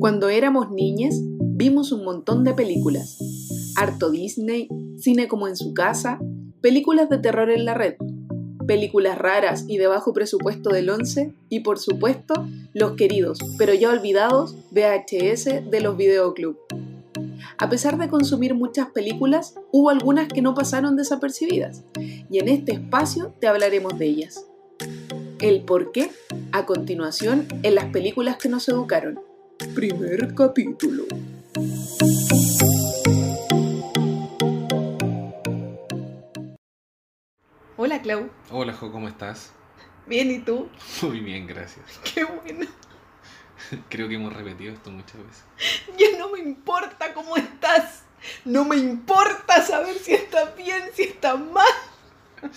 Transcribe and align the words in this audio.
Cuando 0.00 0.30
éramos 0.30 0.70
niñas, 0.70 1.14
vimos 1.20 1.92
un 1.92 2.04
montón 2.06 2.42
de 2.42 2.54
películas. 2.54 3.18
Harto 3.76 4.10
Disney, 4.10 4.66
cine 4.96 5.28
como 5.28 5.46
en 5.46 5.56
su 5.56 5.74
casa, 5.74 6.18
películas 6.62 7.10
de 7.10 7.18
terror 7.18 7.50
en 7.50 7.66
la 7.66 7.74
red, 7.74 7.96
películas 8.66 9.18
raras 9.18 9.66
y 9.68 9.76
de 9.76 9.88
bajo 9.88 10.14
presupuesto 10.14 10.70
del 10.70 10.88
11 10.88 11.34
y 11.50 11.60
por 11.60 11.78
supuesto 11.78 12.32
los 12.72 12.92
queridos, 12.92 13.40
pero 13.58 13.74
ya 13.74 13.90
olvidados, 13.90 14.56
VHS 14.70 15.70
de 15.70 15.80
los 15.82 15.98
videoclub. 15.98 16.56
A 17.58 17.68
pesar 17.68 17.98
de 17.98 18.08
consumir 18.08 18.54
muchas 18.54 18.88
películas, 18.92 19.54
hubo 19.70 19.90
algunas 19.90 20.28
que 20.28 20.40
no 20.40 20.54
pasaron 20.54 20.96
desapercibidas 20.96 21.84
y 22.30 22.38
en 22.38 22.48
este 22.48 22.72
espacio 22.72 23.34
te 23.38 23.48
hablaremos 23.48 23.98
de 23.98 24.06
ellas. 24.06 24.46
El 25.40 25.60
por 25.60 25.92
qué, 25.92 26.10
a 26.52 26.64
continuación, 26.64 27.46
en 27.62 27.74
las 27.74 27.84
películas 27.92 28.38
que 28.38 28.48
nos 28.48 28.66
educaron. 28.66 29.29
Primer 29.60 30.34
capítulo. 30.34 31.04
Hola 37.76 38.00
Clau. 38.00 38.30
Hola 38.50 38.72
Jo, 38.72 38.90
¿cómo 38.90 39.06
estás? 39.06 39.52
Bien, 40.06 40.30
¿y 40.30 40.38
tú? 40.38 40.70
Muy 41.02 41.20
bien, 41.20 41.46
gracias. 41.46 41.84
Qué 42.14 42.24
bueno. 42.24 42.66
Creo 43.90 44.08
que 44.08 44.14
hemos 44.14 44.32
repetido 44.32 44.72
esto 44.72 44.90
muchas 44.90 45.18
veces. 45.18 45.44
Ya 45.98 46.18
no 46.18 46.30
me 46.30 46.38
importa 46.38 47.12
cómo 47.12 47.36
estás. 47.36 48.04
No 48.46 48.64
me 48.64 48.76
importa 48.76 49.62
saber 49.62 49.98
si 49.98 50.14
estás 50.14 50.56
bien, 50.56 50.84
si 50.94 51.02
estás 51.02 51.38
mal. 51.38 51.66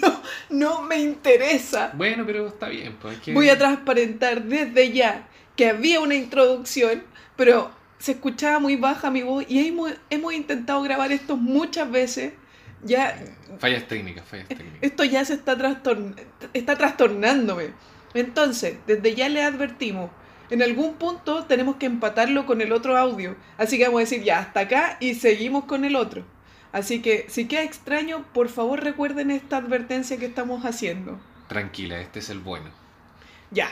No, 0.00 0.22
no 0.48 0.82
me 0.82 0.96
interesa. 0.96 1.92
Bueno, 1.94 2.24
pero 2.24 2.46
está 2.46 2.68
bien, 2.68 2.96
pues 3.00 3.16
hay 3.16 3.20
que... 3.20 3.34
Voy 3.34 3.50
a 3.50 3.58
transparentar 3.58 4.42
desde 4.42 4.90
ya 4.90 5.28
que 5.56 5.68
había 5.68 6.00
una 6.00 6.14
introducción, 6.14 7.02
pero 7.36 7.70
se 7.98 8.12
escuchaba 8.12 8.58
muy 8.58 8.76
baja 8.76 9.10
mi 9.10 9.22
voz 9.22 9.44
y 9.48 9.66
hemos, 9.66 9.92
hemos 10.10 10.32
intentado 10.34 10.82
grabar 10.82 11.12
esto 11.12 11.36
muchas 11.36 11.90
veces. 11.90 12.32
Ya, 12.84 13.16
Fallas 13.60 13.86
técnicas, 13.86 14.24
fallas 14.26 14.48
técnicas. 14.48 14.78
esto 14.82 15.04
ya 15.04 15.24
se 15.24 15.34
está, 15.34 15.56
trastorn- 15.56 16.16
está 16.52 16.76
trastornándome. 16.76 17.70
Entonces, 18.14 18.76
desde 18.86 19.14
ya 19.14 19.28
le 19.28 19.42
advertimos, 19.42 20.10
en 20.50 20.62
algún 20.62 20.94
punto 20.94 21.44
tenemos 21.44 21.76
que 21.76 21.86
empatarlo 21.86 22.44
con 22.44 22.60
el 22.60 22.72
otro 22.72 22.96
audio. 22.98 23.36
Así 23.56 23.78
que 23.78 23.84
vamos 23.84 23.98
a 23.98 24.04
decir 24.04 24.22
ya 24.24 24.40
hasta 24.40 24.60
acá 24.60 24.96
y 25.00 25.14
seguimos 25.14 25.64
con 25.64 25.84
el 25.84 25.94
otro. 25.96 26.24
Así 26.72 27.00
que 27.02 27.26
si 27.28 27.46
queda 27.46 27.62
extraño, 27.62 28.24
por 28.34 28.48
favor 28.48 28.82
recuerden 28.82 29.30
esta 29.30 29.58
advertencia 29.58 30.16
que 30.18 30.26
estamos 30.26 30.64
haciendo. 30.64 31.20
Tranquila, 31.48 32.00
este 32.00 32.18
es 32.18 32.30
el 32.30 32.40
bueno. 32.40 32.70
Ya. 33.50 33.68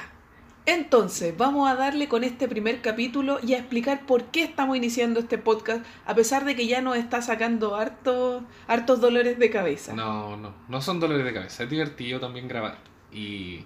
Entonces, 0.66 1.36
vamos 1.36 1.68
a 1.68 1.74
darle 1.74 2.06
con 2.08 2.22
este 2.22 2.46
primer 2.46 2.82
capítulo 2.82 3.38
y 3.42 3.54
a 3.54 3.58
explicar 3.58 4.06
por 4.06 4.24
qué 4.26 4.44
estamos 4.44 4.76
iniciando 4.76 5.18
este 5.20 5.38
podcast, 5.38 5.84
a 6.06 6.14
pesar 6.14 6.44
de 6.44 6.54
que 6.54 6.66
ya 6.66 6.80
nos 6.82 6.96
está 6.96 7.22
sacando 7.22 7.76
harto, 7.76 8.44
hartos 8.68 9.00
dolores 9.00 9.38
de 9.38 9.50
cabeza. 9.50 9.94
No, 9.94 10.36
no, 10.36 10.54
no 10.68 10.82
son 10.82 11.00
dolores 11.00 11.24
de 11.24 11.32
cabeza. 11.32 11.64
Es 11.64 11.70
divertido 11.70 12.20
también 12.20 12.46
grabar 12.46 12.78
y 13.10 13.64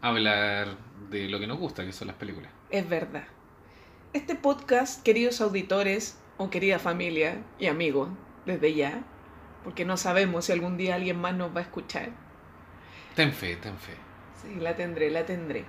hablar 0.00 0.78
de 1.10 1.28
lo 1.28 1.38
que 1.38 1.46
nos 1.46 1.58
gusta, 1.58 1.84
que 1.84 1.92
son 1.92 2.08
las 2.08 2.16
películas. 2.16 2.50
Es 2.70 2.88
verdad. 2.88 3.24
Este 4.12 4.34
podcast, 4.34 5.02
queridos 5.02 5.40
auditores 5.40 6.18
o 6.38 6.48
querida 6.48 6.78
familia 6.78 7.42
y 7.58 7.66
amigos, 7.66 8.08
desde 8.46 8.74
ya, 8.74 9.04
porque 9.64 9.84
no 9.84 9.96
sabemos 9.96 10.46
si 10.46 10.52
algún 10.52 10.76
día 10.76 10.94
alguien 10.94 11.20
más 11.20 11.34
nos 11.34 11.54
va 11.54 11.60
a 11.60 11.64
escuchar. 11.64 12.10
Ten 13.14 13.32
fe, 13.32 13.56
ten 13.56 13.76
fe. 13.76 13.92
Sí, 14.42 14.54
la 14.60 14.74
tendré, 14.76 15.10
la 15.10 15.26
tendré. 15.26 15.66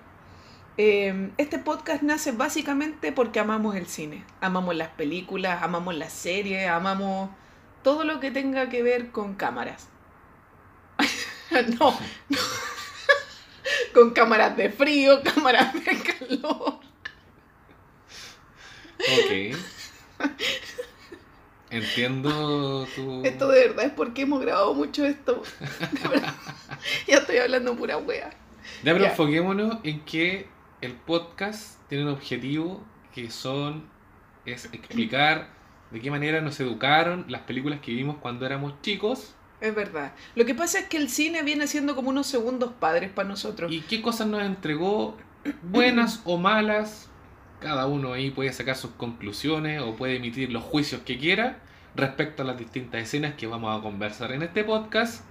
Eh, 0.80 1.32
este 1.40 1.58
podcast 1.58 2.04
nace 2.04 2.32
básicamente 2.32 3.12
porque 3.12 3.40
amamos 3.40 3.76
el 3.76 3.88
cine. 3.88 4.24
Amamos 4.42 4.76
las 4.76 4.90
películas, 4.90 5.64
amamos 5.64 5.96
las 5.96 6.14
series, 6.14 6.70
amamos 6.70 7.32
todo 7.84 8.04
lo 8.04 8.20
que 8.20 8.30
tenga 8.30 8.70
que 8.70 8.84
ver 8.84 9.10
con 9.10 9.34
cámaras. 9.34 9.88
no, 11.80 12.00
no. 12.30 12.38
con 13.94 14.12
cámaras 14.12 14.56
de 14.56 14.70
frío, 14.70 15.22
cámaras 15.34 15.74
de 15.74 15.98
calor. 15.98 16.80
Ok. 19.00 19.58
Entiendo 21.72 22.88
tu... 22.96 23.26
Esto 23.26 23.48
de 23.48 23.68
verdad 23.68 23.86
es 23.86 23.92
porque 23.94 24.22
hemos 24.22 24.42
grabado 24.42 24.76
mucho 24.76 25.06
esto. 25.06 25.42
Ya 27.08 27.18
estoy 27.18 27.38
hablando 27.38 27.76
pura 27.76 27.98
wea. 27.98 28.30
Ya, 28.84 28.94
pero 28.94 29.06
enfoquémonos 29.06 29.80
en 29.84 30.06
que 30.06 30.48
el 30.82 30.94
podcast 30.94 31.80
tiene 31.88 32.04
un 32.06 32.12
objetivo 32.12 32.84
que 33.14 33.32
son 33.32 33.86
es 34.46 34.66
explicar 34.66 35.50
de 35.92 36.00
qué 36.00 36.12
manera 36.12 36.42
nos 36.42 36.60
educaron 36.60 37.26
las 37.28 37.42
películas 37.42 37.80
que 37.80 37.92
vimos 37.92 38.18
cuando 38.18 38.46
éramos 38.46 38.82
chicos 38.82 39.36
Es 39.60 39.74
verdad. 39.74 40.14
Lo 40.36 40.46
que 40.46 40.54
pasa 40.54 40.80
es 40.80 40.86
que 40.88 40.98
el 40.98 41.10
cine 41.10 41.42
viene 41.42 41.68
siendo 41.68 41.96
como 41.96 42.10
unos 42.10 42.28
segundos 42.28 42.74
padres 42.80 43.12
para 43.12 43.28
nosotros. 43.28 43.72
y 43.72 43.82
qué 43.82 44.02
cosas 44.02 44.28
nos 44.28 44.44
entregó, 44.44 45.18
buenas 45.64 46.22
o 46.26 46.38
malas. 46.38 47.10
Cada 47.60 47.88
uno 47.88 48.14
ahí 48.14 48.30
puede 48.30 48.54
sacar 48.54 48.76
sus 48.76 48.92
conclusiones 48.92 49.82
o 49.82 49.96
puede 49.96 50.18
emitir 50.18 50.52
los 50.52 50.64
juicios 50.64 51.02
que 51.02 51.18
quiera 51.18 51.60
respecto 51.96 52.44
a 52.44 52.46
las 52.46 52.58
distintas 52.60 53.02
escenas 53.02 53.34
que 53.34 53.48
vamos 53.48 53.76
a 53.76 53.82
conversar 53.82 54.32
en 54.32 54.44
este 54.44 54.64
podcast. 54.64 55.26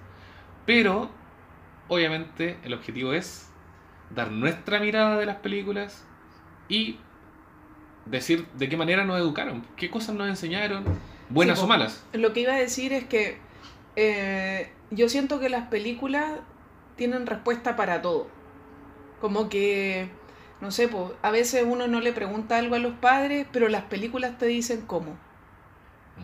Pero, 0.65 1.09
obviamente, 1.87 2.57
el 2.63 2.73
objetivo 2.73 3.13
es 3.13 3.49
dar 4.15 4.31
nuestra 4.31 4.79
mirada 4.79 5.17
de 5.17 5.25
las 5.25 5.37
películas 5.37 6.03
y 6.69 6.97
decir 8.05 8.47
de 8.57 8.69
qué 8.69 8.77
manera 8.77 9.05
nos 9.05 9.19
educaron, 9.19 9.65
qué 9.75 9.89
cosas 9.89 10.15
nos 10.15 10.27
enseñaron, 10.29 10.85
buenas 11.29 11.59
Sí, 11.59 11.65
o 11.65 11.67
malas. 11.67 12.05
Lo 12.13 12.33
que 12.33 12.41
iba 12.41 12.53
a 12.53 12.57
decir 12.57 12.93
es 12.93 13.03
que 13.05 13.37
eh, 13.95 14.71
yo 14.91 15.09
siento 15.09 15.39
que 15.39 15.49
las 15.49 15.67
películas 15.67 16.31
tienen 16.95 17.25
respuesta 17.27 17.75
para 17.75 18.01
todo. 18.01 18.27
Como 19.19 19.49
que, 19.49 20.09
no 20.61 20.71
sé, 20.71 20.87
pues, 20.87 21.11
a 21.21 21.31
veces 21.31 21.65
uno 21.67 21.87
no 21.87 21.99
le 21.99 22.13
pregunta 22.13 22.57
algo 22.57 22.75
a 22.75 22.79
los 22.79 22.93
padres, 22.95 23.45
pero 23.51 23.67
las 23.67 23.83
películas 23.85 24.37
te 24.37 24.45
dicen 24.45 24.81
cómo. 24.87 25.17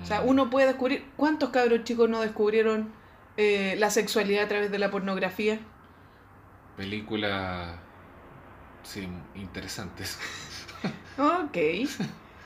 O 0.02 0.06
sea, 0.06 0.22
Mm. 0.22 0.30
uno 0.30 0.50
puede 0.50 0.68
descubrir. 0.68 1.06
¿Cuántos 1.18 1.50
cabros 1.50 1.84
chicos 1.84 2.10
no 2.10 2.22
descubrieron 2.22 2.92
eh, 3.38 3.76
la 3.80 3.90
sexualidad 3.90 4.46
a 4.46 4.48
través 4.48 4.72
de 4.72 4.80
la 4.80 4.90
pornografía? 4.92 5.60
Películas, 6.78 7.76
sí, 8.84 9.08
interesantes. 9.36 10.18
Ok. 11.18 11.58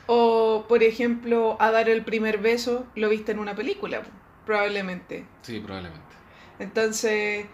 O, 0.06 0.66
por 0.68 0.82
ejemplo, 0.82 1.56
a 1.60 1.70
dar 1.70 1.88
el 1.88 2.04
primer 2.04 2.38
beso, 2.38 2.86
lo 2.94 3.08
viste 3.08 3.32
en 3.32 3.38
una 3.38 3.54
película, 3.54 4.02
probablemente. 4.46 5.26
Sí, 5.42 5.60
probablemente. 5.60 6.02
Entonces, 6.58 7.46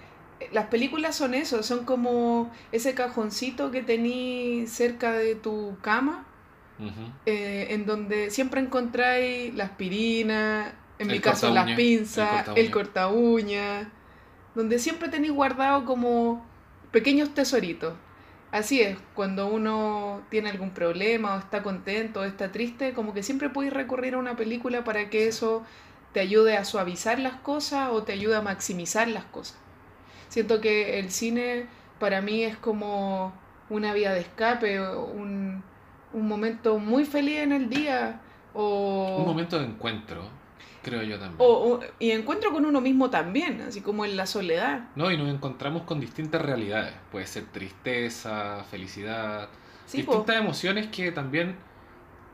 las 0.52 0.66
películas 0.66 1.16
son 1.16 1.34
eso, 1.34 1.62
son 1.62 1.84
como 1.84 2.52
ese 2.72 2.94
cajoncito 2.94 3.70
que 3.70 3.82
tení 3.82 4.66
cerca 4.66 5.12
de 5.12 5.34
tu 5.34 5.76
cama, 5.82 6.26
eh, 7.26 7.68
en 7.70 7.86
donde 7.86 8.30
siempre 8.30 8.60
encontráis 8.60 9.54
la 9.54 9.64
aspirina, 9.64 10.74
en 10.98 11.10
El 11.10 11.16
mi 11.16 11.20
caso 11.20 11.52
las 11.52 11.72
pinzas, 11.72 12.48
el 12.56 12.70
corta 12.70 13.08
uña, 13.08 13.91
donde 14.54 14.78
siempre 14.78 15.08
tenéis 15.08 15.32
guardado 15.32 15.84
como 15.84 16.44
pequeños 16.94 17.34
tesoritos. 17.34 17.94
Así 18.53 18.81
es, 18.81 18.97
cuando 19.16 19.49
uno 19.49 20.22
tiene 20.31 20.49
algún 20.49 20.71
problema 20.71 21.34
o 21.34 21.38
está 21.41 21.65
contento 21.65 22.21
o 22.21 22.25
está 22.25 22.53
triste, 22.53 22.94
como 22.94 23.12
que 23.12 23.25
siempre 23.25 23.50
podéis 23.50 23.72
recurrir 23.72 24.15
a 24.15 24.19
una 24.19 24.37
película 24.37 24.84
para 24.84 25.10
que 25.10 25.27
eso 25.27 25.65
te 26.12 26.21
ayude 26.21 26.56
a 26.56 26.65
suavizar 26.65 27.19
las 27.19 27.34
cosas 27.34 27.91
o 27.91 28.04
te 28.04 28.12
ayude 28.12 28.37
a 28.37 28.43
maximizar 28.43 29.09
las 29.09 29.25
cosas. 29.25 29.59
Siento 30.28 30.60
que 30.60 31.01
el 31.01 31.10
cine 31.10 31.66
para 31.98 32.21
mí 32.21 32.45
es 32.45 32.57
como 32.57 33.33
una 33.71 33.92
vía 33.92 34.13
de 34.13 34.21
escape, 34.21 34.80
un, 34.80 35.65
un 36.13 36.28
momento 36.28 36.78
muy 36.78 37.04
feliz 37.04 37.39
en 37.39 37.51
el 37.51 37.68
día 37.68 38.21
o, 38.54 39.16
Un 39.18 39.27
momento 39.27 39.59
de 39.59 39.65
encuentro, 39.65 40.28
creo 40.83 41.03
yo 41.03 41.19
también. 41.19 41.37
o- 41.39 41.75
o- 41.75 41.81
y 41.99 42.11
encuentro 42.11 42.53
con 42.53 42.65
uno 42.66 42.81
mismo 42.81 43.11
también, 43.11 43.61
así 43.63 43.81
como 43.81 44.05
en 44.05 44.16
la 44.16 44.27
soledad. 44.27 44.89
No, 44.97 45.11
y 45.11 45.16
nos 45.16 45.28
encontramos 45.33 45.83
con 45.83 46.01
distintas 46.01 46.43
realidades. 46.43 46.93
Puede 47.11 47.27
ser 47.27 47.45
tristeza, 47.45 48.65
felicidad, 48.71 49.49
Sí, 49.87 50.03
po. 50.03 50.13
distintas 50.13 50.37
emociones 50.37 50.87
que 50.89 51.13
también 51.13 51.57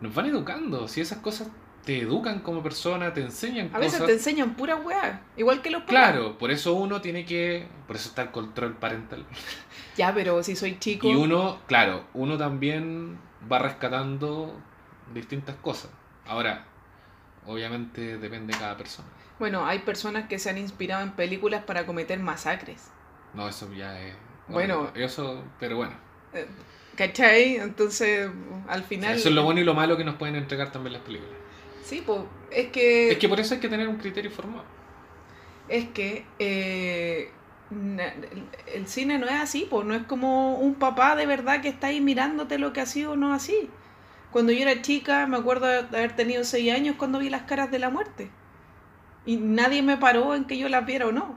nos 0.00 0.15
van 0.15 0.27
educando. 0.27 0.88
Si 0.88 1.00
esas 1.00 1.19
cosas 1.19 1.49
te 1.85 2.00
educan 2.00 2.41
como 2.41 2.62
persona, 2.62 3.12
te 3.15 3.23
enseñan 3.23 3.71
a 3.73 3.79
veces 3.79 3.94
cosas. 3.94 4.06
te 4.09 4.12
enseñan 4.15 4.55
pura 4.55 4.77
weá, 4.77 5.23
igual 5.37 5.62
que 5.62 5.71
los 5.71 5.81
papás. 5.82 5.94
Claro, 5.94 6.37
por 6.38 6.50
eso 6.50 6.75
uno 6.75 7.00
tiene 7.00 7.25
que. 7.25 7.67
Por 7.87 7.97
eso 7.97 8.09
está 8.11 8.23
el 8.23 8.31
control 8.31 8.75
parental. 8.75 9.25
Ya, 9.97 10.15
pero 10.15 10.43
si 10.43 10.56
soy 10.56 10.79
chico. 10.79 11.09
Y 11.09 11.15
uno, 11.15 11.59
claro, 11.67 12.05
uno 12.15 12.38
también 12.38 13.19
va 13.53 13.59
rescatando 13.59 14.55
distintas 15.12 15.56
cosas. 15.56 15.91
Ahora, 16.27 16.65
obviamente 17.46 18.19
depende 18.19 18.52
de 18.52 18.58
cada 18.58 18.76
persona. 18.76 19.08
Bueno, 19.38 19.66
hay 19.66 19.81
personas 19.81 20.28
que 20.28 20.38
se 20.38 20.50
han 20.50 20.58
inspirado 20.58 21.02
en 21.02 21.12
películas 21.12 21.64
para 21.64 21.87
cometer 21.87 22.19
masacres. 22.19 22.90
No, 23.34 23.48
eso 23.48 23.72
ya 23.72 24.00
es. 24.00 24.14
Bueno. 24.48 24.90
Eso, 24.94 25.44
pero 25.58 25.76
bueno. 25.76 25.94
Eh, 26.34 26.46
¿Cachai? 26.96 27.56
Entonces, 27.56 28.31
al 28.69 28.82
final... 28.82 29.16
Eso 29.16 29.28
es 29.28 29.34
lo 29.34 29.44
bueno 29.44 29.60
y 29.60 29.64
lo 29.64 29.75
malo 29.75 29.96
que 29.96 30.04
nos 30.04 30.16
pueden 30.16 30.37
entregar 30.37 30.70
también 30.72 30.92
las 30.94 31.02
películas. 31.02 31.34
Sí, 31.82 32.02
pues 32.04 32.20
es 32.50 32.66
que... 32.66 33.12
Es 33.12 33.19
que 33.19 33.28
por 33.28 33.40
eso 33.40 33.54
hay 33.54 33.60
que 33.60 33.69
tener 33.69 33.88
un 33.88 33.96
criterio 33.96 34.31
formado. 34.31 34.64
Es 35.69 35.88
que 35.88 36.26
eh, 36.38 37.31
el 38.75 38.86
cine 38.86 39.19
no 39.19 39.26
es 39.26 39.40
así, 39.40 39.66
pues 39.70 39.86
no 39.86 39.94
es 39.94 40.02
como 40.02 40.58
un 40.58 40.75
papá 40.75 41.16
de 41.16 41.26
verdad 41.26 41.62
que 41.62 41.69
está 41.69 41.86
ahí 41.86 42.00
mirándote 42.00 42.58
lo 42.58 42.72
que 42.72 42.81
ha 42.81 42.86
sido 42.86 43.12
o 43.12 43.16
no 43.16 43.32
así. 43.32 43.70
Cuando 44.32 44.53
yo 44.53 44.62
era 44.62 44.81
chica, 44.82 45.27
me 45.27 45.37
acuerdo 45.37 45.67
de 45.67 45.79
haber 45.79 46.15
tenido 46.15 46.44
seis 46.44 46.73
años 46.73 46.97
cuando 46.97 47.19
vi 47.19 47.31
las 47.31 47.43
caras 47.43 47.71
de 47.71 47.79
la 47.79 47.91
muerte. 47.91 48.31
Y 49.27 49.37
nadie 49.37 49.82
me 49.82 49.97
paró 49.97 50.35
en 50.35 50.44
que 50.44 50.56
yo 50.56 50.69
las 50.69 50.87
viera 50.87 51.06
o 51.06 51.12
no. 51.12 51.37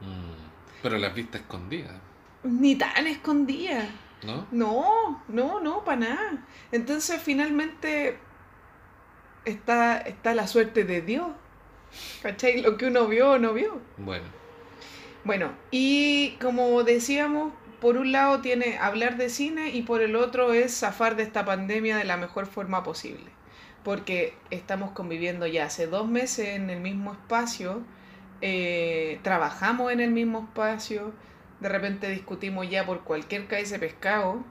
Mm, 0.00 0.82
pero 0.82 0.98
las 0.98 1.14
viste 1.14 1.38
escondidas. 1.38 1.94
Ni 2.42 2.76
tan 2.76 3.06
escondidas. 3.06 3.88
¿No? 4.22 4.46
No, 4.50 5.24
no, 5.28 5.60
no, 5.60 5.84
para 5.84 6.00
nada. 6.00 6.46
Entonces 6.72 7.20
finalmente 7.22 8.18
está, 9.44 9.98
está 9.98 10.34
la 10.34 10.46
suerte 10.46 10.84
de 10.84 11.00
Dios. 11.00 11.28
¿Cachai? 12.22 12.60
Lo 12.60 12.76
que 12.76 12.86
uno 12.86 13.06
vio 13.06 13.32
o 13.32 13.38
no 13.38 13.54
vio. 13.54 13.80
Bueno. 13.96 14.40
Bueno, 15.24 15.52
y 15.70 16.36
como 16.40 16.82
decíamos, 16.82 17.52
por 17.80 17.96
un 17.96 18.12
lado 18.12 18.40
tiene 18.40 18.78
hablar 18.78 19.16
de 19.16 19.30
cine 19.30 19.70
y 19.70 19.82
por 19.82 20.02
el 20.02 20.16
otro 20.16 20.52
es 20.52 20.78
zafar 20.78 21.16
de 21.16 21.22
esta 21.22 21.44
pandemia 21.44 21.96
de 21.96 22.04
la 22.04 22.16
mejor 22.16 22.46
forma 22.46 22.82
posible. 22.82 23.30
Porque 23.82 24.34
estamos 24.50 24.90
conviviendo 24.92 25.46
ya 25.46 25.64
hace 25.64 25.86
dos 25.86 26.06
meses 26.06 26.48
en 26.48 26.68
el 26.68 26.80
mismo 26.80 27.12
espacio, 27.12 27.82
eh, 28.42 29.18
trabajamos 29.22 29.92
en 29.92 30.00
el 30.00 30.10
mismo 30.10 30.40
espacio, 30.40 31.12
de 31.60 31.68
repente 31.68 32.08
discutimos 32.10 32.68
ya 32.68 32.84
por 32.84 33.04
cualquier 33.04 33.46
caída 33.46 33.70
de 33.70 33.78
pescado. 33.78 34.44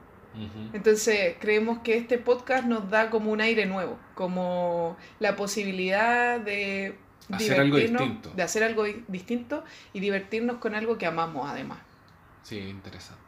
Entonces 0.73 1.35
creemos 1.39 1.79
que 1.79 1.97
este 1.97 2.17
podcast 2.17 2.65
nos 2.65 2.89
da 2.89 3.09
como 3.09 3.31
un 3.31 3.41
aire 3.41 3.65
nuevo, 3.65 3.97
como 4.15 4.95
la 5.19 5.35
posibilidad 5.35 6.39
de 6.39 6.95
hacer 7.31 7.59
algo 7.59 7.77
distinto. 7.77 8.31
De 8.35 8.43
hacer 8.43 8.63
algo 8.63 8.85
distinto 9.07 9.63
y 9.91 9.99
divertirnos 9.99 10.57
con 10.57 10.75
algo 10.75 10.97
que 10.97 11.07
amamos 11.07 11.49
además. 11.49 11.79
Sí, 12.43 12.59
interesante. 12.59 13.21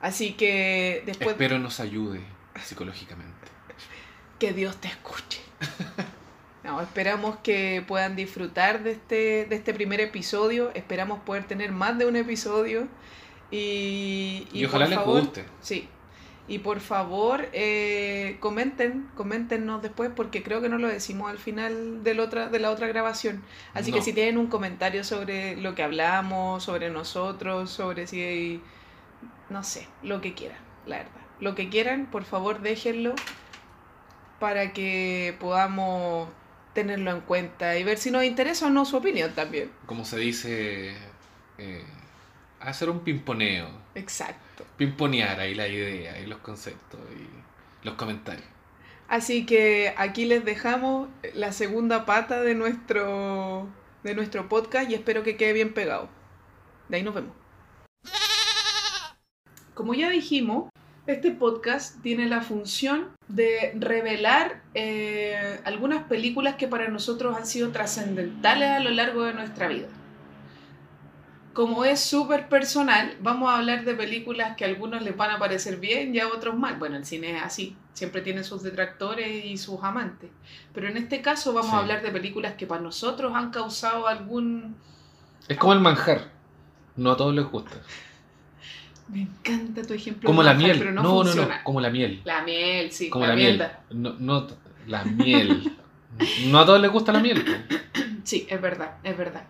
Así 0.00 0.32
que 0.32 1.02
después... 1.06 1.30
Espero 1.30 1.58
nos 1.58 1.80
ayude 1.80 2.20
psicológicamente. 2.62 3.48
Que 4.38 4.52
Dios 4.52 4.76
te 4.76 4.88
escuche. 4.88 5.40
No, 6.62 6.80
esperamos 6.82 7.36
que 7.42 7.82
puedan 7.88 8.16
disfrutar 8.16 8.82
de 8.82 8.92
este, 8.92 9.46
de 9.46 9.56
este 9.56 9.72
primer 9.72 10.00
episodio. 10.00 10.70
Esperamos 10.74 11.20
poder 11.20 11.46
tener 11.46 11.72
más 11.72 11.96
de 11.96 12.04
un 12.04 12.16
episodio. 12.16 12.86
Y, 13.50 14.46
y, 14.52 14.66
ojalá 14.66 14.86
les 14.86 14.98
guste. 14.98 15.46
Sí. 15.62 15.88
Y 16.50 16.58
por 16.58 16.80
favor, 16.80 17.48
eh, 17.52 18.36
comenten, 18.40 19.08
coméntenos 19.14 19.82
después, 19.82 20.10
porque 20.16 20.42
creo 20.42 20.60
que 20.60 20.68
no 20.68 20.78
lo 20.78 20.88
decimos 20.88 21.30
al 21.30 21.38
final 21.38 22.02
del 22.02 22.18
otra, 22.18 22.48
de 22.48 22.58
la 22.58 22.72
otra 22.72 22.88
grabación. 22.88 23.44
Así 23.72 23.92
que 23.92 24.02
si 24.02 24.12
tienen 24.12 24.36
un 24.36 24.48
comentario 24.48 25.04
sobre 25.04 25.56
lo 25.56 25.76
que 25.76 25.84
hablamos, 25.84 26.64
sobre 26.64 26.90
nosotros, 26.90 27.70
sobre 27.70 28.08
si 28.08 28.20
hay, 28.20 28.62
no 29.48 29.62
sé, 29.62 29.86
lo 30.02 30.20
que 30.20 30.34
quieran, 30.34 30.58
la 30.86 30.96
verdad. 30.96 31.20
Lo 31.38 31.54
que 31.54 31.68
quieran, 31.68 32.06
por 32.10 32.24
favor, 32.24 32.62
déjenlo 32.62 33.14
para 34.40 34.72
que 34.72 35.36
podamos 35.38 36.30
tenerlo 36.74 37.12
en 37.12 37.20
cuenta 37.20 37.78
y 37.78 37.84
ver 37.84 37.96
si 37.96 38.10
nos 38.10 38.24
interesa 38.24 38.66
o 38.66 38.70
no 38.70 38.84
su 38.86 38.96
opinión 38.96 39.32
también. 39.36 39.70
Como 39.86 40.04
se 40.04 40.18
dice, 40.18 40.96
eh, 41.58 41.84
hacer 42.60 42.90
un 42.90 43.00
pimponeo. 43.00 43.68
Exacto. 43.94 44.64
Pimponear 44.76 45.40
ahí 45.40 45.54
la 45.54 45.68
idea 45.68 46.18
y 46.20 46.26
los 46.26 46.38
conceptos 46.38 47.00
y 47.16 47.84
los 47.86 47.94
comentarios. 47.94 48.46
Así 49.08 49.44
que 49.44 49.92
aquí 49.96 50.24
les 50.24 50.44
dejamos 50.44 51.08
la 51.34 51.52
segunda 51.52 52.06
pata 52.06 52.42
de 52.42 52.54
nuestro, 52.54 53.68
de 54.04 54.14
nuestro 54.14 54.48
podcast 54.48 54.88
y 54.88 54.94
espero 54.94 55.22
que 55.24 55.36
quede 55.36 55.52
bien 55.52 55.74
pegado. 55.74 56.08
De 56.88 56.98
ahí 56.98 57.02
nos 57.02 57.14
vemos. 57.14 57.32
Como 59.74 59.94
ya 59.94 60.10
dijimos, 60.10 60.70
este 61.06 61.32
podcast 61.32 62.00
tiene 62.02 62.26
la 62.26 62.42
función 62.42 63.08
de 63.26 63.72
revelar 63.74 64.62
eh, 64.74 65.58
algunas 65.64 66.04
películas 66.04 66.54
que 66.54 66.68
para 66.68 66.88
nosotros 66.88 67.36
han 67.36 67.46
sido 67.46 67.72
trascendentales 67.72 68.68
a 68.68 68.80
lo 68.80 68.90
largo 68.90 69.24
de 69.24 69.34
nuestra 69.34 69.66
vida. 69.66 69.88
Como 71.52 71.84
es 71.84 72.00
súper 72.00 72.48
personal, 72.48 73.16
vamos 73.20 73.50
a 73.50 73.58
hablar 73.58 73.84
de 73.84 73.94
películas 73.94 74.56
que 74.56 74.64
a 74.64 74.68
algunos 74.68 75.02
les 75.02 75.16
van 75.16 75.30
a 75.30 75.38
parecer 75.38 75.78
bien 75.78 76.14
y 76.14 76.20
a 76.20 76.28
otros 76.28 76.56
mal. 76.56 76.76
Bueno, 76.78 76.96
el 76.96 77.04
cine 77.04 77.36
es 77.36 77.42
así, 77.42 77.76
siempre 77.92 78.22
tiene 78.22 78.44
sus 78.44 78.62
detractores 78.62 79.44
y 79.44 79.56
sus 79.58 79.82
amantes. 79.82 80.30
Pero 80.72 80.88
en 80.88 80.96
este 80.96 81.20
caso 81.22 81.52
vamos 81.52 81.72
a 81.72 81.78
hablar 81.78 82.02
de 82.02 82.10
películas 82.10 82.54
que 82.54 82.66
para 82.66 82.80
nosotros 82.80 83.32
han 83.34 83.50
causado 83.50 84.06
algún... 84.06 84.76
Es 85.48 85.58
como 85.58 85.72
el 85.72 85.80
manjar, 85.80 86.30
no 86.96 87.10
a 87.10 87.16
todos 87.16 87.34
les 87.34 87.44
gusta. 87.44 87.76
Me 89.08 89.22
encanta 89.22 89.82
tu 89.82 89.92
ejemplo. 89.92 90.28
Como 90.28 90.44
la 90.44 90.54
miel. 90.54 90.78
Pero 90.78 90.92
no, 90.92 91.02
no, 91.02 91.34
no, 91.34 91.48
como 91.64 91.80
la 91.80 91.90
miel. 91.90 92.20
La 92.24 92.42
miel, 92.42 92.92
sí. 92.92 93.10
Como 93.10 93.26
la, 93.26 93.34
miel. 93.34 93.60
No, 93.90 94.14
no, 94.20 94.46
la 94.86 95.02
miel. 95.02 95.76
no 96.46 96.60
a 96.60 96.64
todos 96.64 96.80
les 96.80 96.92
gusta 96.92 97.12
la 97.12 97.20
miel. 97.20 97.44
Sí, 98.22 98.46
es 98.48 98.60
verdad, 98.60 98.98
es 99.02 99.16
verdad. 99.16 99.44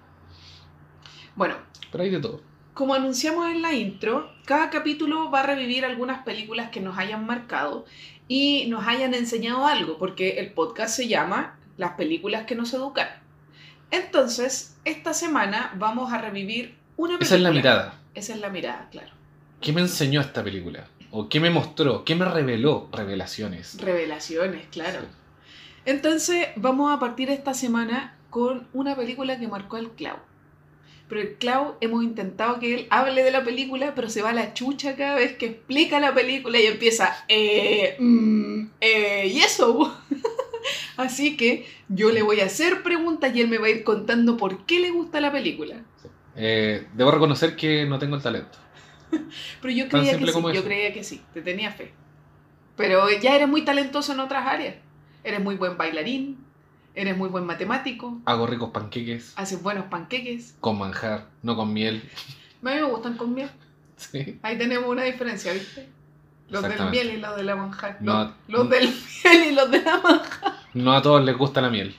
Bueno. 1.35 1.69
Pero 1.91 2.05
hay 2.05 2.11
de 2.11 2.21
todo. 2.21 2.41
Como 2.75 2.95
anunciamos 2.95 3.51
en 3.51 3.63
la 3.63 3.73
intro, 3.73 4.31
cada 4.45 4.71
capítulo 4.71 5.31
va 5.31 5.41
a 5.41 5.47
revivir 5.47 5.85
algunas 5.85 6.23
películas 6.25 6.71
que 6.71 6.81
nos 6.81 6.97
hayan 6.99 7.27
marcado 7.27 7.85
y 8.29 8.67
nos 8.69 8.87
hayan 8.87 9.13
enseñado 9.13 9.67
algo, 9.67 9.99
porque 9.99 10.39
el 10.39 10.53
podcast 10.53 10.97
se 10.97 11.09
llama 11.09 11.59
Las 11.77 11.93
películas 11.93 12.45
que 12.47 12.55
nos 12.55 12.73
educan. 12.73 13.09
Entonces, 13.91 14.77
esta 14.85 15.15
semana 15.15 15.75
vamos 15.77 16.13
a 16.13 16.19
revivir 16.19 16.77
una 16.97 17.19
película. 17.19 17.27
Esa 17.27 17.37
es 17.37 17.43
la 17.43 17.51
mirada. 17.51 17.95
Esa 18.15 18.35
es 18.35 18.41
la 18.41 18.49
mirada, 18.49 18.89
claro. 18.91 19.11
¿Qué 19.61 19.73
me 19.73 19.81
enseñó 19.81 20.21
esta 20.21 20.45
película? 20.45 20.87
¿O 21.11 21.29
qué 21.29 21.41
me 21.41 21.51
mostró? 21.51 22.05
¿Qué 22.05 22.15
me 22.15 22.25
reveló? 22.25 22.89
Revelaciones. 22.93 23.81
Revelaciones, 23.81 24.67
claro. 24.71 25.01
Entonces, 25.85 26.49
vamos 26.57 26.95
a 26.95 27.01
partir 27.01 27.31
esta 27.31 27.53
semana 27.53 28.17
con 28.31 28.69
una 28.73 28.95
película 28.95 29.39
que 29.41 29.49
marcó 29.49 29.77
al 29.77 29.91
Clau. 29.91 30.19
Pero 31.11 31.23
el 31.23 31.35
Clau 31.35 31.75
hemos 31.81 32.05
intentado 32.05 32.61
que 32.61 32.73
él 32.73 32.87
hable 32.89 33.25
de 33.25 33.33
la 33.33 33.43
película, 33.43 33.96
pero 33.96 34.08
se 34.08 34.23
va 34.23 34.31
a 34.31 34.32
la 34.32 34.55
chucha 34.55 34.94
cada 34.94 35.17
vez 35.17 35.37
que 35.37 35.46
explica 35.46 35.99
la 35.99 36.15
película 36.15 36.61
y 36.61 36.67
empieza, 36.67 37.25
eh, 37.27 37.96
mm, 37.99 38.67
eh, 38.81 39.27
y 39.27 39.41
eso. 39.41 39.93
Así 40.96 41.37
que 41.37 41.67
yo 41.89 42.13
le 42.13 42.23
voy 42.23 42.39
a 42.39 42.44
hacer 42.44 42.84
preguntas 42.84 43.34
y 43.34 43.41
él 43.41 43.49
me 43.49 43.58
va 43.58 43.67
a 43.67 43.70
ir 43.70 43.82
contando 43.82 44.37
por 44.37 44.65
qué 44.67 44.79
le 44.79 44.93
gusta 44.93 45.20
la 45.20 45.32
película. 45.32 45.82
Eh, 46.37 46.87
debo 46.94 47.11
reconocer 47.11 47.56
que 47.56 47.84
no 47.87 47.99
tengo 47.99 48.15
el 48.15 48.23
talento. 48.23 48.58
Pero 49.61 49.75
yo 49.75 49.89
creía 49.89 50.17
que 50.17 50.27
sí, 50.29 50.43
yo 50.55 50.63
creía 50.65 50.93
que 50.93 51.03
sí, 51.03 51.20
te 51.34 51.43
tenía 51.43 51.73
fe. 51.73 51.91
Pero 52.77 53.11
ya 53.20 53.34
eres 53.34 53.49
muy 53.49 53.65
talentoso 53.65 54.13
en 54.13 54.20
otras 54.20 54.46
áreas. 54.46 54.77
Eres 55.25 55.41
muy 55.41 55.56
buen 55.56 55.77
bailarín, 55.77 56.39
eres 56.94 57.17
muy 57.17 57.29
buen 57.29 57.44
matemático. 57.47 58.20
Hago 58.25 58.47
ricos 58.47 58.70
panqueques. 58.70 59.32
Haces 59.37 59.63
buenos 59.63 59.87
panqueques. 59.87 60.56
Con 60.61 60.79
manjar, 60.79 61.27
no 61.43 61.56
con 61.56 61.73
miel. 61.73 62.03
A 62.63 62.70
mí 62.70 62.75
me 62.77 62.82
gustan 62.82 63.17
con 63.17 63.35
miel. 63.35 63.51
Sí. 63.97 64.39
Ahí 64.43 64.56
tenemos 64.59 64.89
una 64.89 65.05
diferencia, 65.05 65.53
¿viste? 65.53 65.89
Los 66.49 66.63
del 66.63 66.91
miel 66.91 67.11
y 67.11 67.17
los 67.19 67.37
de 67.37 67.44
la 67.44 67.56
manjar. 67.56 67.99
No, 68.01 68.35
los, 68.49 68.69
del 68.69 68.89
miel 69.25 69.53
y 69.53 69.55
los 69.55 69.70
de 69.70 69.82
la 69.82 69.99
manjar. 69.99 70.53
No 70.75 70.93
a 70.93 71.03
todos 71.03 71.25
les 71.25 71.37
gusta 71.37 71.61
la 71.61 71.70
miel. 71.70 71.94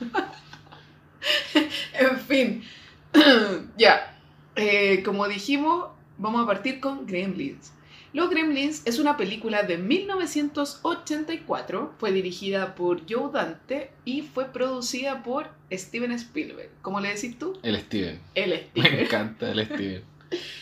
en 1.94 2.18
fin. 2.20 2.64
ya. 3.76 4.16
Eh, 4.54 5.02
como 5.02 5.28
dijimos, 5.28 5.86
Vamos 6.22 6.44
a 6.44 6.46
partir 6.46 6.78
con 6.78 7.04
Gremlins. 7.04 7.72
Los 8.12 8.28
Gremlins 8.28 8.82
es 8.84 8.98
una 8.98 9.16
película 9.16 9.62
de 9.62 9.78
1984, 9.78 11.94
fue 11.98 12.12
dirigida 12.12 12.74
por 12.74 13.10
Joe 13.10 13.32
Dante 13.32 13.90
y 14.04 14.20
fue 14.20 14.52
producida 14.52 15.22
por 15.22 15.48
Steven 15.72 16.12
Spielberg. 16.12 16.68
¿Cómo 16.82 17.00
le 17.00 17.14
decís 17.14 17.38
tú? 17.38 17.58
El 17.62 17.80
Steven. 17.80 18.20
El 18.34 18.52
Steven. 18.52 18.96
Me 18.96 19.02
encanta 19.04 19.50
el 19.50 19.64
Steven. 19.64 20.02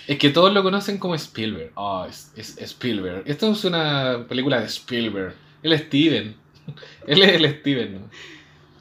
es 0.07 0.19
que 0.19 0.31
todos 0.31 0.55
lo 0.55 0.63
conocen 0.63 0.99
como 0.99 1.17
Spielberg. 1.17 1.73
Oh, 1.75 2.07
es, 2.07 2.31
Spielberg. 2.37 3.25
Esto 3.27 3.51
es 3.51 3.65
una 3.65 4.25
película 4.29 4.61
de 4.61 4.67
Spielberg. 4.67 5.35
El 5.65 5.77
Steven. 5.77 6.37
Él 7.09 7.23
es 7.23 7.33
el 7.33 7.59
Steven, 7.59 7.95
¿no? 7.95 8.09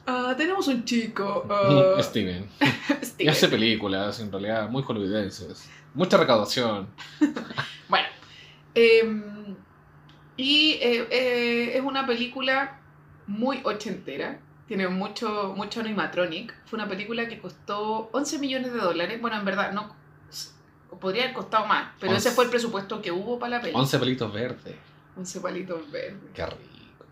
Ah, 0.06 0.36
tenemos 0.38 0.68
un 0.68 0.84
chico. 0.84 1.44
Uh... 1.48 2.00
Steven. 2.04 2.48
Steven. 3.02 3.14
Y 3.18 3.26
hace 3.26 3.48
películas, 3.48 4.20
en 4.20 4.30
realidad, 4.30 4.70
muy 4.70 4.84
hollywoodenses. 4.84 5.68
Mucha 5.92 6.16
recaudación. 6.16 6.86
bueno. 7.88 8.06
Em, 8.74 9.56
y 10.36 10.72
eh, 10.80 11.06
eh, 11.10 11.72
es 11.76 11.82
una 11.82 12.06
película 12.06 12.78
muy 13.26 13.60
ochentera. 13.64 14.40
Tiene 14.66 14.88
mucho, 14.88 15.52
mucho 15.56 15.80
animatronic. 15.80 16.54
Fue 16.66 16.78
una 16.78 16.88
película 16.88 17.26
que 17.28 17.40
costó 17.40 18.08
11 18.12 18.38
millones 18.38 18.72
de 18.72 18.78
dólares. 18.78 19.20
Bueno, 19.20 19.36
en 19.38 19.44
verdad, 19.44 19.72
no. 19.72 19.94
Podría 21.00 21.24
haber 21.24 21.34
costado 21.34 21.66
más, 21.66 21.92
pero 21.98 22.12
Once. 22.12 22.28
ese 22.28 22.34
fue 22.34 22.44
el 22.44 22.50
presupuesto 22.50 23.00
que 23.00 23.10
hubo 23.10 23.38
para 23.38 23.56
la 23.56 23.60
peli. 23.62 23.74
11 23.74 23.98
palitos 23.98 24.32
verdes. 24.32 24.76
11 25.16 25.40
palitos 25.40 25.90
verdes. 25.90 26.30
Qué 26.34 26.46
rico. 26.46 27.04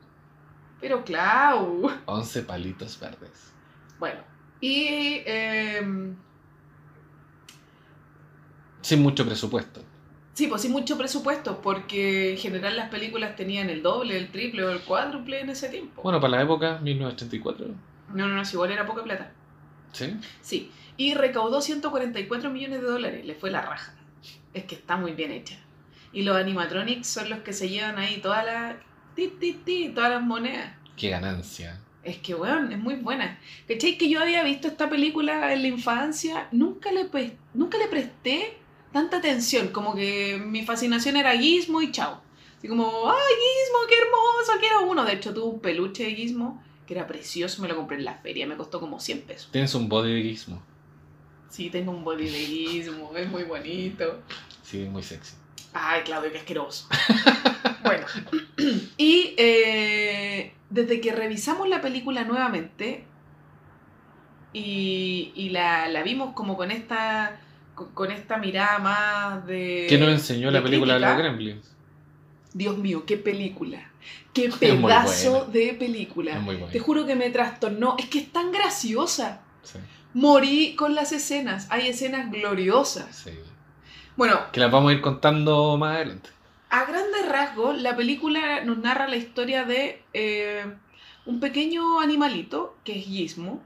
Pero 0.81 1.05
Clau. 1.05 1.91
11 2.07 2.43
palitos 2.43 2.99
verdes. 3.01 3.53
Bueno, 3.99 4.21
y 4.61 5.23
em, 5.27 6.17
Sin 8.83 9.03
mucho 9.03 9.25
presupuesto. 9.27 9.83
Sí, 10.39 10.47
pues 10.47 10.63
sin 10.63 10.71
mucho 10.71 10.97
presupuesto, 10.97 11.61
porque 11.61 12.31
en 12.31 12.39
general 12.39 12.77
las 12.77 12.91
películas 12.91 13.35
tenían 13.35 13.71
el 13.71 13.83
doble, 13.83 14.17
el 14.17 14.31
triple 14.31 14.63
o 14.63 14.71
el 14.71 14.79
cuádruple 14.83 15.41
en 15.41 15.51
ese 15.51 15.69
tiempo. 15.69 16.01
Bueno, 16.01 16.21
para 16.21 16.37
la 16.37 16.43
época, 16.43 16.79
1984. 16.81 17.67
No, 18.15 18.29
no, 18.29 18.37
no, 18.37 18.45
si 18.45 18.55
igual 18.55 18.71
era 18.71 18.87
poca 18.87 19.03
plata. 19.03 19.33
¿Sí? 19.91 20.15
Sí, 20.41 20.71
y 20.97 21.15
recaudó 21.15 21.61
144 21.61 22.51
millones 22.51 22.83
de 22.83 22.87
dólares, 22.87 23.27
le 23.27 23.35
fue 23.35 23.51
la 23.51 23.63
raja. 23.63 23.97
Es 24.55 24.63
que 24.63 24.77
está 24.77 24.97
muy 24.97 25.11
bien 25.11 25.33
hecha. 25.33 25.59
Y 26.13 26.23
los 26.23 26.37
animatronics 26.37 27.09
son 27.09 27.31
los 27.31 27.41
que 27.41 27.53
se 27.53 27.69
llevan 27.69 27.99
ahí 27.99 28.19
todas 28.19 28.47
las... 28.47 28.77
Ti, 29.17 29.35
ti, 29.41 29.55
ti, 29.65 29.91
todas 29.93 30.11
las 30.11 30.23
monedas. 30.23 30.73
Qué 30.97 31.11
ganancia. 31.11 31.81
Es 32.05 32.19
que, 32.19 32.37
weón, 32.37 32.71
es 32.71 32.79
muy 32.79 32.95
buena. 32.95 33.41
¿Cachai? 33.67 33.99
Que 33.99 34.09
yo 34.09 34.21
había 34.21 34.45
visto 34.45 34.69
esta 34.69 34.89
película 34.89 35.53
en 35.53 35.63
la 35.63 35.69
infancia, 35.69 36.47
nunca 36.53 36.93
le, 36.93 37.11
nunca 37.55 37.77
le 37.77 37.89
presté 37.89 38.57
tanta 38.93 39.19
atención, 39.19 39.69
como 39.69 39.95
que 39.95 40.39
mi 40.45 40.65
fascinación 40.65 41.17
era 41.17 41.37
Gizmo 41.37 41.81
y 41.83 41.93
chao. 41.93 42.21
Así 42.59 42.69
como, 42.69 43.11
¡ay, 43.11 43.35
Gizmo, 43.35 43.79
qué 43.89 43.95
hermoso! 43.97 44.53
Quiero 44.61 44.91
uno. 44.91 45.05
De 45.05 45.13
hecho, 45.15 45.33
tuve 45.33 45.47
un 45.47 45.61
peluche 45.61 46.05
de 46.05 46.15
Gizmo 46.15 46.63
que 46.89 46.95
era 46.95 47.07
precioso, 47.07 47.61
me 47.61 47.69
lo 47.69 47.77
compré 47.77 47.99
en 47.99 48.07
la 48.07 48.15
feria, 48.15 48.47
me 48.47 48.57
costó 48.57 48.81
como 48.81 48.99
100 48.99 49.21
pesos. 49.21 49.53
Tienes 49.53 49.75
un 49.75 49.91
body 49.91 50.15
de 50.15 50.23
gizmo. 50.23 50.63
Sí, 51.51 51.69
tengo 51.69 51.93
un 51.93 52.03
body 52.03 52.31
de 52.31 52.39
Gizmo, 52.39 53.15
es 53.15 53.29
muy 53.29 53.45
bonito. 53.45 54.23
Sí, 54.63 54.87
muy 54.91 55.03
sexy. 55.03 55.35
Ay, 55.75 56.01
Claudio, 56.05 56.33
qué 56.33 56.39
asqueroso. 56.39 56.89
bueno, 57.85 58.07
y 58.97 59.35
eh, 59.37 60.55
desde 60.71 61.03
que 61.03 61.13
revisamos 61.13 61.69
la 61.69 61.83
película 61.83 62.25
nuevamente 62.25 63.05
y, 64.55 65.33
y 65.35 65.51
la, 65.51 65.89
la 65.89 66.03
vimos 66.03 66.33
como 66.33 66.57
con 66.57 66.71
esta 66.71 67.39
con, 67.79 67.89
con 67.95 68.11
esta 68.11 68.37
mirada 68.39 68.79
más 68.81 69.47
de... 69.47 69.87
¿Qué 69.89 69.97
nos 69.99 70.09
enseñó 70.11 70.51
la 70.51 70.63
película 70.63 70.95
de 70.95 71.01
los 71.01 71.17
Gremlins? 71.17 71.75
Dios 72.53 72.77
mío, 72.77 73.05
qué 73.07 73.17
película. 73.17 73.91
Qué 74.35 74.51
pedazo 74.61 75.47
de 75.47 75.75
película. 75.75 76.41
Te 76.73 76.81
juro 76.81 77.07
que 77.07 77.15
me 77.15 77.31
trastornó. 77.31 77.95
Es 77.99 78.07
que 78.07 78.19
es 78.19 78.33
tan 78.33 78.51
graciosa. 78.51 79.43
Sí, 79.63 79.79
Morí 80.15 80.75
con 80.75 80.95
las 80.95 81.13
escenas. 81.13 81.69
Hay 81.71 81.89
escenas 81.89 82.31
gloriosas. 82.31 83.17
sí. 83.25 83.31
Bueno, 84.17 84.51
Que 84.51 84.59
las 84.59 84.73
vamos 84.73 84.91
a 84.91 84.95
ir 84.95 85.01
contando 85.01 85.77
más 85.79 85.95
adelante. 85.95 86.31
A 86.71 86.85
grandes 86.87 87.29
rasgos, 87.29 87.81
la 87.81 87.95
película 87.95 88.65
nos 88.65 88.79
narra 88.79 89.07
la 89.07 89.15
historia 89.15 89.65
de 89.65 90.03
eh, 90.13 90.67
un 91.25 91.39
pequeño 91.39 92.01
animalito, 92.01 92.77
que 92.83 92.99
es 92.99 93.05
Gizmo, 93.05 93.63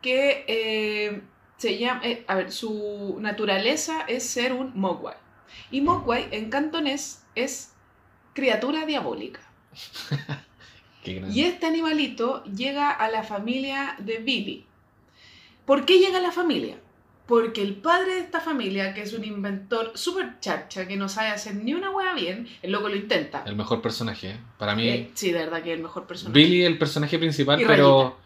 que 0.00 0.44
eh, 0.46 1.22
se 1.60 1.76
llama, 1.76 2.00
eh, 2.04 2.24
a 2.26 2.36
ver, 2.36 2.50
su 2.50 3.18
naturaleza 3.20 4.06
es 4.08 4.24
ser 4.24 4.54
un 4.54 4.72
Mogwai. 4.74 5.16
Y 5.70 5.82
Mogwai 5.82 6.26
en 6.30 6.48
cantonés 6.48 7.22
es 7.34 7.74
criatura 8.32 8.86
diabólica. 8.86 9.40
Qué. 11.04 11.22
Y 11.30 11.42
este 11.42 11.66
animalito 11.66 12.42
llega 12.44 12.90
a 12.90 13.10
la 13.10 13.24
familia 13.24 13.94
de 13.98 14.18
Billy. 14.20 14.64
¿Por 15.66 15.84
qué 15.84 15.98
llega 15.98 16.16
a 16.16 16.22
la 16.22 16.32
familia? 16.32 16.78
Porque 17.26 17.60
el 17.60 17.74
padre 17.74 18.14
de 18.14 18.20
esta 18.20 18.40
familia, 18.40 18.94
que 18.94 19.02
es 19.02 19.12
un 19.12 19.24
inventor 19.24 19.92
súper 19.96 20.40
chacha, 20.40 20.88
que 20.88 20.96
no 20.96 21.10
sabe 21.10 21.28
hacer 21.28 21.56
ni 21.56 21.74
una 21.74 21.90
hueá 21.90 22.14
bien, 22.14 22.48
el 22.62 22.72
loco 22.72 22.88
lo 22.88 22.96
intenta. 22.96 23.44
El 23.44 23.56
mejor 23.56 23.82
personaje. 23.82 24.30
¿eh? 24.30 24.36
Para 24.56 24.74
mí, 24.74 24.88
Eh, 24.88 25.10
sí, 25.12 25.30
de 25.30 25.40
verdad 25.40 25.62
que 25.62 25.72
es 25.72 25.76
el 25.76 25.82
mejor 25.82 26.06
personaje. 26.06 26.40
Billy 26.40 26.64
el 26.64 26.78
personaje 26.78 27.18
principal, 27.18 27.60
Y 27.60 27.66
pero... 27.66 28.16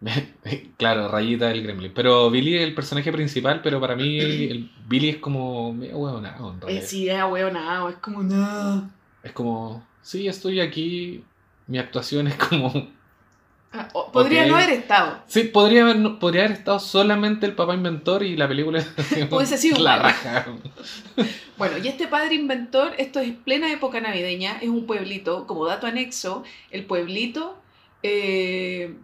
claro, 0.76 1.08
Rayita 1.08 1.48
del 1.48 1.62
Gremlin. 1.62 1.92
Pero 1.94 2.30
Billy 2.30 2.56
es 2.56 2.62
el 2.62 2.74
personaje 2.74 3.10
principal, 3.12 3.60
pero 3.62 3.80
para 3.80 3.96
mí 3.96 4.18
el 4.20 4.70
Billy 4.86 5.08
es 5.10 5.16
como... 5.16 5.72
medio 5.72 5.98
huevonao, 5.98 6.50
en 6.50 6.56
Eh, 6.56 6.60
realidad. 6.62 6.84
sí, 6.86 7.08
es 7.08 7.22
hueonado, 7.24 7.88
es 7.88 7.96
como 7.96 8.22
no. 8.22 8.90
Es 9.22 9.32
como... 9.32 9.86
Sí, 10.02 10.28
estoy 10.28 10.60
aquí. 10.60 11.24
Mi 11.66 11.78
actuación 11.78 12.28
es 12.28 12.36
como... 12.36 12.72
Ah, 13.70 13.86
o- 13.92 14.10
podría 14.10 14.46
no 14.46 14.56
haber 14.56 14.70
estado. 14.70 15.22
Sí, 15.26 15.42
podría 15.44 15.82
haber, 15.82 15.96
no- 15.98 16.18
podría 16.18 16.44
haber 16.44 16.56
estado 16.56 16.78
solamente 16.78 17.44
el 17.44 17.54
papá 17.54 17.74
inventor 17.74 18.22
y 18.22 18.36
la 18.36 18.48
película... 18.48 18.82
Hubiese 19.30 19.58
sido 19.58 19.78
la 19.82 19.98
raja. 19.98 20.46
Bueno, 21.58 21.76
y 21.78 21.88
este 21.88 22.06
padre 22.06 22.36
inventor, 22.36 22.92
esto 22.98 23.18
es 23.18 23.32
plena 23.32 23.72
época 23.72 24.00
navideña, 24.00 24.58
es 24.62 24.68
un 24.68 24.86
pueblito, 24.86 25.44
como 25.48 25.66
dato 25.66 25.88
anexo, 25.88 26.44
el 26.70 26.84
pueblito 26.84 27.58
eh, 28.04 28.94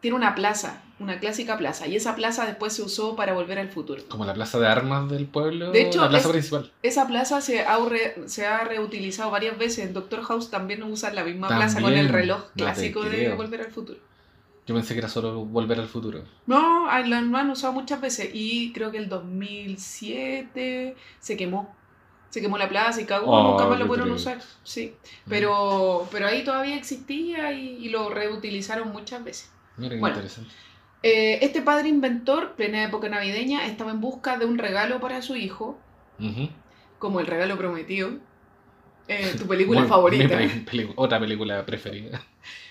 tiene 0.00 0.16
una 0.16 0.34
plaza, 0.34 0.82
una 0.98 1.18
clásica 1.20 1.56
plaza, 1.58 1.86
y 1.86 1.96
esa 1.96 2.14
plaza 2.16 2.46
después 2.46 2.72
se 2.72 2.82
usó 2.82 3.16
para 3.16 3.32
volver 3.34 3.58
al 3.58 3.68
futuro. 3.68 4.02
Como 4.08 4.24
la 4.24 4.34
plaza 4.34 4.58
de 4.58 4.66
armas 4.66 5.08
del 5.10 5.26
pueblo. 5.26 5.70
De 5.72 5.82
hecho, 5.82 6.00
la 6.00 6.08
plaza 6.08 6.28
es- 6.28 6.32
principal. 6.32 6.72
Esa 6.82 7.06
plaza 7.06 7.40
se 7.40 7.60
ha, 7.64 7.78
re- 7.86 8.16
se 8.26 8.46
ha 8.46 8.64
reutilizado 8.64 9.30
varias 9.30 9.58
veces, 9.58 9.86
en 9.86 9.92
Doctor 9.92 10.22
House 10.22 10.50
también 10.50 10.82
usan 10.82 11.14
la 11.14 11.24
misma 11.24 11.48
plaza 11.48 11.74
con 11.80 11.84
También, 11.84 12.06
el 12.06 12.12
reloj 12.12 12.40
no 12.40 12.50
clásico 12.54 13.02
de 13.04 13.34
volver 13.34 13.60
al 13.62 13.70
futuro. 13.72 13.98
Yo 14.66 14.74
pensé 14.74 14.94
que 14.94 15.00
era 15.00 15.08
solo 15.08 15.44
volver 15.44 15.80
al 15.80 15.88
futuro. 15.88 16.22
No, 16.46 16.88
ah, 16.88 17.00
lo 17.00 17.16
han 17.36 17.50
usado 17.50 17.72
muchas 17.72 18.00
veces 18.00 18.30
y 18.32 18.72
creo 18.72 18.90
que 18.92 18.98
el 18.98 19.08
2007 19.08 20.96
se 21.18 21.36
quemó. 21.36 21.74
Se 22.30 22.40
quemó 22.40 22.56
la 22.58 22.68
plaza 22.68 23.00
y 23.00 23.06
cagó, 23.06 23.26
Oh, 23.28 23.50
nunca 23.50 23.66
más 23.66 23.78
lo 23.80 23.88
pudieron 23.88 24.12
usar. 24.12 24.38
Sí, 24.62 24.94
pero, 25.28 26.06
pero 26.12 26.28
ahí 26.28 26.44
todavía 26.44 26.76
existía 26.76 27.52
y, 27.52 27.84
y 27.84 27.88
lo 27.88 28.08
reutilizaron 28.08 28.92
muchas 28.92 29.24
veces. 29.24 29.50
Mira 29.80 29.94
qué 29.94 30.00
Bueno. 30.00 30.14
interesante. 30.14 30.52
Eh, 31.02 31.38
este 31.42 31.62
padre 31.62 31.88
inventor, 31.88 32.54
plena 32.56 32.84
época 32.84 33.08
navideña, 33.08 33.66
estaba 33.66 33.90
en 33.90 34.00
busca 34.00 34.36
de 34.36 34.44
un 34.44 34.58
regalo 34.58 35.00
para 35.00 35.22
su 35.22 35.34
hijo, 35.34 35.78
como 36.98 37.20
el 37.20 37.26
regalo 37.26 37.56
prometido. 37.56 38.10
Eh, 39.08 39.34
tu 39.38 39.46
película 39.46 39.86
favorita. 39.86 40.38
otra 40.96 41.18
película 41.18 41.64
preferida. 41.64 42.22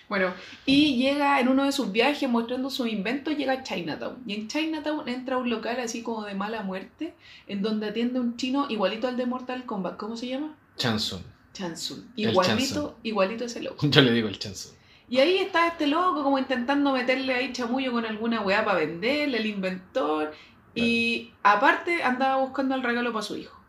Bueno, 0.08 0.34
y 0.66 0.98
llega 0.98 1.40
en 1.40 1.50
uno 1.50 1.66
de 1.66 1.72
sus 1.72 1.92
viajes 1.92 2.28
mostrando 2.30 2.70
sus 2.70 2.88
inventos, 2.88 3.38
llega 3.38 3.54
a 3.54 3.64
Chinatown. 3.64 4.24
Y 4.26 4.34
en 4.34 4.48
Chinatown 4.48 5.08
entra 5.08 5.36
a 5.36 5.38
un 5.38 5.50
local 5.50 5.80
así 5.80 6.02
como 6.02 6.24
de 6.24 6.34
mala 6.34 6.64
muerte, 6.64 7.14
en 7.48 7.62
donde 7.62 7.90
atiende 7.90 8.20
un 8.20 8.36
chino 8.36 8.66
igualito 8.70 9.08
al 9.08 9.18
de 9.18 9.26
Mortal 9.28 9.66
Kombat. 9.66 9.98
¿Cómo 9.98 10.18
se 10.18 10.28
llama? 10.28 10.56
Chansun. 10.78 11.22
Chansun. 11.54 12.12
Igualito, 12.16 12.98
igualito 13.04 13.46
ese 13.46 13.62
loco. 13.62 13.86
Yo 13.90 14.02
le 14.02 14.12
digo 14.12 14.28
el 14.28 14.40
Chansun. 14.40 14.79
Y 15.10 15.20
ahí 15.20 15.38
está 15.38 15.68
este 15.68 15.88
loco 15.88 16.24
como 16.24 16.38
intentando 16.38 16.94
meterle 16.94 17.34
ahí 17.34 17.52
chamullo 17.52 17.92
con 17.92 18.06
alguna 18.06 18.42
weá 18.42 18.64
para 18.64 18.80
venderle, 18.80 19.40
el 19.40 19.46
inventor. 19.48 20.32
Y 20.76 21.32
aparte 21.42 22.04
andaba 22.04 22.38
buscando 22.38 22.76
el 22.76 22.84
regalo 22.84 23.12
para 23.12 23.24
su 23.24 23.36
hijo. 23.36 23.60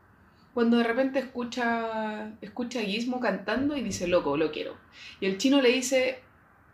Cuando 0.53 0.77
de 0.77 0.85
repente 0.85 1.19
escucha, 1.21 2.33
escucha 2.41 2.81
a 2.81 2.83
Gizmo 2.83 3.21
cantando 3.21 3.77
y 3.77 3.83
dice, 3.83 4.07
loco, 4.07 4.37
lo 4.37 4.51
quiero. 4.51 4.77
Y 5.21 5.27
el 5.27 5.39
chino 5.39 5.63
le 5.63 5.71
dice, 5.71 6.23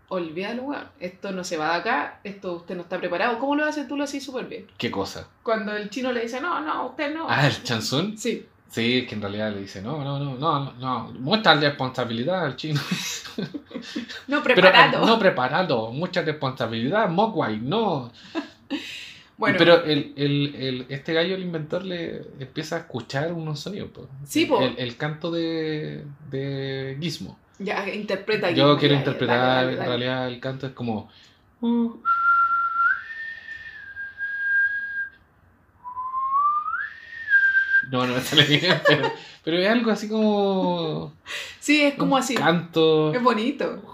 olvídalo, 0.09 0.63
weón, 0.63 0.89
esto 0.99 1.31
no 1.31 1.45
se 1.45 1.57
va 1.57 1.71
de 1.71 1.77
acá, 1.77 2.21
esto 2.25 2.55
usted 2.55 2.75
no 2.75 2.83
está 2.83 2.99
preparado. 2.99 3.39
¿Cómo 3.39 3.55
lo 3.55 3.65
haces? 3.65 3.87
Tú 3.87 3.97
lo 3.97 4.05
haces 4.05 4.25
súper 4.25 4.47
bien. 4.47 4.67
¿Qué 4.79 4.91
cosa? 4.91 5.29
Cuando 5.43 5.77
el 5.77 5.91
chino 5.91 6.11
le 6.11 6.23
dice, 6.23 6.41
no, 6.41 6.61
no, 6.61 6.87
usted 6.87 7.15
no. 7.15 7.27
Ah, 7.29 7.47
el 7.47 7.63
Chansun. 7.63 8.17
Sí, 8.17 8.47
Sí, 8.69 8.99
es 8.99 9.09
que 9.09 9.15
en 9.15 9.23
realidad 9.23 9.53
le 9.53 9.61
dice, 9.61 9.81
no, 9.81 10.03
no, 10.05 10.19
no, 10.19 10.37
no, 10.37 10.73
no, 10.75 11.13
mucha 11.21 11.55
responsabilidad 11.55 12.45
al 12.45 12.57
chino. 12.57 12.81
no 14.29 14.43
Pero 14.43 14.43
preparado. 14.43 15.07
no 15.07 15.19
preparado, 15.19 15.93
mucha 15.93 16.23
responsabilidad, 16.23 17.09
Mogwai, 17.09 17.59
no. 17.59 18.13
bueno, 19.39 19.57
Pero 19.59 19.83
el, 19.85 20.13
el, 20.17 20.55
el, 20.57 20.87
este 20.89 21.15
gallo, 21.15 21.35
el 21.37 21.43
inventor, 21.43 21.85
le 21.85 22.23
empieza 22.39 22.77
a 22.77 22.79
escuchar 22.81 23.33
unos 23.33 23.61
sonidos. 23.61 23.91
po. 23.93 24.09
Sí, 24.25 24.47
po. 24.47 24.61
El, 24.61 24.75
el 24.79 24.97
canto 24.97 25.31
de, 25.31 26.05
de 26.31 26.99
Gizmo. 27.01 27.39
ya 27.59 27.89
interpreta 27.89 28.51
Yo 28.51 28.77
Gizmo, 28.77 28.79
quiero 28.79 28.95
ya, 28.95 28.99
interpretar, 28.99 29.39
dale, 29.39 29.77
dale, 29.77 29.83
en 29.83 29.89
realidad 29.89 30.29
el 30.29 30.41
canto 30.41 30.67
es 30.67 30.73
como... 30.73 31.09
No, 37.91 38.07
no 38.07 38.15
me 38.15 38.21
sale 38.21 38.45
bien, 38.45 38.81
pero, 38.87 39.13
pero 39.45 39.59
es 39.59 39.69
algo 39.69 39.91
así 39.91 40.09
como... 40.09 41.15
Sí, 41.61 41.83
es 41.83 41.95
como 41.95 42.17
así. 42.17 42.35
Canto... 42.35 43.13
Es 43.15 43.23
bonito. 43.23 43.83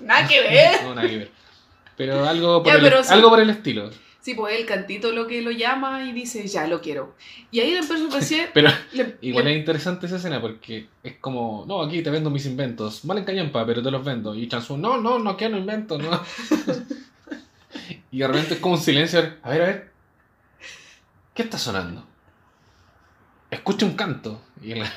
Nada 0.00 0.28
que 0.28 0.40
ver. 0.40 0.82
No, 0.82 0.94
nada 0.94 1.08
que 1.08 1.18
ver. 1.18 1.30
Pero 1.96 2.28
algo 2.28 2.62
por, 2.62 2.72
Ya, 2.72 2.78
el, 2.98 3.04
sí. 3.04 3.12
algo 3.12 3.30
por 3.30 3.40
el 3.40 3.50
estilo. 3.50 3.90
Sí, 4.20 4.34
pues 4.34 4.58
el 4.58 4.64
cantito 4.64 5.12
lo 5.12 5.26
que 5.26 5.42
lo 5.42 5.50
llama 5.50 6.04
y 6.04 6.12
dice, 6.12 6.46
ya 6.48 6.66
lo 6.66 6.80
quiero. 6.80 7.14
Y 7.50 7.60
ahí 7.60 7.72
le 7.72 7.78
empezó 7.80 8.08
a 8.10 8.16
decir, 8.18 8.48
Pero 8.54 8.70
le- 8.92 9.18
igual 9.20 9.44
le- 9.44 9.52
es 9.52 9.58
interesante 9.58 10.06
esa 10.06 10.16
escena 10.16 10.40
porque 10.40 10.86
es 11.02 11.16
como, 11.20 11.64
no, 11.68 11.82
aquí 11.82 12.02
te 12.02 12.08
vendo 12.10 12.30
mis 12.30 12.46
inventos. 12.46 13.04
Mal 13.04 13.18
en 13.18 13.24
callampa, 13.24 13.66
pero 13.66 13.82
te 13.82 13.90
los 13.90 14.02
vendo. 14.02 14.34
Y 14.34 14.48
Chansu, 14.48 14.78
no, 14.78 14.96
no, 14.98 15.18
no 15.18 15.36
quiero 15.36 15.58
inventos, 15.58 16.02
no. 16.02 16.10
Y 18.14 18.18
de 18.18 18.28
repente 18.28 18.54
es 18.54 18.60
como 18.60 18.76
un 18.76 18.80
silencio. 18.80 19.18
A 19.42 19.50
ver, 19.50 19.62
a 19.62 19.64
ver. 19.66 19.90
¿Qué 21.34 21.42
está 21.42 21.58
sonando? 21.58 22.06
Escucho 23.50 23.86
un 23.86 23.94
canto. 23.96 24.40
Y 24.62 24.74
la- 24.74 24.92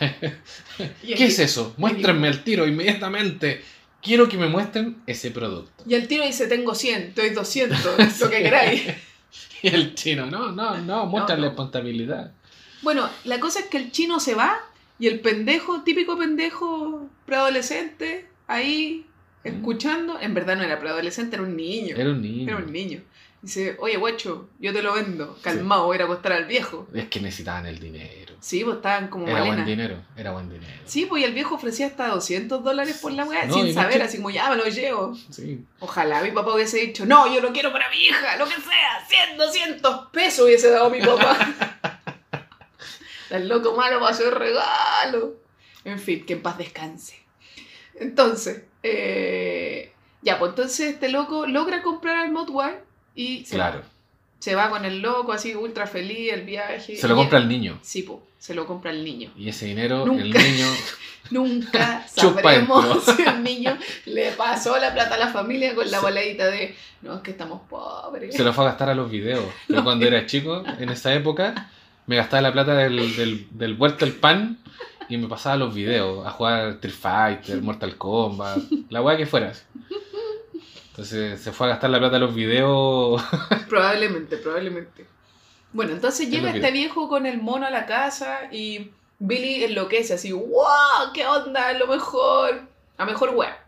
Y 1.01 1.13
el 1.13 1.17
¿Qué 1.17 1.25
es 1.25 1.39
eso? 1.39 1.73
Muéstrenme 1.77 2.27
el 2.27 2.43
tiro 2.43 2.67
inmediatamente. 2.67 3.63
Quiero 4.03 4.29
que 4.29 4.37
me 4.37 4.47
muestren 4.47 5.01
ese 5.07 5.31
producto. 5.31 5.83
Y 5.87 5.95
el 5.95 6.07
tiro 6.07 6.23
dice, 6.25 6.45
tengo 6.45 6.75
100, 6.75 7.15
te 7.15 7.21
doy 7.21 7.31
200, 7.31 7.79
lo 8.19 8.29
que 8.29 8.43
queráis. 8.43 8.83
Y 9.63 9.69
el 9.69 9.95
chino, 9.95 10.27
no, 10.27 10.51
no, 10.51 10.77
no, 10.77 11.07
muéstrale 11.07 11.41
no. 11.41 11.47
responsabilidad. 11.47 12.31
Bueno, 12.83 13.09
la 13.23 13.39
cosa 13.39 13.59
es 13.61 13.65
que 13.65 13.77
el 13.77 13.91
chino 13.91 14.19
se 14.19 14.35
va 14.35 14.59
y 14.99 15.07
el 15.07 15.19
pendejo, 15.21 15.81
típico 15.81 16.15
pendejo 16.19 17.09
preadolescente, 17.25 18.27
ahí. 18.45 19.07
Escuchando, 19.43 20.19
en 20.19 20.33
verdad 20.33 20.55
no 20.57 20.63
era 20.63 20.79
preadolescente, 20.79 21.35
era 21.35 21.43
un 21.43 21.55
niño. 21.55 21.95
Era 21.95 22.09
un 22.11 22.21
niño. 22.21 22.47
Era 22.49 22.57
un 22.57 22.71
niño. 22.71 23.01
Dice, 23.41 23.77
oye, 23.79 23.97
guacho, 23.97 24.49
yo 24.59 24.73
te 24.73 24.81
lo 24.81 24.93
vendo. 24.93 25.37
Calmado, 25.41 25.85
voy 25.85 25.93
a 25.93 25.97
ir 25.97 26.01
a 26.01 26.05
acostar 26.05 26.33
al 26.33 26.45
viejo. 26.45 26.87
Es 26.93 27.07
que 27.07 27.19
necesitaban 27.21 27.65
el 27.67 27.79
dinero. 27.79 28.35
Sí, 28.39 28.63
pues 28.63 28.77
estaban 28.77 29.07
como 29.09 29.27
Era 29.27 29.43
buen 29.43 29.63
dinero, 29.65 30.03
era 30.15 30.31
buen 30.31 30.49
dinero. 30.49 30.73
Sí, 30.85 31.05
pues 31.05 31.21
y 31.21 31.25
el 31.25 31.33
viejo 31.33 31.55
ofrecía 31.55 31.87
hasta 31.87 32.07
200 32.09 32.63
dólares 32.63 32.97
por 33.01 33.11
la 33.11 33.25
weá, 33.25 33.45
No, 33.45 33.57
y 33.57 33.67
sin 33.67 33.75
no 33.75 33.81
saber, 33.81 33.97
que- 33.97 34.03
así 34.03 34.17
como 34.17 34.29
ya 34.31 34.49
me 34.49 34.57
lo 34.57 34.65
llevo. 34.65 35.15
Sí. 35.29 35.63
Ojalá 35.79 36.21
mi 36.23 36.31
papá 36.31 36.53
hubiese 36.53 36.77
dicho, 36.77 37.05
no, 37.05 37.33
yo 37.33 37.41
lo 37.41 37.51
quiero 37.53 37.71
para 37.71 37.89
mi 37.89 37.97
hija, 37.97 38.37
lo 38.37 38.45
que 38.45 38.55
sea, 38.55 39.05
100, 39.07 39.37
200 39.37 40.07
pesos 40.11 40.45
hubiese 40.45 40.69
dado 40.71 40.89
mi 40.89 40.99
papá. 40.99 41.37
El 43.29 43.47
loco 43.49 43.75
malo 43.75 43.99
va 43.99 44.09
a 44.09 44.11
hacer 44.11 44.33
regalo. 44.33 45.35
En 45.83 45.99
fin, 45.99 46.25
que 46.25 46.33
en 46.33 46.41
paz 46.41 46.57
descanse. 46.57 47.19
Entonces, 47.99 48.63
eh, 48.89 49.91
ya, 50.21 50.39
pues 50.39 50.49
entonces 50.49 50.93
este 50.93 51.09
loco 51.09 51.45
logra 51.47 51.81
comprar 51.83 52.17
al 52.17 52.31
Modway 52.31 52.75
y 53.15 53.45
se, 53.45 53.55
Claro. 53.55 53.81
se 54.39 54.55
va 54.55 54.69
con 54.69 54.85
el 54.85 54.99
loco 55.01 55.31
así 55.33 55.55
ultra 55.55 55.87
feliz 55.87 56.31
el 56.33 56.43
viaje. 56.43 56.95
Se 56.95 57.07
lo 57.07 57.15
compra 57.15 57.39
el 57.39 57.47
niño. 57.47 57.79
Sí, 57.81 58.03
pues, 58.03 58.19
se 58.39 58.53
lo 58.53 58.65
compra 58.65 58.91
el 58.91 59.03
niño. 59.03 59.31
Y 59.37 59.49
ese 59.49 59.65
dinero, 59.67 60.05
Nunca. 60.05 60.21
el 60.23 60.31
niño. 60.33 60.67
Nunca 61.31 62.07
sabremos 62.15 63.03
si 63.17 63.21
el 63.23 63.43
niño 63.43 63.77
le 64.05 64.31
pasó 64.31 64.77
la 64.77 64.93
plata 64.93 65.15
a 65.15 65.17
la 65.17 65.27
familia 65.27 65.75
con 65.75 65.89
la 65.91 65.99
boladita 65.99 66.47
de 66.47 66.75
no, 67.01 67.15
es 67.17 67.21
que 67.21 67.31
estamos 67.31 67.61
pobres. 67.69 68.33
Se 68.35 68.43
lo 68.43 68.53
fue 68.53 68.63
a 68.65 68.69
gastar 68.69 68.89
a 68.89 68.95
los 68.95 69.11
videos. 69.11 69.43
Yo 69.67 69.75
No. 69.75 69.83
cuando 69.83 70.05
era 70.07 70.25
chico, 70.25 70.63
en 70.79 70.89
esa 70.89 71.13
época, 71.13 71.69
me 72.05 72.15
gastaba 72.15 72.41
la 72.41 72.53
plata 72.53 72.73
del, 72.75 73.15
del, 73.17 73.47
del 73.51 73.73
vuelto 73.75 74.05
el 74.05 74.13
pan 74.13 74.57
y 75.09 75.17
me 75.17 75.27
pasaba 75.27 75.57
los 75.57 75.73
videos 75.73 76.25
a 76.25 76.31
jugar 76.31 76.69
Street 76.69 76.93
Fighter, 76.93 77.61
Mortal 77.61 77.97
Kombat, 77.97 78.59
la 78.89 79.01
weá 79.01 79.17
que 79.17 79.25
fuera. 79.25 79.53
Entonces 80.89 81.39
se 81.39 81.51
fue 81.51 81.67
a 81.67 81.69
gastar 81.71 81.89
la 81.91 81.99
plata 81.99 82.17
a 82.17 82.19
los 82.19 82.33
videos. 82.33 83.21
Probablemente, 83.69 84.37
probablemente. 84.37 85.05
Bueno, 85.73 85.91
entonces 85.91 86.27
Es 86.27 86.31
llega 86.31 86.51
este 86.51 86.71
viejo 86.71 87.07
con 87.07 87.25
el 87.25 87.39
mono 87.41 87.67
a 87.67 87.69
la 87.69 87.85
casa 87.85 88.49
y 88.51 88.91
Billy 89.19 89.63
enloquece 89.63 90.13
así, 90.13 90.31
¡wow! 90.31 91.11
¡Qué 91.13 91.27
onda! 91.27 91.73
¡Lo 91.73 91.87
mejor! 91.87 92.61
A 92.97 93.05
mejor 93.05 93.35
wea. 93.35 93.63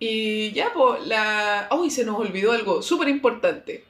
Y 0.00 0.50
ya, 0.52 0.72
pues, 0.72 1.06
la... 1.06 1.68
¡Uy! 1.78 1.90
se 1.90 2.04
nos 2.04 2.18
olvidó 2.18 2.52
algo 2.52 2.82
súper 2.82 3.08
importante. 3.08 3.84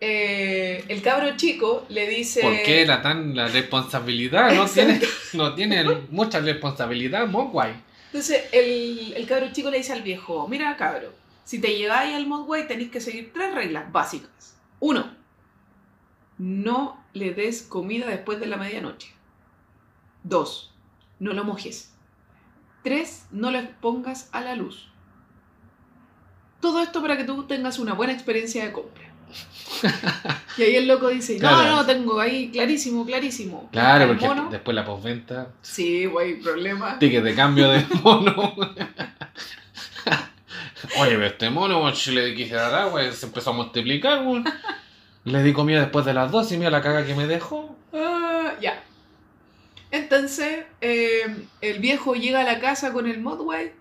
Eh, 0.00 0.82
el 0.88 1.02
cabro 1.02 1.36
chico 1.36 1.84
le 1.90 2.08
dice... 2.08 2.40
¿Por 2.40 2.62
qué 2.62 2.86
la 2.86 3.02
tan 3.02 3.36
la 3.36 3.48
responsabilidad? 3.48 4.52
No 4.54 4.66
tiene, 4.66 5.00
no 5.34 5.54
tiene 5.54 5.84
mucha 6.10 6.40
responsabilidad, 6.40 7.28
Mogwai. 7.28 7.74
Entonces 8.06 8.44
el, 8.52 9.12
el 9.14 9.26
cabro 9.26 9.52
chico 9.52 9.70
le 9.70 9.76
dice 9.76 9.92
al 9.92 10.02
viejo, 10.02 10.48
mira 10.48 10.74
cabro, 10.76 11.12
si 11.44 11.60
te 11.60 11.76
llegáis 11.76 12.14
al 12.14 12.26
Modway 12.26 12.66
tenéis 12.66 12.90
que 12.90 13.00
seguir 13.00 13.32
tres 13.32 13.54
reglas 13.54 13.90
básicas. 13.92 14.56
Uno, 14.78 15.14
no 16.38 17.04
le 17.12 17.34
des 17.34 17.62
comida 17.62 18.06
después 18.06 18.40
de 18.40 18.46
la 18.46 18.56
medianoche. 18.56 19.12
Dos, 20.22 20.72
no 21.18 21.32
lo 21.32 21.44
mojes. 21.44 21.92
Tres, 22.82 23.26
no 23.30 23.50
lo 23.50 23.58
expongas 23.58 24.28
a 24.32 24.40
la 24.40 24.54
luz. 24.54 24.90
Todo 26.60 26.82
esto 26.82 27.02
para 27.02 27.16
que 27.16 27.24
tú 27.24 27.44
tengas 27.48 27.78
una 27.78 27.94
buena 27.94 28.12
experiencia 28.12 28.64
de 28.64 28.72
compra. 28.72 29.09
Y 30.58 30.62
ahí 30.62 30.76
el 30.76 30.88
loco 30.88 31.08
dice, 31.08 31.34
no, 31.34 31.38
Claro. 31.40 31.76
no, 31.76 31.86
tengo 31.86 32.20
ahí 32.20 32.50
clarísimo, 32.50 33.06
clarísimo. 33.06 33.68
Claro, 33.72 34.08
porque 34.08 34.26
mono, 34.26 34.48
después 34.50 34.74
la 34.74 34.84
postventa, 34.84 35.48
Sí, 35.62 36.04
güey, 36.06 36.40
problema. 36.40 36.98
ticket 36.98 37.22
de 37.24 37.34
cambio 37.34 37.70
de 37.70 37.86
mono. 38.02 38.54
Oye, 40.98 41.12
pero 41.12 41.26
este 41.26 41.50
mono, 41.50 41.94
si 41.94 42.10
le 42.12 42.34
quise 42.34 42.54
dar 42.54 42.74
agua, 42.74 43.10
se 43.12 43.26
empezó 43.26 43.50
a 43.50 43.52
multiplicar. 43.54 44.22
Le 45.24 45.42
di 45.42 45.52
comida 45.52 45.80
después 45.80 46.04
de 46.04 46.14
las 46.14 46.30
dos 46.30 46.50
y 46.52 46.56
mira 46.56 46.70
la 46.70 46.82
caga 46.82 47.04
que 47.06 47.14
me 47.14 47.26
dejó. 47.26 47.76
Ah, 47.92 48.54
ya. 48.60 48.82
Entonces, 49.90 50.64
eh, 50.80 51.44
el 51.60 51.78
viejo 51.80 52.14
llega 52.14 52.40
a 52.40 52.44
la 52.44 52.60
casa 52.60 52.92
con 52.92 53.06
el 53.06 53.20
Modway 53.20 53.72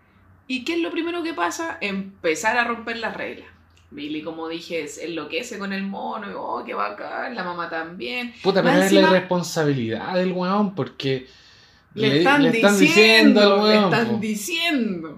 y 0.48 0.64
¿qué 0.66 0.74
es 0.74 0.80
lo 0.80 0.92
primero 0.92 1.24
que 1.24 1.34
pasa? 1.34 1.78
Empezar 1.82 2.58
a 2.58 2.64
romper 2.66 2.98
las 2.98 3.16
reglas. 3.16 3.48
Billy, 3.92 4.22
como 4.22 4.48
dije, 4.48 4.88
se 4.88 5.06
enloquece 5.06 5.58
con 5.58 5.74
el 5.74 5.84
mono 5.84 6.30
y 6.30 6.34
oh, 6.36 6.64
qué 6.66 6.74
bacán, 6.76 7.34
la 7.36 7.44
mamá 7.44 7.70
también. 7.70 8.34
Puta, 8.44 8.62
pero 8.62 8.82
es 8.84 8.92
la 8.92 9.02
irresponsabilidad 9.02 10.14
del 10.16 10.32
weón 10.32 10.76
porque 10.76 11.28
Le, 11.96 12.20
están, 12.20 12.52
diciendo, 12.52 13.42
al 13.42 13.50
le 13.50 13.64
weón, 13.64 13.84
están 13.86 14.08
po. 14.08 14.18
diciendo. 14.18 15.18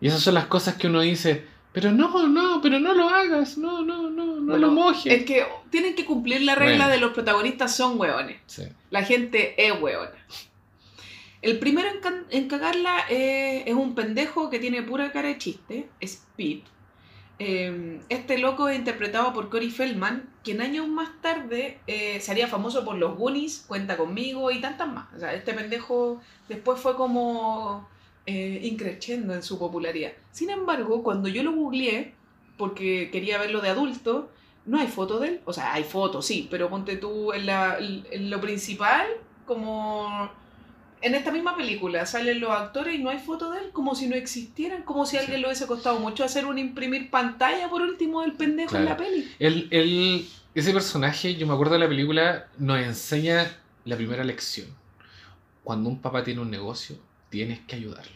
Y 0.00 0.06
esas 0.06 0.20
son 0.20 0.34
las 0.34 0.46
cosas 0.46 0.76
que 0.76 0.86
uno 0.86 1.00
dice, 1.00 1.44
pero 1.72 1.90
no, 1.90 2.28
no, 2.28 2.60
pero 2.62 2.78
no 2.78 2.94
lo 2.94 3.08
hagas, 3.08 3.58
no, 3.58 3.82
no, 3.82 4.08
no, 4.08 4.24
no 4.26 4.52
Bueno, 4.52 4.68
lo 4.68 4.70
mojes. 4.72 5.12
Es 5.12 5.24
que 5.24 5.44
tienen 5.70 5.96
que 5.96 6.04
cumplir 6.04 6.42
la 6.42 6.54
regla 6.54 6.84
Bueno. 6.86 6.90
de 6.90 6.98
los 6.98 7.12
protagonistas 7.12 7.74
son 7.74 7.98
hueones. 7.98 8.36
Sí. 8.46 8.62
La 8.90 9.02
gente 9.02 9.54
es 9.66 9.72
hueona. 9.80 10.12
El 11.42 11.58
primero 11.58 11.88
en, 11.88 12.00
en 12.30 12.48
cagarla 12.48 13.04
eh, 13.10 13.64
es 13.66 13.74
un 13.74 13.94
pendejo 13.96 14.48
que 14.48 14.58
tiene 14.60 14.82
pura 14.82 15.10
cara 15.10 15.28
de 15.28 15.38
chiste, 15.38 15.88
Speed. 16.00 16.60
Eh, 17.38 18.00
este 18.08 18.38
loco 18.38 18.68
es 18.68 18.78
interpretado 18.78 19.32
por 19.32 19.50
Cory 19.50 19.70
Feldman, 19.70 20.28
quien 20.44 20.60
años 20.60 20.86
más 20.88 21.10
tarde 21.20 21.78
eh, 21.86 22.20
se 22.20 22.30
haría 22.30 22.46
famoso 22.48 22.84
por 22.84 22.96
los 22.96 23.16
Goonies, 23.16 23.64
Cuenta 23.66 23.96
conmigo 23.96 24.50
y 24.50 24.60
tantas 24.60 24.88
más. 24.88 25.06
Este 25.32 25.52
pendejo 25.52 26.20
después 26.48 26.80
fue 26.80 26.94
como 26.96 27.88
eh, 28.26 28.60
increciendo 28.62 29.34
en 29.34 29.42
su 29.42 29.58
popularidad. 29.58 30.12
Sin 30.30 30.50
embargo, 30.50 31.02
cuando 31.02 31.28
yo 31.28 31.42
lo 31.42 31.52
googleé, 31.52 32.14
porque 32.56 33.10
quería 33.10 33.38
verlo 33.38 33.60
de 33.60 33.70
adulto, 33.70 34.30
no 34.64 34.78
hay 34.78 34.86
foto 34.86 35.18
de 35.18 35.28
él. 35.28 35.40
O 35.44 35.52
sea, 35.52 35.74
hay 35.74 35.82
fotos, 35.84 36.24
sí, 36.26 36.46
pero 36.50 36.70
ponte 36.70 36.96
tú 36.96 37.32
en, 37.32 37.46
la- 37.46 37.78
en 37.78 38.30
lo 38.30 38.40
principal, 38.40 39.06
como 39.44 40.30
en 41.04 41.14
esta 41.14 41.30
misma 41.30 41.56
película 41.56 42.06
salen 42.06 42.40
los 42.40 42.50
actores 42.50 42.94
y 42.94 42.98
no 43.02 43.10
hay 43.10 43.18
foto 43.18 43.50
de 43.52 43.60
él, 43.60 43.70
como 43.72 43.94
si 43.94 44.06
no 44.08 44.16
existieran, 44.16 44.82
como 44.82 45.06
si 45.06 45.16
a 45.16 45.20
alguien 45.20 45.40
le 45.40 45.46
hubiese 45.46 45.66
costado 45.66 46.00
mucho 46.00 46.24
hacer 46.24 46.46
un 46.46 46.58
imprimir 46.58 47.10
pantalla 47.10 47.68
por 47.68 47.82
último 47.82 48.22
del 48.22 48.32
pendejo 48.32 48.76
en 48.76 48.84
la 48.86 48.96
peli. 48.96 49.34
El, 49.38 49.68
el- 49.70 50.28
ese 50.54 50.72
personaje, 50.72 51.34
yo 51.34 51.46
me 51.46 51.52
acuerdo 51.54 51.74
de 51.74 51.80
la 51.80 51.88
película, 51.88 52.48
nos 52.58 52.78
enseña 52.78 53.50
la 53.84 53.96
primera 53.96 54.24
lección. 54.24 54.68
Cuando 55.62 55.88
un 55.88 56.00
papá 56.00 56.22
tiene 56.24 56.40
un 56.40 56.50
negocio, 56.50 56.96
tienes 57.30 57.60
que 57.60 57.76
ayudarlo. 57.76 58.12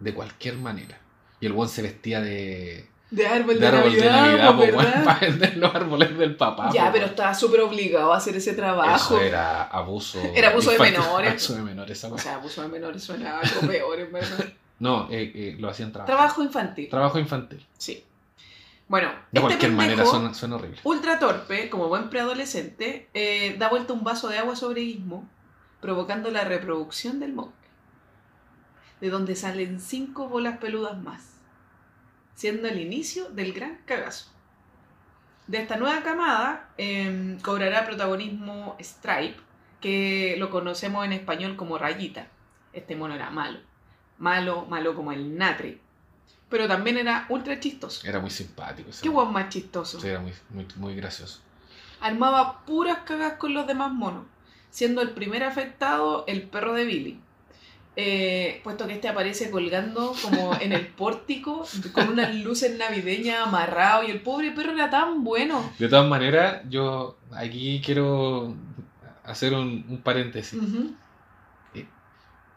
De 0.00 0.14
cualquier 0.14 0.56
manera. 0.56 1.00
Y 1.40 1.46
el 1.46 1.52
buen 1.52 1.68
se 1.68 1.82
vestía 1.82 2.20
de, 2.20 2.88
De 3.10 3.26
árbol 3.26 3.54
de, 3.54 3.60
de 3.60 3.66
árbol 3.66 3.92
de 3.94 4.04
Navidad, 4.10 4.56
pues, 4.56 4.70
weón, 4.74 4.84
¿verdad? 4.84 5.04
para 5.04 5.20
vender 5.20 5.56
los 5.56 5.74
árboles 5.74 6.18
del 6.18 6.36
papá. 6.36 6.70
Ya, 6.72 6.86
po, 6.86 6.92
pero 6.92 7.06
estaba 7.06 7.34
súper 7.34 7.60
obligado 7.60 8.12
a 8.12 8.18
hacer 8.18 8.36
ese 8.36 8.52
trabajo. 8.52 9.16
Eso 9.16 9.20
era 9.20 9.64
abuso. 9.64 10.20
Era 10.34 10.50
abuso 10.50 10.70
de 10.72 10.78
menores. 10.78 11.30
Abuso 11.32 11.54
de 11.56 11.62
menores, 11.62 11.98
esa 11.98 12.12
O 12.12 12.18
sea, 12.18 12.34
abuso 12.34 12.62
de 12.62 12.68
menores 12.68 13.02
suena 13.02 13.40
algo 13.40 13.60
peor, 13.66 13.98
en 13.98 14.12
verdad. 14.12 14.44
No, 14.78 15.08
eh, 15.10 15.32
eh, 15.34 15.56
lo 15.58 15.68
hacían 15.70 15.90
trabajo. 15.92 16.12
Trabajo 16.12 16.42
infantil. 16.42 16.88
Trabajo 16.88 17.18
infantil. 17.18 17.66
Sí. 17.78 18.04
Bueno, 18.88 19.08
De 19.08 19.40
este 19.40 19.40
cualquier 19.40 19.72
manera 19.72 20.06
suena, 20.06 20.32
suena 20.32 20.56
horrible. 20.56 20.78
ultra 20.84 21.18
torpe, 21.18 21.68
como 21.68 21.88
buen 21.88 22.08
preadolescente, 22.10 23.08
eh, 23.12 23.56
da 23.58 23.68
vuelta 23.68 23.92
un 23.92 24.02
vaso 24.04 24.28
de 24.28 24.38
agua 24.38 24.56
sobre 24.56 24.80
Ismo, 24.82 25.28
provocando 25.80 26.30
la 26.30 26.44
reproducción 26.44 27.20
del 27.20 27.34
monje, 27.34 27.52
de 29.00 29.10
donde 29.10 29.36
salen 29.36 29.80
cinco 29.80 30.28
bolas 30.28 30.58
peludas 30.58 30.96
más, 31.02 31.37
siendo 32.38 32.68
el 32.68 32.78
inicio 32.78 33.28
del 33.30 33.52
gran 33.52 33.80
cagazo. 33.84 34.30
De 35.48 35.58
esta 35.58 35.76
nueva 35.76 36.04
camada 36.04 36.68
eh, 36.78 37.36
cobrará 37.42 37.84
protagonismo 37.84 38.76
Stripe, 38.80 39.40
que 39.80 40.36
lo 40.38 40.48
conocemos 40.48 41.04
en 41.04 41.14
español 41.14 41.56
como 41.56 41.78
Rayita. 41.78 42.28
Este 42.72 42.94
mono 42.94 43.16
era 43.16 43.30
malo, 43.30 43.58
malo, 44.18 44.66
malo 44.66 44.94
como 44.94 45.10
el 45.10 45.36
Natri, 45.36 45.80
pero 46.48 46.68
también 46.68 46.98
era 46.98 47.26
ultra 47.28 47.58
chistoso. 47.58 48.06
Era 48.06 48.20
muy 48.20 48.30
simpático. 48.30 48.90
ese 48.90 49.02
Qué 49.02 49.08
guan 49.08 49.32
más 49.32 49.48
chistoso. 49.48 50.00
Sí, 50.00 50.06
era 50.06 50.20
muy, 50.20 50.32
muy, 50.50 50.68
muy 50.76 50.94
gracioso. 50.94 51.40
Armaba 52.00 52.64
puras 52.64 52.98
cagas 52.98 53.32
con 53.32 53.52
los 53.52 53.66
demás 53.66 53.90
monos, 53.90 54.26
siendo 54.70 55.02
el 55.02 55.10
primer 55.10 55.42
afectado 55.42 56.22
el 56.28 56.42
perro 56.48 56.74
de 56.74 56.84
Billy. 56.84 57.20
Eh, 58.00 58.60
puesto 58.62 58.86
que 58.86 58.92
este 58.92 59.08
aparece 59.08 59.50
colgando 59.50 60.14
como 60.22 60.54
en 60.60 60.72
el 60.72 60.86
pórtico 60.86 61.66
con 61.92 62.10
unas 62.10 62.32
luces 62.36 62.78
navideñas 62.78 63.40
amarrado 63.44 64.04
y 64.04 64.12
el 64.12 64.20
pobre 64.20 64.52
perro 64.52 64.70
era 64.70 64.88
tan 64.88 65.24
bueno. 65.24 65.72
De 65.80 65.88
todas 65.88 66.06
maneras, 66.06 66.62
yo 66.70 67.16
aquí 67.32 67.82
quiero 67.84 68.54
hacer 69.24 69.52
un, 69.52 69.84
un 69.88 69.98
paréntesis. 69.98 70.62
Ujú. 70.62 70.94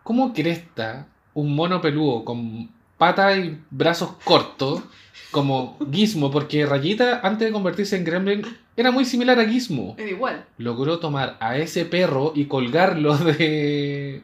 ¿Cómo 0.03 0.31
cresta 0.31 1.07
un 1.33 1.55
mono 1.55 1.81
peludo 1.81 2.23
con 2.23 2.69
patas 2.99 3.39
y 3.39 3.57
brazos 3.71 4.11
cortos 4.23 4.83
como 5.31 5.79
Gizmo? 5.91 6.29
Porque 6.29 6.67
Rayita, 6.67 7.21
antes 7.23 7.47
de 7.47 7.51
convertirse 7.51 7.97
en 7.97 8.03
Gremlin, 8.03 8.43
era 8.77 8.91
muy 8.91 9.05
similar 9.05 9.39
a 9.39 9.45
Gizmo. 9.45 9.95
Era 9.97 10.09
igual. 10.09 10.45
Logró 10.59 10.99
tomar 10.99 11.37
a 11.39 11.57
ese 11.57 11.85
perro 11.85 12.31
y 12.35 12.45
colgarlo 12.45 13.17
de... 13.17 14.21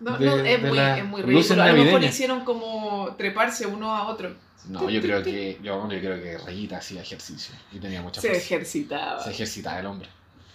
No, 0.00 0.18
De- 0.18 0.26
no, 0.26 0.36
es, 0.36 0.62
de 0.62 0.68
muy, 0.68 0.76
las 0.76 0.98
es 0.98 1.04
muy 1.04 1.22
ridículo. 1.22 1.62
A 1.62 1.72
lo 1.72 1.84
mejor 1.84 2.02
hicieron 2.04 2.44
como 2.44 3.14
treparse 3.16 3.66
uno 3.66 3.94
a 3.94 4.08
otro. 4.08 4.34
No, 4.68 4.88
yo 4.88 5.00
creo 5.02 5.22
que, 5.22 5.58
yo, 5.62 5.88
yo 5.90 6.00
creo 6.00 6.22
que 6.22 6.38
Rayita 6.38 6.78
hacía 6.78 7.02
ejercicio 7.02 7.54
y 7.70 7.78
tenía 7.78 8.00
mucha 8.02 8.20
Se 8.20 8.28
fuerza. 8.28 8.44
ejercitaba. 8.46 9.22
Se 9.22 9.30
ejercitaba 9.30 9.80
el 9.80 9.86
hombre. 9.86 10.08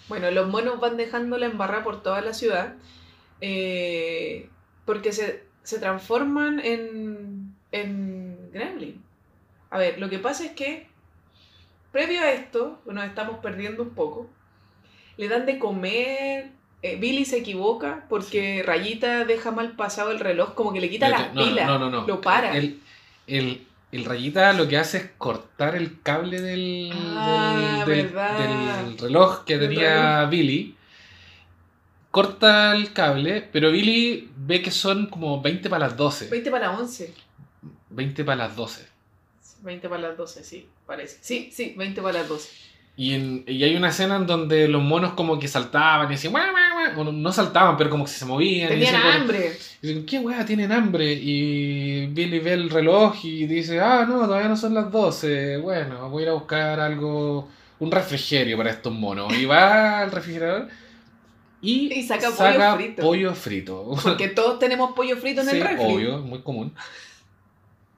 Bueno, 0.08 0.32
los 0.32 0.48
monos 0.50 0.80
van 0.80 0.98
dejando 0.98 1.38
la 1.38 1.46
embarrada 1.46 1.84
por 1.84 2.02
toda 2.02 2.22
la 2.22 2.34
ciudad 2.34 2.74
eh, 3.42 4.50
porque 4.86 5.12
se, 5.12 5.44
se 5.64 5.80
transforman 5.80 6.60
en, 6.60 7.54
en 7.72 8.52
gremlin. 8.52 9.04
A 9.70 9.78
ver, 9.78 10.00
lo 10.00 10.10
que 10.10 10.20
pasa 10.20 10.46
es 10.46 10.52
que 10.52 10.88
previo 11.92 12.22
a 12.22 12.32
esto, 12.32 12.82
nos 12.86 13.06
estamos 13.06 13.40
perdiendo 13.40 13.84
un 13.84 13.92
poco, 13.92 14.28
le 15.18 15.28
dan 15.28 15.46
de 15.46 15.60
comer, 15.60 16.50
eh, 16.82 16.96
Billy 16.98 17.26
se 17.26 17.38
equivoca 17.38 18.06
porque 18.10 18.64
Rayita 18.66 19.26
deja 19.26 19.52
mal 19.52 19.74
pasado 19.74 20.12
el 20.12 20.20
reloj, 20.20 20.54
como 20.54 20.72
que 20.74 20.80
le 20.82 20.90
quita 20.90 21.10
las 21.10 21.34
no, 21.34 21.44
pilas, 21.44 21.68
no, 21.68 21.78
no, 21.80 21.90
no. 21.90 22.08
lo 22.08 22.22
para. 22.22 22.56
El, 22.58 22.80
el, 23.28 23.66
el 23.92 24.06
Rayita 24.06 24.54
lo 24.54 24.68
que 24.68 24.78
hace 24.78 24.98
es 24.98 25.10
cortar 25.18 25.76
el 25.76 26.02
cable 26.02 26.40
del, 26.42 26.92
Ah, 26.96 27.84
del, 27.86 28.14
del- 28.14 28.14
del 28.14 28.98
reloj 28.98 29.44
que 29.46 29.58
tenía 29.58 30.26
Billy. 30.26 30.76
Corta 32.12 32.76
el 32.76 32.92
cable, 32.92 33.48
pero 33.52 33.70
Billy 33.72 34.30
ve 34.36 34.64
que 34.64 34.72
son 34.72 35.06
como 35.08 35.42
20 35.42 35.70
para 35.70 35.86
las 35.88 35.96
12. 35.96 36.30
20 36.30 36.50
para 36.50 36.68
las 36.72 36.80
11. 36.80 37.14
20 37.92 38.24
para 38.24 38.36
las 38.48 38.56
12. 38.56 38.88
20 39.62 39.90
para 39.90 40.02
las 40.02 40.18
12, 40.18 40.44
sí, 40.44 40.68
parece. 40.88 41.18
Sí, 41.22 41.52
sí, 41.54 41.76
20 41.78 42.02
para 42.02 42.20
las 42.20 42.28
12. 42.30 42.50
Y, 42.98 43.14
en- 43.14 43.44
y 43.46 43.64
hay 43.64 43.76
una 43.76 43.90
escena 43.90 44.16
en 44.16 44.26
donde 44.26 44.68
los 44.68 44.82
monos 44.82 45.14
como 45.14 45.38
que 45.38 45.48
saltaban 45.48 46.08
y 46.08 46.12
decían, 46.16 46.32
"Guau, 46.34 46.52
guau, 46.94 46.96
guau". 46.96 47.06
Bueno, 47.06 47.12
no 47.12 47.32
saltaban, 47.32 47.78
pero 47.78 47.90
como 47.90 48.06
que 48.06 48.12
se 48.12 48.26
movían. 48.26 48.68
y 48.68 48.70
Tenían 48.74 48.94
decían, 48.94 49.02
como- 49.02 49.14
hambre. 49.24 49.58
Y 49.82 49.88
dicen, 49.88 50.06
¿qué 50.06 50.20
weá 50.20 50.46
tienen 50.46 50.72
hambre? 50.72 51.14
Y 51.14 52.08
Billy 52.08 52.40
ve 52.40 52.54
el 52.54 52.70
reloj 52.70 53.16
y 53.24 53.46
dice, 53.46 53.80
ah, 53.80 54.06
no, 54.08 54.20
todavía 54.26 54.48
no 54.50 54.58
son 54.58 54.74
las 54.74 54.92
12. 54.92 55.58
Bueno, 55.58 56.10
voy 56.10 56.24
a 56.24 56.26
ir 56.26 56.30
a 56.30 56.34
buscar 56.34 56.80
algo, 56.80 57.48
un 57.80 57.92
refrigerio 57.92 58.58
para 58.58 58.72
estos 58.72 58.94
monos. 58.94 59.34
Y 59.38 59.46
va 59.46 60.00
al 60.02 60.12
refrigerador 60.12 60.68
y, 61.62 61.94
Y 62.00 62.04
saca 62.04 62.30
pollo 62.32 62.76
frito. 62.76 63.02
pollo 63.02 63.34
frito. 63.36 63.96
Porque 64.04 64.28
todos 64.36 64.60
tenemos 64.60 64.92
pollo 64.94 65.16
frito 65.18 65.42
en 65.42 65.48
Sí, 65.48 65.58
el 65.58 65.64
refri. 65.64 65.86
obvio, 65.86 66.20
muy 66.20 66.40
común. 66.42 66.74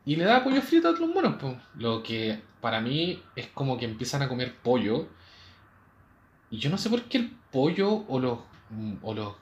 Y 0.06 0.16
le 0.16 0.24
da 0.26 0.44
pollo 0.44 0.62
frito 0.62 0.88
a 0.90 0.92
los 0.92 1.10
monos, 1.10 1.36
po. 1.36 1.56
Lo 1.78 2.02
que 2.02 2.40
para 2.60 2.82
mí 2.82 3.22
es 3.36 3.48
como 3.54 3.78
que 3.78 3.86
empiezan 3.86 4.22
a 4.24 4.28
comer 4.28 4.54
pollo. 4.64 5.08
Y 6.50 6.58
yo 6.58 6.70
no 6.70 6.78
sé 6.78 6.90
por 6.90 7.04
qué 7.04 7.18
el 7.20 7.32
pollo 7.52 8.04
o 8.08 8.20
los, 8.20 8.40
o 9.02 9.14
los 9.14 9.34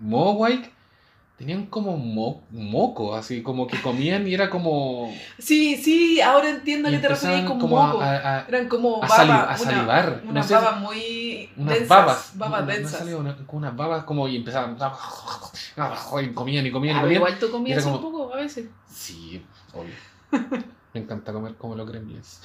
Mogwai 0.00 0.70
tenían 1.38 1.66
como 1.66 1.96
mo- 1.96 2.44
moco, 2.50 3.14
así 3.16 3.42
como 3.42 3.66
que 3.66 3.80
comían 3.80 4.26
y 4.28 4.34
era 4.34 4.48
como. 4.50 5.12
Sí, 5.38 5.76
sí, 5.76 6.20
ahora 6.20 6.50
entiendo 6.50 6.88
que 6.90 6.98
te 6.98 7.08
referías 7.08 7.44
como 7.48 7.66
moco. 7.68 8.00
a, 8.00 8.06
a- 8.10 8.38
a- 8.40 8.46
Eran 8.48 8.68
como 8.68 8.96
a 9.02 9.06
babas, 9.06 9.16
sali- 9.16 9.30
a 9.30 9.44
una- 9.44 9.56
salivar. 9.58 10.20
No 10.24 10.30
unas 10.30 10.46
sé, 10.46 10.54
babas 10.54 10.80
muy 10.80 11.50
unas 11.56 11.74
densas. 11.74 11.88
babas. 11.88 12.32
babas 12.36 12.60
No- 12.60 12.66
no 12.66 12.72
densas. 12.72 13.02
una- 13.14 13.36
como 13.46 13.58
unas 13.58 13.76
babas 13.76 14.04
como 14.04 14.28
y 14.28 14.36
empezaban. 14.36 14.76
Y 16.22 16.28
comían 16.34 16.66
y 16.66 16.70
comían 16.70 16.96
y 16.96 16.98
Ah, 16.98 17.02
comían. 17.02 17.16
igual 17.22 17.38
tú 17.38 17.50
comías 17.50 17.78
era 17.78 17.86
un 17.86 17.98
como- 18.00 18.10
poco 18.12 18.34
a 18.34 18.36
veces. 18.36 18.66
Sí, 18.88 19.44
obvio. 19.72 19.94
Me 20.92 21.00
encanta 21.00 21.32
comer 21.32 21.54
como 21.54 21.74
los 21.74 21.86
gremlins. 21.90 22.40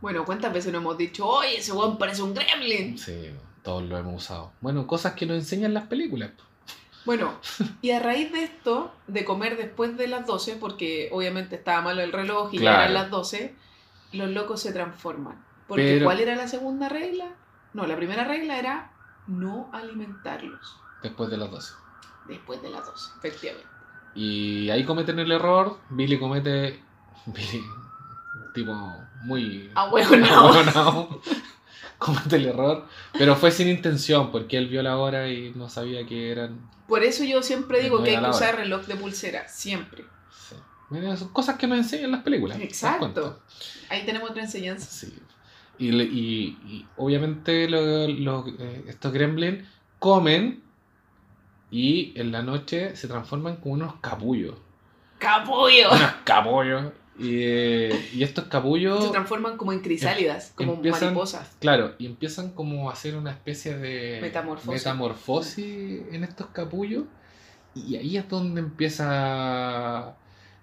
Bueno, 0.00 0.24
¿cuántas 0.24 0.52
veces 0.52 0.72
nos 0.72 0.80
hemos 0.82 0.96
dicho, 0.98 1.26
oye, 1.26 1.58
ese 1.58 1.72
weón 1.72 1.98
parece 1.98 2.22
un 2.22 2.34
gremlin? 2.34 2.96
Sí, 2.98 3.30
todos 3.66 3.82
lo 3.82 3.98
hemos 3.98 4.22
usado. 4.22 4.52
Bueno, 4.60 4.86
cosas 4.86 5.14
que 5.14 5.26
nos 5.26 5.38
enseñan 5.38 5.74
las 5.74 5.88
películas. 5.88 6.30
Bueno, 7.04 7.32
y 7.82 7.90
a 7.90 7.98
raíz 7.98 8.30
de 8.32 8.44
esto, 8.44 8.94
de 9.08 9.24
comer 9.24 9.56
después 9.56 9.96
de 9.96 10.06
las 10.06 10.24
12, 10.24 10.54
porque 10.56 11.08
obviamente 11.12 11.56
estaba 11.56 11.82
malo 11.82 12.00
el 12.00 12.12
reloj 12.12 12.54
y 12.54 12.60
ya 12.60 12.74
eran 12.84 12.94
las 12.94 13.10
12, 13.10 13.56
los 14.12 14.30
locos 14.30 14.62
se 14.62 14.72
transforman. 14.72 15.44
Porque 15.66 15.94
Pero- 15.94 16.04
¿cuál 16.04 16.20
era 16.20 16.36
la 16.36 16.46
segunda 16.46 16.88
regla? 16.88 17.24
No, 17.74 17.86
la 17.88 17.96
primera 17.96 18.22
regla 18.22 18.56
era 18.56 18.92
no 19.26 19.68
alimentarlos 19.72 20.76
Después 21.02 21.28
de 21.28 21.36
las 21.36 21.50
12. 21.50 21.74
después 22.28 22.62
de 22.62 22.70
las 22.70 22.86
12, 22.86 23.10
efectivamente. 23.18 23.68
Y 24.14 24.70
ahí 24.70 24.84
cometen 24.84 25.18
el 25.18 25.32
error. 25.32 25.78
Billy 25.90 26.20
comete. 26.20 26.80
Billy, 27.26 27.58
un 27.58 28.52
tipo 28.54 28.72
muy. 29.24 29.72
Ahueonado. 29.74 31.20
comete 31.98 32.36
el 32.36 32.46
error. 32.46 32.86
Pero 33.12 33.36
fue 33.36 33.50
sin 33.50 33.68
intención, 33.68 34.30
porque 34.30 34.58
él 34.58 34.68
vio 34.68 34.82
la 34.82 34.96
hora 34.98 35.28
y 35.30 35.52
no 35.54 35.68
sabía 35.68 36.06
que 36.06 36.30
eran. 36.30 36.70
Por 36.88 37.02
eso 37.02 37.24
yo 37.24 37.42
siempre 37.42 37.80
digo 37.82 38.02
que 38.02 38.10
hay 38.10 38.16
que 38.22 38.30
usar 38.30 38.56
reloj 38.56 38.86
de 38.86 38.94
pulsera, 38.96 39.48
siempre. 39.48 40.04
sí. 40.48 40.56
Son 41.16 41.28
cosas 41.32 41.56
que 41.56 41.66
nos 41.66 41.78
enseñan 41.78 42.12
las 42.12 42.22
películas. 42.22 42.58
Exacto. 42.60 43.40
Ahí 43.88 44.04
tenemos 44.06 44.30
otra 44.30 44.42
enseñanza. 44.42 44.86
Sí. 44.88 45.12
Y, 45.78 45.88
y- 46.00 46.58
y 46.66 46.86
obviamente 46.96 47.68
lo- 47.68 48.06
lo- 48.08 48.46
eh, 48.58 48.84
estos 48.88 49.12
gremlins 49.12 49.64
comen 49.98 50.62
y 51.70 52.12
en 52.18 52.30
la 52.32 52.42
noche 52.42 52.94
se 52.96 53.08
transforman 53.08 53.56
como 53.56 53.74
unos 53.74 53.94
capullos. 54.00 54.54
¡Capullo! 55.18 55.90
Unos 55.90 56.12
capullos. 56.24 56.92
Y, 57.18 57.38
eh, 57.42 58.08
y 58.12 58.22
estos 58.22 58.44
capullos, 58.44 59.02
Se 59.04 59.10
transforman 59.10 59.56
como 59.56 59.72
en 59.72 59.80
crisálidas, 59.80 60.52
como 60.54 60.74
empiezan- 60.74 61.04
mariposas. 61.14 61.56
claro, 61.60 61.94
y 61.98 62.04
empiezan 62.06 62.50
como 62.50 62.90
a 62.90 62.92
hacer 62.92 63.16
una 63.16 63.30
especie 63.30 63.76
de 63.78 64.18
Metamorfosis. 64.20 64.70
metamorfosis 64.84 66.02
en 66.12 66.24
estos 66.24 66.48
capullos. 66.48 67.04
Y 67.74 67.96
ahí 67.96 68.16
es 68.18 68.28
donde 68.28 68.60
empieza 68.60 70.14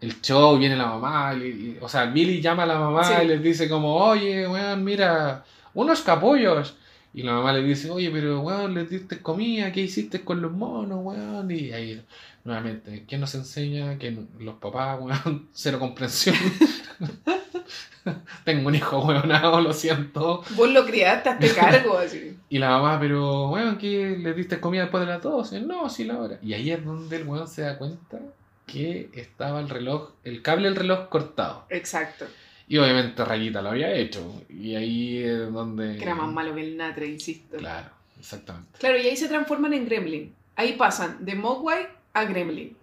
el 0.01 0.21
show, 0.21 0.57
viene 0.57 0.75
la 0.75 0.87
mamá, 0.87 1.33
y- 1.35 1.43
y- 1.47 1.77
o 1.81 1.87
sea, 1.89 2.05
Billy 2.05 2.41
llama 2.41 2.63
a 2.63 2.65
la 2.67 2.77
mamá 2.79 3.03
Sí. 3.03 3.13
y 3.23 3.27
les 3.27 3.41
dice 3.41 3.69
como, 3.69 3.95
oye, 3.95 4.47
weón, 4.47 4.83
mira, 4.83 5.43
unos 5.73 6.01
capullos. 6.01 6.75
Y 7.13 7.21
la 7.21 7.33
mamá 7.33 7.53
le 7.53 7.61
dice, 7.61 7.91
oye, 7.91 8.09
pero 8.09 8.41
weón, 8.41 8.73
les 8.73 8.89
diste 8.89 9.21
comida, 9.21 9.71
¿qué 9.71 9.81
hiciste 9.81 10.23
con 10.23 10.41
los 10.41 10.51
monos, 10.51 10.99
weón? 11.03 11.51
Y 11.51 11.71
ahí, 11.71 12.03
nuevamente, 12.43 13.05
¿quién 13.07 13.21
nos 13.21 13.35
enseña 13.35 13.99
que 13.99 14.17
los 14.39 14.55
papás, 14.55 14.99
weón, 14.99 15.47
cero 15.53 15.77
comprensión? 15.77 16.35
Tengo 18.43 18.67
un 18.67 18.75
hijo 18.75 18.99
weonado, 18.99 19.61
lo 19.61 19.73
siento. 19.73 20.43
Vos 20.55 20.71
lo 20.71 20.85
criaste, 20.85 21.29
hazte 21.29 21.53
cargo, 21.53 21.99
así. 21.99 22.35
Y 22.49 22.57
la 22.57 22.69
mamá, 22.69 22.99
pero, 22.99 23.51
weón, 23.51 23.77
¿qué 23.77 24.17
le 24.17 24.33
diste 24.33 24.59
comida 24.59 24.81
después 24.81 25.05
de 25.05 25.13
las 25.13 25.21
12? 25.21 25.61
No, 25.61 25.89
sí, 25.89 26.05
la 26.05 26.17
hora. 26.17 26.39
Y 26.41 26.53
ahí 26.53 26.71
es 26.71 26.83
donde 26.83 27.17
el 27.17 27.27
weón 27.27 27.47
se 27.47 27.61
da 27.61 27.77
cuenta 27.77 28.19
que 28.65 29.11
estaba 29.13 29.59
el 29.59 29.69
reloj, 29.69 30.13
el 30.23 30.41
cable 30.41 30.67
del 30.67 30.75
reloj 30.75 31.09
cortado. 31.09 31.65
Exacto. 31.69 32.25
Y 32.73 32.77
obviamente 32.79 33.23
Rayita 33.23 33.61
lo 33.61 33.69
había 33.69 33.91
hecho. 33.93 34.41
Y 34.49 34.73
ahí 34.75 35.21
es 35.23 35.53
donde. 35.53 35.95
Que 35.97 36.03
era 36.03 36.15
más 36.15 36.31
malo 36.31 36.55
que 36.55 36.61
el 36.61 36.75
Natre, 36.75 37.05
insisto. 37.05 37.57
Claro, 37.57 37.89
exactamente. 38.19 38.79
Claro, 38.79 38.97
y 38.97 39.01
ahí 39.05 39.15
se 39.15 39.27
transforman 39.27 39.73
en 39.73 39.85
gremlin. 39.85 40.33
Ahí 40.55 40.73
pasan 40.73 41.23
de 41.23 41.35
Mogwai 41.35 41.87
a 42.13 42.23
gremlin. 42.23 42.75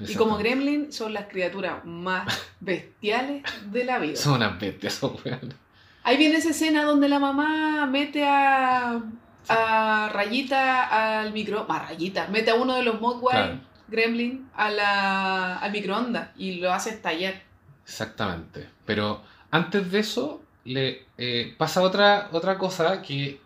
Y 0.00 0.14
como 0.16 0.36
gremlin 0.36 0.90
son 0.92 1.12
las 1.12 1.26
criaturas 1.26 1.84
más 1.84 2.26
bestiales 2.60 3.44
de 3.70 3.84
la 3.84 4.00
vida. 4.00 4.16
Son 4.16 4.32
unas 4.34 4.58
bestias, 4.58 4.94
esos 4.94 5.24
weones. 5.24 5.54
Ahí 6.02 6.16
viene 6.16 6.38
esa 6.38 6.50
escena 6.50 6.82
donde 6.82 7.08
la 7.08 7.20
mamá 7.20 7.86
mete 7.86 8.24
a, 8.24 9.00
a 9.48 10.10
Rayita 10.12 11.20
al 11.20 11.32
micro... 11.32 11.66
A 11.68 11.78
Rayita, 11.86 12.26
mete 12.32 12.50
a 12.50 12.56
uno 12.56 12.74
de 12.74 12.82
los 12.82 13.00
Mogwai 13.00 13.36
Claro. 13.36 13.60
gremlin 13.86 14.48
a 14.56 14.70
la, 14.70 15.58
al 15.58 15.70
microondas 15.70 16.30
y 16.36 16.54
lo 16.56 16.72
hace 16.72 16.90
estallar. 16.90 17.48
Exactamente. 17.90 18.68
Pero 18.86 19.20
antes 19.50 19.90
de 19.90 19.98
eso, 19.98 20.40
le 20.64 21.02
eh, 21.18 21.54
pasa 21.58 21.82
otra, 21.82 22.28
otra 22.32 22.56
cosa 22.56 23.02
que. 23.02 23.40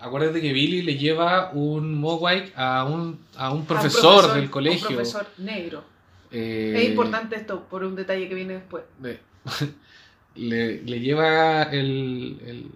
Acuérdate 0.00 0.40
que 0.40 0.52
Billy 0.54 0.80
le 0.82 0.96
lleva 0.96 1.50
un 1.52 1.94
Mogwai 2.00 2.52
a 2.56 2.84
un, 2.84 3.20
a 3.36 3.50
un 3.50 3.50
A 3.50 3.52
un 3.52 3.66
profesor, 3.66 4.32
del 4.34 4.44
Un 4.44 4.48
colegio. 4.48 4.86
profesor 4.88 5.26
negro. 5.38 5.84
Eh, 6.30 6.74
Es 6.76 6.88
importante 6.88 7.36
esto 7.36 7.64
por 7.68 7.84
un 7.84 7.94
detalle 7.94 8.26
que 8.28 8.34
viene 8.34 8.54
después. 8.54 8.84
le, 9.02 9.20
le- 10.36 10.82
le 10.82 11.00
lleva 11.00 11.64
el, 11.64 12.38
el- 12.46 12.70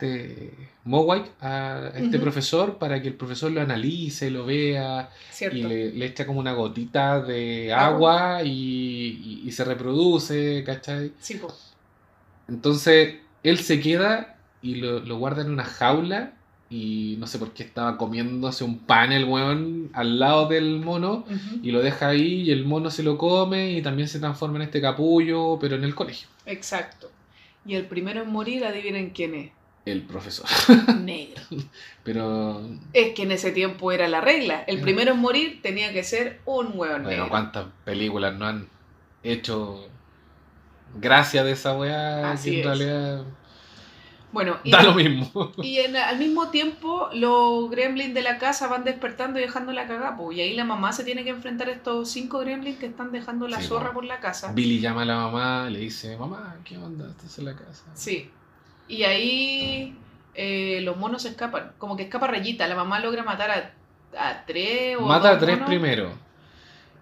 este 0.00 0.50
Mowai 0.84 1.22
a 1.40 1.90
este 1.94 2.18
profesor 2.18 2.78
para 2.78 3.00
que 3.02 3.08
el 3.08 3.14
profesor 3.14 3.52
lo 3.52 3.60
analice, 3.60 4.30
lo 4.30 4.46
vea 4.46 5.10
¿Cierto? 5.30 5.56
y 5.58 5.62
le, 5.62 5.92
le 5.92 6.06
echa 6.06 6.26
como 6.26 6.40
una 6.40 6.52
gotita 6.54 7.20
de 7.20 7.72
Agua. 7.72 8.36
agua 8.36 8.42
y, 8.44 8.50
y- 8.50 9.42
y 9.46 9.52
se 9.52 9.64
reproduce, 9.64 10.64
¿cachai? 10.64 11.12
Sí. 11.20 11.38
Entonces 12.48 13.16
él 13.42 13.58
se 13.58 13.80
queda 13.80 14.36
y 14.62 14.76
lo, 14.76 15.00
lo 15.00 15.18
guarda 15.18 15.42
en 15.42 15.50
una 15.50 15.64
jaula 15.64 16.32
y 16.68 17.16
no 17.18 17.26
sé 17.26 17.38
por 17.38 17.52
qué 17.52 17.62
estaba 17.64 17.96
comiéndose 17.98 18.62
un 18.64 18.78
pan 18.78 19.12
el 19.12 19.24
weón 19.24 19.90
al 19.92 20.18
lado 20.20 20.48
del 20.48 20.78
mono 20.80 21.24
y 21.62 21.72
lo 21.72 21.82
deja 21.82 22.08
ahí 22.08 22.42
y 22.42 22.50
el 22.52 22.64
mono 22.64 22.90
se 22.90 23.02
lo 23.02 23.18
come 23.18 23.72
y 23.72 23.82
también 23.82 24.08
se 24.08 24.20
transforma 24.20 24.56
en 24.56 24.62
este 24.62 24.80
capullo, 24.80 25.58
pero 25.60 25.76
en 25.76 25.84
el 25.84 25.94
colegio. 25.94 26.28
Exacto. 26.46 27.10
Y 27.66 27.74
el 27.74 27.86
primero 27.86 28.22
en 28.22 28.30
morir, 28.30 28.64
adivinen 28.64 29.10
quién 29.10 29.34
es. 29.34 29.50
El 29.86 30.02
profesor. 30.02 30.46
Negro. 31.00 31.42
Pero 32.04 32.60
Es 32.92 33.14
que 33.14 33.22
en 33.22 33.32
ese 33.32 33.50
tiempo 33.50 33.92
era 33.92 34.08
la 34.08 34.20
regla. 34.20 34.62
El 34.66 34.80
primero 34.80 35.12
en 35.12 35.18
morir 35.20 35.60
tenía 35.62 35.92
que 35.92 36.04
ser 36.04 36.40
un 36.44 36.66
hueón 36.74 37.02
bueno, 37.02 37.08
negro. 37.08 37.28
¿cuántas 37.28 37.66
películas 37.84 38.34
no 38.34 38.46
han 38.46 38.68
hecho 39.22 39.88
gracia 40.98 41.44
de 41.44 41.52
esa 41.52 41.76
weá? 41.76 42.30
Así 42.32 42.50
que 42.50 42.54
en 42.56 42.60
es. 42.60 42.66
realidad 42.66 43.24
Bueno, 44.32 44.58
y, 44.64 44.70
da 44.70 44.82
lo 44.82 44.94
mismo. 44.94 45.52
y 45.62 45.78
en- 45.78 45.96
al 45.96 46.18
mismo 46.18 46.50
tiempo 46.50 47.08
los 47.14 47.70
gremlins 47.70 48.14
de 48.14 48.22
la 48.22 48.38
casa 48.38 48.68
van 48.68 48.84
despertando 48.84 49.38
y 49.38 49.42
dejando 49.42 49.72
la 49.72 49.86
cagada. 49.86 50.16
po, 50.16 50.30
Y 50.30 50.40
ahí 50.40 50.54
la 50.54 50.64
mamá 50.64 50.92
se 50.92 51.04
tiene 51.04 51.24
que 51.24 51.30
enfrentar 51.30 51.68
a 51.68 51.72
estos 51.72 52.10
cinco 52.10 52.38
gremlins 52.40 52.78
que 52.78 52.86
están 52.86 53.12
dejando 53.12 53.48
la 53.48 53.60
Sí, 53.60 53.66
zorra 53.68 53.88
po. 53.88 53.94
por 53.94 54.04
la 54.04 54.20
casa. 54.20 54.52
Billy 54.52 54.78
llama 54.80 55.02
a 55.02 55.06
la 55.06 55.16
mamá, 55.16 55.70
le 55.70 55.78
dice, 55.80 56.16
mamá, 56.16 56.56
¿qué 56.64 56.76
onda? 56.76 57.08
Estás 57.10 57.38
en 57.38 57.44
la 57.46 57.54
casa. 57.56 57.84
Sí. 57.94 58.30
Y 58.90 59.04
ahí 59.04 60.02
eh, 60.34 60.80
los 60.82 60.96
monos 60.96 61.24
escapan. 61.24 61.74
Como 61.78 61.96
que 61.96 62.04
escapa 62.04 62.26
Rayita. 62.28 62.66
La 62.68 62.76
mamá 62.76 63.00
logra 63.00 63.22
matar 63.24 63.50
a, 63.50 63.74
a 64.30 64.44
tres 64.46 64.96
o 64.98 65.10
Mata 65.10 65.30
a 65.30 65.36
dos 65.36 65.38
tres 65.38 65.58
monos. 65.58 65.64
primero. 65.64 66.18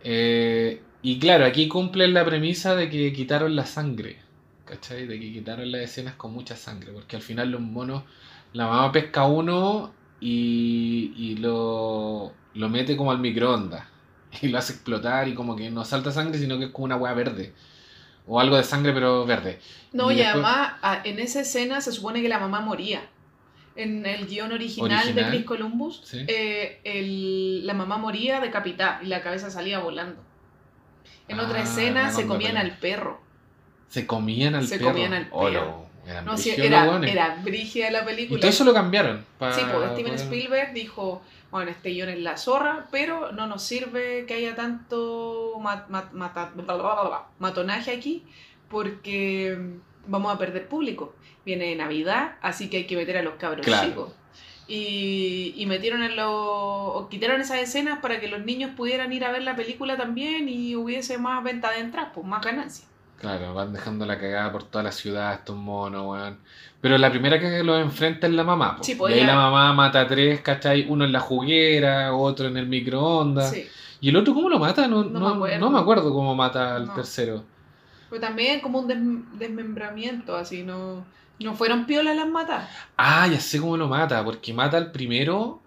Eh, 0.00 0.82
y 1.02 1.18
claro, 1.18 1.44
aquí 1.46 1.68
cumplen 1.68 2.14
la 2.14 2.24
premisa 2.24 2.74
de 2.76 2.88
que 2.90 3.12
quitaron 3.12 3.56
la 3.56 3.66
sangre. 3.66 4.22
¿Cachai? 4.64 5.06
De 5.06 5.18
que 5.20 5.32
quitaron 5.32 5.70
las 5.72 5.82
escenas 5.82 6.14
con 6.16 6.32
mucha 6.32 6.56
sangre. 6.56 6.92
Porque 6.92 7.16
al 7.16 7.22
final 7.22 7.50
los 7.50 7.60
monos, 7.60 8.04
la 8.52 8.66
mamá 8.68 8.92
pesca 8.92 9.26
uno 9.26 9.94
y, 10.20 11.12
y 11.16 11.36
lo, 11.36 12.36
lo 12.54 12.68
mete 12.68 12.96
como 12.96 13.10
al 13.12 13.18
microondas. 13.20 13.86
Y 14.42 14.48
lo 14.48 14.58
hace 14.58 14.74
explotar 14.74 15.26
y 15.28 15.34
como 15.34 15.56
que 15.56 15.70
no 15.70 15.84
salta 15.86 16.12
sangre, 16.12 16.38
sino 16.38 16.58
que 16.58 16.66
es 16.66 16.70
como 16.70 16.84
una 16.86 16.96
hueá 16.96 17.14
verde. 17.14 17.54
O 18.28 18.38
algo 18.40 18.56
de 18.56 18.62
sangre 18.64 18.92
pero 18.92 19.24
verde. 19.24 19.58
No, 19.92 20.10
Y 20.10 20.14
y, 20.14 20.18
después- 20.18 20.44
además 20.44 21.00
en 21.04 21.18
esa 21.18 21.40
escena 21.40 21.80
se 21.80 21.92
supone 21.92 22.20
que 22.22 22.28
la 22.28 22.38
mamá 22.38 22.60
moría. 22.60 23.00
En 23.74 24.04
el 24.06 24.26
guion 24.26 24.52
original, 24.52 25.14
de. 25.14 25.26
Chris 25.28 25.44
Columbus, 25.44 26.02
Sí. 26.04 26.24
eh, 26.28 26.80
el- 26.84 27.66
la 27.66 27.74
mamá 27.74 27.96
moría 27.96 28.40
decapitada 28.40 29.00
y 29.02 29.06
la 29.06 29.22
cabeza 29.22 29.50
salía 29.50 29.78
volando. 29.78 30.20
En 31.28 31.38
otra 31.40 31.60
Ah, 31.60 31.62
escena 31.62 32.10
se 32.10 32.26
comían 32.26 32.54
pelea. 32.54 32.72
al 32.72 32.78
perro. 32.78 33.20
Se 33.88 34.06
comían 34.06 34.54
al 34.54 34.66
Se 34.66 34.78
perro. 34.78 34.90
comían 34.90 35.14
al 35.14 35.28
Oh, 35.30 35.44
perro. 35.44 35.86
Eran 36.08 36.24
No, 36.24 36.36
sí, 36.38 36.50
era, 36.56 37.00
era 37.06 37.36
brígida 37.42 37.90
la 37.90 38.02
Y 38.02 38.04
película. 38.04 38.40
todo 38.40 38.50
eso 38.50 38.64
lo 38.64 38.72
cambiaron. 38.74 39.18
Sí, 39.52 39.60
pues 39.72 39.90
Steven 39.92 40.14
Spielberg 40.14 40.72
dijo, 40.72 41.22
bueno, 41.50 41.70
este 41.70 41.90
guion 41.90 42.08
es 42.08 42.18
la 42.20 42.36
zorra, 42.36 42.86
pero 42.90 43.32
no 43.32 43.46
nos 43.46 43.62
sirve 43.62 44.24
que 44.26 44.34
haya 44.34 44.54
tanto 44.56 45.54
ma- 45.60 45.86
ma- 45.88 46.08
mata- 46.12 46.50
bla, 46.54 46.64
bla, 46.64 46.74
bla, 46.76 47.02
bla, 47.04 47.22
matonaje 47.38 47.90
aquí, 47.90 48.24
porque 48.68 49.56
mm, 49.58 50.10
vamos 50.10 50.34
a 50.34 50.38
perder 50.38 50.68
público. 50.68 51.14
Viene 51.44 51.74
Navidad, 51.76 52.36
así 52.42 52.68
que 52.68 52.78
hay 52.78 52.86
que 52.86 52.96
meter 52.96 53.16
a 53.18 53.22
los 53.22 53.34
cabros 53.34 53.64
Claro. 53.64 53.88
chicos. 53.88 54.12
Y, 54.70 55.54
y 55.56 55.64
metieron 55.64 56.02
en 56.02 56.14
los, 56.14 56.26
o 56.30 57.08
quitaron 57.10 57.40
esas 57.40 57.58
escenas 57.58 58.00
para 58.00 58.20
que 58.20 58.28
los 58.28 58.44
niños 58.44 58.72
pudieran 58.76 59.10
ir 59.14 59.24
a 59.24 59.32
ver 59.32 59.42
la 59.42 59.56
película 59.56 59.96
también 59.96 60.46
y 60.48 60.76
hubiese 60.76 61.16
más 61.16 61.42
venta 61.42 61.70
de 61.70 61.78
entradas, 61.80 62.10
pues 62.14 62.26
más 62.26 62.44
ganancia. 62.44 62.84
Claro, 63.20 63.52
van 63.54 63.72
dejando 63.72 64.06
la 64.06 64.18
cagada 64.18 64.52
por 64.52 64.62
toda 64.64 64.84
la 64.84 64.92
ciudad 64.92 65.32
estos 65.34 65.56
monos, 65.56 66.06
weón. 66.06 66.38
Pero 66.80 66.96
la 66.98 67.10
primera 67.10 67.40
que 67.40 67.64
los 67.64 67.80
enfrenta 67.80 68.28
es 68.28 68.32
la 68.32 68.44
mamá. 68.44 68.76
po. 68.76 68.84
Sí, 68.84 68.94
pues, 68.94 69.16
y 69.16 69.18
ahí 69.20 69.26
la 69.26 69.34
mamá 69.34 69.72
mata 69.72 70.02
a 70.02 70.06
tres, 70.06 70.40
¿cachai? 70.40 70.86
Uno 70.88 71.04
en 71.04 71.10
la 71.12 71.18
juguera, 71.20 72.14
otro 72.14 72.46
en 72.46 72.56
el 72.56 72.66
microondas. 72.68 73.50
Sí. 73.50 73.66
¿Y 74.00 74.10
el 74.10 74.16
otro 74.16 74.32
cómo 74.34 74.48
lo 74.48 74.60
mata? 74.60 74.86
No, 74.86 75.02
No 75.02 75.18
no, 75.18 75.28
me 75.30 75.34
acuerdo. 75.34 75.58
no 75.58 75.70
me 75.70 75.78
acuerdo 75.80 76.12
cómo 76.12 76.34
mata 76.36 76.76
al 76.76 76.94
tercero. 76.94 77.42
Pero 78.08 78.20
también 78.20 78.60
como 78.60 78.78
un 78.78 78.86
des- 78.86 79.38
desmembramiento, 79.40 80.36
así, 80.36 80.62
no, 80.62 81.04
no 81.40 81.54
fueron 81.54 81.84
piolas 81.86 82.14
las 82.14 82.28
matas. 82.28 82.68
Ah, 82.96 83.26
ya 83.26 83.40
sé 83.40 83.58
cómo 83.60 83.76
lo 83.76 83.88
mata, 83.88 84.24
porque 84.24 84.54
mata 84.54 84.76
al 84.76 84.92
primero, 84.92 85.60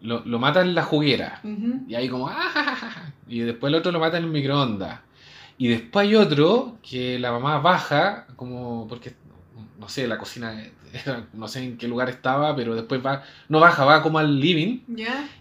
lo, 0.00 0.20
lo 0.24 0.38
mata 0.38 0.60
en 0.60 0.76
la 0.76 0.84
juguera. 0.84 1.40
Ujú. 1.42 1.80
Y 1.88 1.96
ahí 1.96 2.08
como, 2.08 2.28
¡ah! 2.28 2.34
ja, 2.52 2.62
ja, 2.62 2.76
ja! 2.76 3.12
Y 3.26 3.40
después 3.40 3.72
el 3.72 3.78
otro 3.80 3.90
lo 3.90 3.98
mata 3.98 4.16
en 4.18 4.24
el 4.24 4.30
microondas. 4.30 5.00
Y 5.58 5.68
después 5.68 6.06
hay 6.08 6.14
otro 6.16 6.78
que 6.82 7.18
la 7.18 7.30
mamá 7.32 7.58
baja, 7.58 8.26
como 8.36 8.86
porque, 8.88 9.14
no 9.78 9.88
sé, 9.88 10.06
la 10.08 10.18
cocina, 10.18 10.62
no 11.34 11.48
sé 11.48 11.62
en 11.64 11.76
qué 11.78 11.86
lugar 11.88 12.08
estaba, 12.08 12.54
pero 12.56 12.74
después 12.74 13.04
va, 13.04 13.22
no 13.48 13.60
baja, 13.60 13.84
va 13.84 14.02
como 14.02 14.18
al 14.18 14.40
living. 14.40 14.80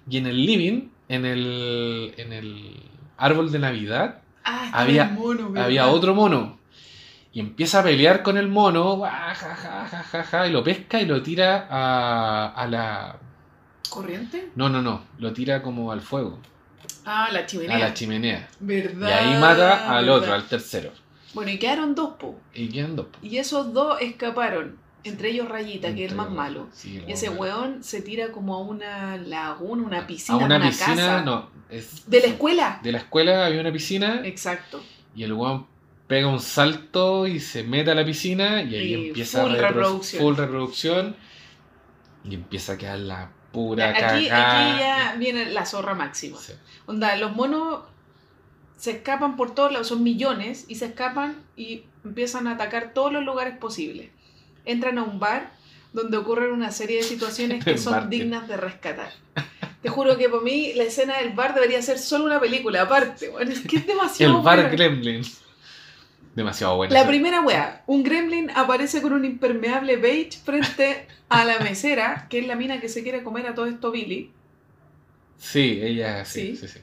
Y 0.10 0.18
en 0.18 0.28
el 0.28 0.46
living, 0.46 0.90
en 1.10 1.26
el, 1.26 2.14
en 2.18 2.34
el 2.34 2.80
árbol 3.18 3.52
de 3.52 3.60
Navidad, 3.60 4.18
Ah, 4.44 4.72
Había- 4.74 5.04
había 5.66 5.88
otro 5.88 6.16
mono. 6.16 6.58
Y 7.32 7.40
empieza 7.40 7.80
a 7.80 7.84
pelear 7.84 8.24
con 8.24 8.38
el 8.38 8.48
mono, 8.48 9.02
ja, 9.02 9.36
ja, 9.36 9.56
ja, 9.56 10.04
ja, 10.04 10.24
ja, 10.24 10.48
y 10.48 10.52
lo 10.52 10.64
pesca 10.64 11.00
y 11.00 11.06
lo 11.06 11.22
tira 11.22 11.68
a, 11.70 12.48
a 12.48 12.68
la... 12.68 13.18
¿Corriente? 13.90 14.50
No, 14.56 14.68
no, 14.70 14.82
no, 14.82 15.02
lo 15.20 15.32
tira 15.32 15.62
como 15.62 15.92
al 15.92 16.02
fuego, 16.02 16.40
Ah, 17.06 17.30
la 17.32 17.46
chimenea. 17.46 17.76
a 17.76 17.80
la 17.80 17.94
chimenea. 17.94 18.50
¿Verdad? 18.60 19.10
Y 19.10 19.12
ahí 19.12 19.40
mata 19.40 19.90
al 19.98 20.06
verdad. 20.06 20.18
otro, 20.22 20.34
al 20.34 20.48
tercero. 20.48 20.92
Bueno, 21.34 21.52
y 21.52 21.58
quedaron 21.60 21.96
dos, 21.96 22.16
po. 22.20 22.40
Y 22.54 22.68
quedan 22.70 22.96
dos. 22.96 23.08
Y 23.22 23.38
esos 23.38 23.74
dos 23.74 23.98
escaparon. 24.02 24.78
Entre 25.04 25.30
ellos 25.32 25.50
Rayita, 25.50 25.96
que 25.96 26.06
es 26.06 26.12
el 26.12 26.18
más 26.18 26.30
malo. 26.30 26.68
sí, 26.72 27.04
Y 27.08 27.12
ese 27.12 27.30
weón 27.30 27.84
se 27.84 28.02
tira 28.04 28.32
como 28.32 28.54
a 28.54 28.60
una 28.60 29.18
laguna, 29.18 29.82
una 29.82 30.06
piscina, 30.06 30.38
A 30.38 30.46
una 30.46 30.58
una 30.58 30.68
piscina, 30.68 30.96
casa. 30.96 31.22
no. 31.24 31.50
Es, 31.72 32.08
De 32.08 32.20
la 32.20 32.28
escuela. 32.28 32.80
De 32.84 32.92
la 32.92 33.00
escuela 33.00 33.46
había 33.48 33.62
una 33.62 33.72
piscina 33.72 34.22
Exacto. 34.26 34.84
y 35.16 35.24
el 35.24 35.34
weón 35.34 35.66
pega 36.06 36.28
un 36.28 36.40
salto 36.40 37.26
y 37.26 37.40
se 37.40 37.64
mete 37.64 37.90
a 37.90 37.96
la 37.96 38.06
piscina 38.06 38.62
y 38.62 38.76
ahí 38.76 38.94
Y 38.94 39.08
empieza 39.08 39.42
full 39.42 39.54
reproducción. 39.54 40.22
full 40.22 40.36
reproducción 40.36 41.16
y 42.24 42.36
empieza 42.36 42.74
a 42.74 42.78
quedar 42.78 43.00
la 43.00 43.32
pura 43.52 43.90
Aquí, 43.90 44.28
cagada. 44.28 44.72
aquí 44.72 44.80
ya 44.80 45.16
viene 45.18 45.46
la 45.52 45.66
zorra 45.66 45.94
máxima. 45.94 46.38
Sí. 46.38 46.54
Onda, 46.86 47.16
los 47.16 47.36
monos 47.36 47.82
se 48.78 48.92
escapan 48.92 49.36
por 49.36 49.54
todos 49.54 49.72
lados, 49.72 49.88
son 49.88 50.04
millones, 50.04 50.66
y 50.68 50.76
se 50.76 50.86
escapan 50.86 51.36
y 51.56 51.84
empiezan 52.04 52.48
a 52.48 52.54
atacar 52.54 52.94
todos 52.94 53.14
los 53.14 53.24
lugares 53.24 53.58
posibles. 53.58 54.10
Entran 54.66 54.98
a 54.98 55.04
un 55.04 55.20
bar 55.20 55.52
donde 55.94 56.18
ocurren 56.18 56.52
una 56.52 56.72
serie 56.72 56.98
de 56.98 57.04
situaciones 57.04 57.64
que 57.66 57.78
son 57.78 58.10
dignas 58.10 58.48
de 58.48 58.58
rescatar. 58.58 59.12
Te 59.82 59.90
juro 59.90 60.18
que 60.18 60.30
para 60.30 60.44
mí 60.44 60.74
la 60.76 60.84
escena 60.84 61.18
del 61.18 61.34
bar 61.34 61.54
debería 61.54 61.82
ser 61.82 61.98
solo 62.00 62.26
una 62.26 62.40
película 62.40 62.84
aparte. 62.84 63.30
bueno, 63.30 63.52
es 63.52 63.62
que 63.62 63.78
es 63.78 63.88
demasiado 63.88 64.38
El 64.38 64.44
bar 64.44 64.76
buena. 64.76 65.22
Demasiado 66.36 66.78
bueno. 66.78 66.94
La 66.94 67.06
primera 67.06 67.42
wea, 67.42 67.84
un 67.88 68.04
gremlin 68.04 68.50
aparece 68.56 69.02
con 69.02 69.12
un 69.14 69.26
impermeable 69.26 69.98
beige 69.98 70.38
frente 70.44 71.08
a 71.30 71.44
la 71.46 71.60
mesera, 71.60 72.28
que 72.30 72.40
es 72.40 72.48
la 72.48 72.56
mina 72.56 72.80
que 72.80 72.88
se 72.90 73.04
quiere 73.04 73.22
comer 73.24 73.48
a 73.48 73.54
todo 73.56 73.66
esto 73.66 73.92
Billy. 73.92 74.32
Sí, 75.38 75.80
ella 75.82 76.24
sí, 76.24 76.56
Sí. 76.56 76.68
sí, 76.68 76.74
sí. 76.74 76.80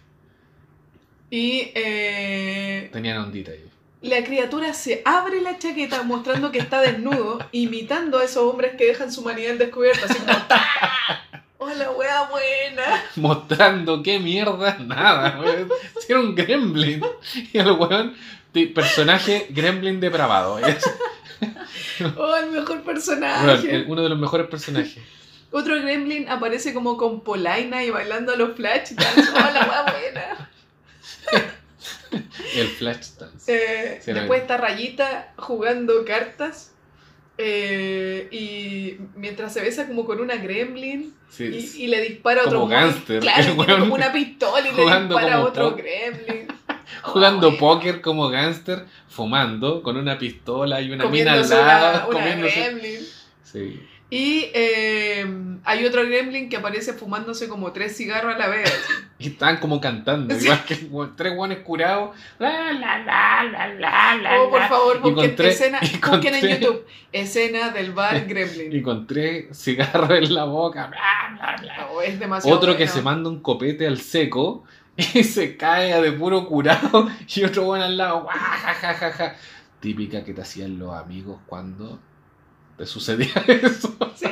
Y 1.31 1.71
eh, 1.75 2.89
Tenían 2.93 3.19
ondita 3.19 3.53
ahí. 3.53 3.65
la 4.03 4.25
criatura 4.25 4.73
se 4.75 5.03
abre 5.05 5.41
la 5.41 5.59
chaqueta 5.59 6.03
mostrando 6.03 6.51
que 6.53 6.59
está 6.59 6.81
desnudo, 6.81 7.39
imitando 7.53 8.19
a 8.19 8.25
esos 8.25 8.43
hombres 8.45 8.75
que 8.77 8.87
dejan 8.87 9.13
su 9.13 9.21
humanidad 9.23 9.53
al 9.53 9.59
descubierto, 9.59 10.07
así 10.07 10.19
como. 10.19 10.33
¡Hola, 11.61 11.91
wea 11.91 12.23
buena! 12.31 13.03
Mostrando 13.17 14.03
qué 14.03 14.19
mierda, 14.21 14.79
nada, 14.79 15.41
weón. 15.41 15.69
Si 16.01 16.13
era 16.13 16.21
un 16.21 16.35
gremlin. 16.35 17.03
Y 17.53 17.59
el 17.59 17.73
weón, 17.73 18.15
personaje 18.67 19.47
gremlin 19.51 20.01
depravado. 20.01 20.59
¡Oh, 22.17 22.37
el 22.37 22.51
mejor 22.51 22.83
personaje! 22.83 23.75
el- 23.75 23.87
uno 23.89 24.03
de 24.03 24.09
los 24.09 24.19
mejores 24.19 24.47
personajes. 24.49 24.99
Otro 25.51 25.75
gremlin 25.81 26.29
aparece 26.29 26.75
como 26.75 26.97
con 26.97 27.23
polaina 27.23 27.83
y 27.85 27.91
bailando 27.91 28.33
a 28.33 28.37
los 28.37 28.55
flash 28.57 28.91
dance. 28.91 29.31
¡Hola, 29.33 29.67
wea 29.71 29.83
buena! 29.83 30.51
El 32.55 32.69
flash 32.69 33.09
dance. 33.19 33.53
Eh, 33.55 34.01
después 34.05 34.41
está 34.43 34.57
Rayita 34.57 35.33
jugando 35.37 36.05
cartas. 36.05 36.73
eh, 37.37 38.29
y 38.33 38.97
mientras 39.15 39.53
se 39.53 39.61
besa 39.61 39.87
como 39.87 40.05
con 40.05 40.21
una 40.21 40.37
gremlin 40.37 41.15
Sí, 41.31 41.45
y, 41.45 41.85
y 41.85 41.87
le 41.89 42.01
dispara 42.01 42.43
a 42.43 42.47
otro 42.47 42.61
Como 42.61 42.71
gánster, 42.73 43.21
Claro, 43.21 43.55
como 43.57 43.95
una 43.95 44.13
pistola 44.13 44.61
y 44.69 44.75
le 44.75 44.83
dispara 44.83 45.35
a 45.37 45.41
otro 45.45 45.77
gremlin. 45.77 46.48
Jugando 47.03 47.49
Oh, 47.49 47.57
póker 47.59 48.01
como 48.01 48.29
gángster, 48.29 48.85
fumando, 49.09 49.83
con 49.83 49.97
una 49.97 50.19
pistola 50.19 50.81
y 50.81 50.91
una 50.91 51.07
mina 51.07 51.33
al 51.33 51.49
lado, 51.49 52.09
una, 52.09 52.19
una 52.19 52.19
comiéndose. 52.21 52.61
gremlin. 52.61 53.01
Sí. 53.43 53.83
Y 54.11 54.47
eh, 54.55 55.27
hay 55.65 55.85
otro 55.85 56.03
gremlin 56.07 56.49
que 56.49 56.57
aparece 56.57 56.95
fumándose 56.95 57.47
como 57.47 57.73
tres 57.73 57.95
cigarros 57.95 58.35
a 58.35 58.39
la 58.39 58.49
vez. 58.49 58.73
Y 59.21 59.27
están 59.31 59.57
como 59.57 59.81
cantando, 59.81 60.33
Sí. 60.33 60.45
igual 60.45 60.65
que 60.65 60.77
tres 61.17 61.35
guanes 61.35 61.59
curados. 61.65 62.17
La, 62.39 62.73
la, 62.73 62.99
la, 63.01 63.43
la, 63.51 63.67
la, 63.75 64.15
la, 64.15 64.41
Oh, 64.41 64.49
por 64.49 64.63
favor, 64.69 65.01
busquen, 65.01 65.35
tres- 65.35 65.61
escena, 65.61 65.81
en 65.83 66.49
YouTube. 66.49 66.87
Escena 67.11 67.71
del 67.71 67.91
bar 67.93 68.25
gremlin. 68.29 68.73
Y 68.73 68.81
con 68.81 69.09
tres 69.09 69.47
cigarros 69.61 70.11
en 70.13 70.33
la 70.33 70.45
boca. 70.45 70.87
bla, 70.87 71.37
bla, 71.37 71.57
bla. 71.61 71.89
Oh, 71.93 72.01
es 72.01 72.21
demasiado 72.21 72.57
Otro 72.57 72.77
que 72.77 72.87
se 72.87 73.03
manda 73.03 73.29
un 73.29 73.41
copete 73.41 73.89
al 73.89 73.99
seco 74.01 74.63
y 75.15 75.23
se 75.25 75.57
cae 75.57 76.01
de 76.03 76.13
puro 76.13 76.47
curado. 76.47 77.09
Y 77.35 77.45
otro 77.45 77.65
bueno 77.65 77.85
al 77.85 77.97
lado. 77.97 78.23
guau, 78.23 78.37
ja, 78.37 78.75
ja, 78.75 78.95
ja, 78.95 79.13
ja. 79.13 79.37
Típica 79.81 80.25
que 80.25 80.35
te 80.35 80.43
hacían 80.43 80.79
los 80.79 80.95
amigos 80.95 81.39
cuando 81.47 81.99
te 82.77 82.85
sucedía 82.85 83.33
eso. 83.47 83.97
Sí. 84.17 84.27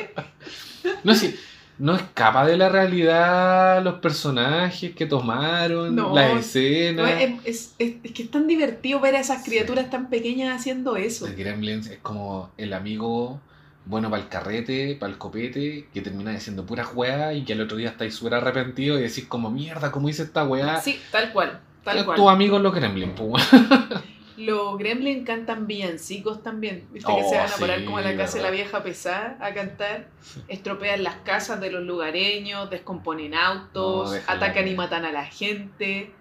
No, 1.05 1.15
sí, 1.15 1.35
no 1.79 1.95
escapa 1.95 2.45
de 2.47 2.57
la 2.57 2.69
realidad 2.69 3.83
los 3.85 3.95
personajes 4.01 4.95
que 4.95 5.07
tomaron, 5.07 5.95
No, 5.95 6.15
la 6.15 6.31
No, 6.33 6.39
escena. 6.41 7.21
es, 7.21 7.31
es- 7.45 7.75
es- 7.79 7.95
es 8.03 8.13
que 8.13 8.23
es 8.25 8.31
tan 8.31 8.47
divertido 8.49 8.99
ver 9.01 9.15
a 9.15 9.21
esas 9.21 9.45
criaturas 9.45 9.89
tan 9.91 10.09
pequeñas 10.11 10.59
haciendo 10.59 10.97
eso. 10.97 11.27
El 11.27 11.37
Gremlins 11.37 11.87
es 11.89 11.99
como 11.99 12.51
el 12.57 12.73
amigo 12.73 13.41
bueno 13.87 14.11
para 14.11 14.23
el 14.23 14.29
carrete, 14.29 14.97
para 15.01 15.13
el 15.13 15.19
copete, 15.19 15.89
que 15.95 16.01
termina 16.03 16.33
diciendo 16.33 16.67
pura 16.67 16.87
weá 16.95 17.33
y 17.33 17.45
que 17.45 17.55
al 17.55 17.61
otro 17.63 17.77
día 17.77 17.89
estáis 17.91 18.15
súper 18.15 18.35
arrepentido 18.35 18.99
y 18.99 19.03
decís 19.03 19.25
como 19.27 19.51
mierda, 19.51 19.91
¿cómo 19.93 20.09
hice 20.09 20.25
esta 20.25 20.45
weá? 20.45 20.81
Sí, 20.81 21.01
tal 21.11 21.33
cual. 21.33 21.61
Tal 21.85 21.97
Tus 22.05 22.05
cual. 22.17 22.29
amigos 22.35 22.61
los 22.61 22.75
Gremlins, 22.75 23.13
pues. 23.19 23.43
Los 24.37 24.77
gremlins 24.77 25.25
cantan 25.25 25.67
villancicos 25.67 26.43
también. 26.43 26.87
Viste 26.93 27.11
que 27.11 27.23
Oh, 27.25 27.31
se 27.31 27.39
van 27.39 27.51
a 27.51 27.57
parar 27.57 27.79
sí, 27.79 27.85
como 27.87 27.97
a 27.97 28.03
la 28.03 28.15
casa 28.19 28.37
de 28.37 28.43
la 28.43 28.51
vieja 28.51 28.83
pesada 28.83 29.39
a 29.41 29.55
cantar. 29.55 30.09
Estropean 30.47 31.03
las 31.05 31.15
casas 31.25 31.59
de 31.59 31.71
los 31.71 31.83
lugareños, 31.85 32.69
descomponen 32.69 33.35
autos, 33.35 34.13
No, 34.13 34.19
atacan 34.27 34.69
y 34.69 34.75
matan 34.75 35.07
a 35.07 35.13
la 35.13 35.25
gente. 35.25 36.13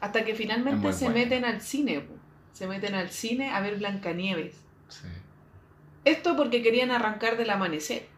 Hasta 0.00 0.24
que 0.24 0.34
finalmente 0.34 0.94
se 0.94 1.10
meten 1.10 1.44
al 1.44 1.60
cine. 1.60 2.00
po. 2.00 2.14
Se 2.54 2.66
meten 2.66 2.94
al 2.94 3.10
cine 3.10 3.50
a 3.50 3.60
ver 3.60 3.76
Blancanieves. 3.76 4.54
Sí. 4.88 5.08
Esto 6.04 6.36
porque 6.36 6.62
querían 6.62 6.90
arrancar 6.90 7.36
del 7.36 7.50
amanecer. 7.50 8.08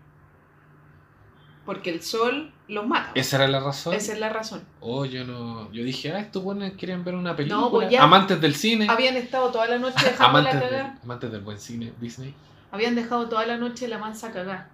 Porque 1.66 1.90
el 1.90 2.02
sol 2.02 2.52
los 2.68 2.86
mata. 2.86 3.12
¿Esa 3.14 3.36
era 3.36 3.48
la 3.48 3.60
razón? 3.60 3.94
Esa 3.94 4.12
es 4.12 4.18
la 4.20 4.28
razón. 4.28 4.62
Oh, 4.80 5.06
yo 5.06 5.24
no. 5.24 5.72
Yo 5.72 5.82
dije, 5.82 6.12
ah, 6.12 6.20
estos 6.20 6.42
buenos 6.42 6.72
quieren 6.72 7.04
ver 7.04 7.14
una 7.14 7.34
película. 7.34 7.60
No, 7.62 7.70
pues 7.70 7.88
ya- 7.90 8.02
Amantes 8.02 8.38
del 8.40 8.54
cine. 8.54 8.86
Habían 8.88 9.16
estado 9.16 9.50
toda 9.50 9.66
la 9.66 9.78
noche 9.78 9.96
dejando 10.04 10.40
la 10.42 10.50
Amantes, 10.50 10.60
del, 10.60 10.70
cagada. 10.70 10.98
amantes 11.02 11.32
del 11.32 11.40
buen 11.40 11.58
cine, 11.58 11.92
Disney. 12.00 12.34
Habían 12.70 12.94
dejado 12.94 13.28
toda 13.28 13.46
la 13.46 13.56
noche 13.56 13.88
la 13.88 13.98
mansa 13.98 14.30
cagada. 14.30 14.68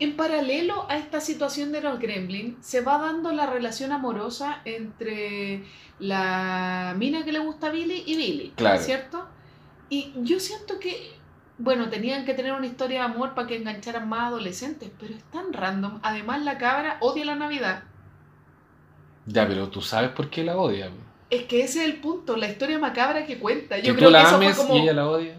En 0.00 0.16
paralelo 0.16 0.86
a 0.90 0.96
esta 0.96 1.20
situación 1.20 1.70
de 1.70 1.80
los 1.80 2.00
gremlins, 2.00 2.64
se 2.66 2.80
va 2.80 2.98
dando 2.98 3.30
la 3.32 3.46
relación 3.46 3.92
amorosa 3.92 4.60
entre 4.64 5.62
la 6.00 6.94
mina 6.98 7.24
que 7.24 7.30
le 7.30 7.38
gusta 7.38 7.68
a 7.68 7.70
Billy 7.70 8.02
y 8.06 8.16
Billy, 8.16 8.52
Claro. 8.56 8.80
¿cierto? 8.82 9.28
Y 9.88 10.12
yo 10.22 10.40
siento 10.40 10.80
que, 10.80 11.12
bueno, 11.58 11.88
tenían 11.88 12.24
que 12.24 12.34
tener 12.34 12.52
una 12.52 12.66
historia 12.66 13.00
de 13.00 13.04
amor 13.04 13.34
para 13.34 13.46
que 13.46 13.56
engancharan 13.56 14.08
más 14.08 14.28
adolescentes, 14.28 14.90
pero 14.98 15.14
es 15.14 15.22
tan 15.24 15.52
random. 15.52 16.00
Además, 16.02 16.42
la 16.42 16.58
cabra 16.58 16.96
odia 17.00 17.24
la 17.24 17.36
Navidad. 17.36 17.84
Ya, 19.26 19.46
pero 19.46 19.68
tú 19.68 19.80
sabes 19.80 20.10
por 20.10 20.30
qué 20.30 20.42
la 20.44 20.56
odia. 20.56 20.90
Es 21.30 21.44
que 21.44 21.62
ese 21.62 21.80
es 21.80 21.86
el 21.86 21.96
punto, 22.00 22.36
la 22.36 22.48
historia 22.48 22.78
macabra 22.78 23.24
que 23.24 23.38
cuenta. 23.38 23.76
Que 23.76 23.82
Yo 23.82 23.92
tú 23.94 23.98
creo 23.98 24.08
que 24.08 24.12
la 24.12 24.22
eso 24.22 24.36
ames 24.36 24.56
fue 24.56 24.66
como... 24.66 24.76
y 24.76 24.82
ella 24.82 24.92
la 24.92 25.08
odia. 25.08 25.36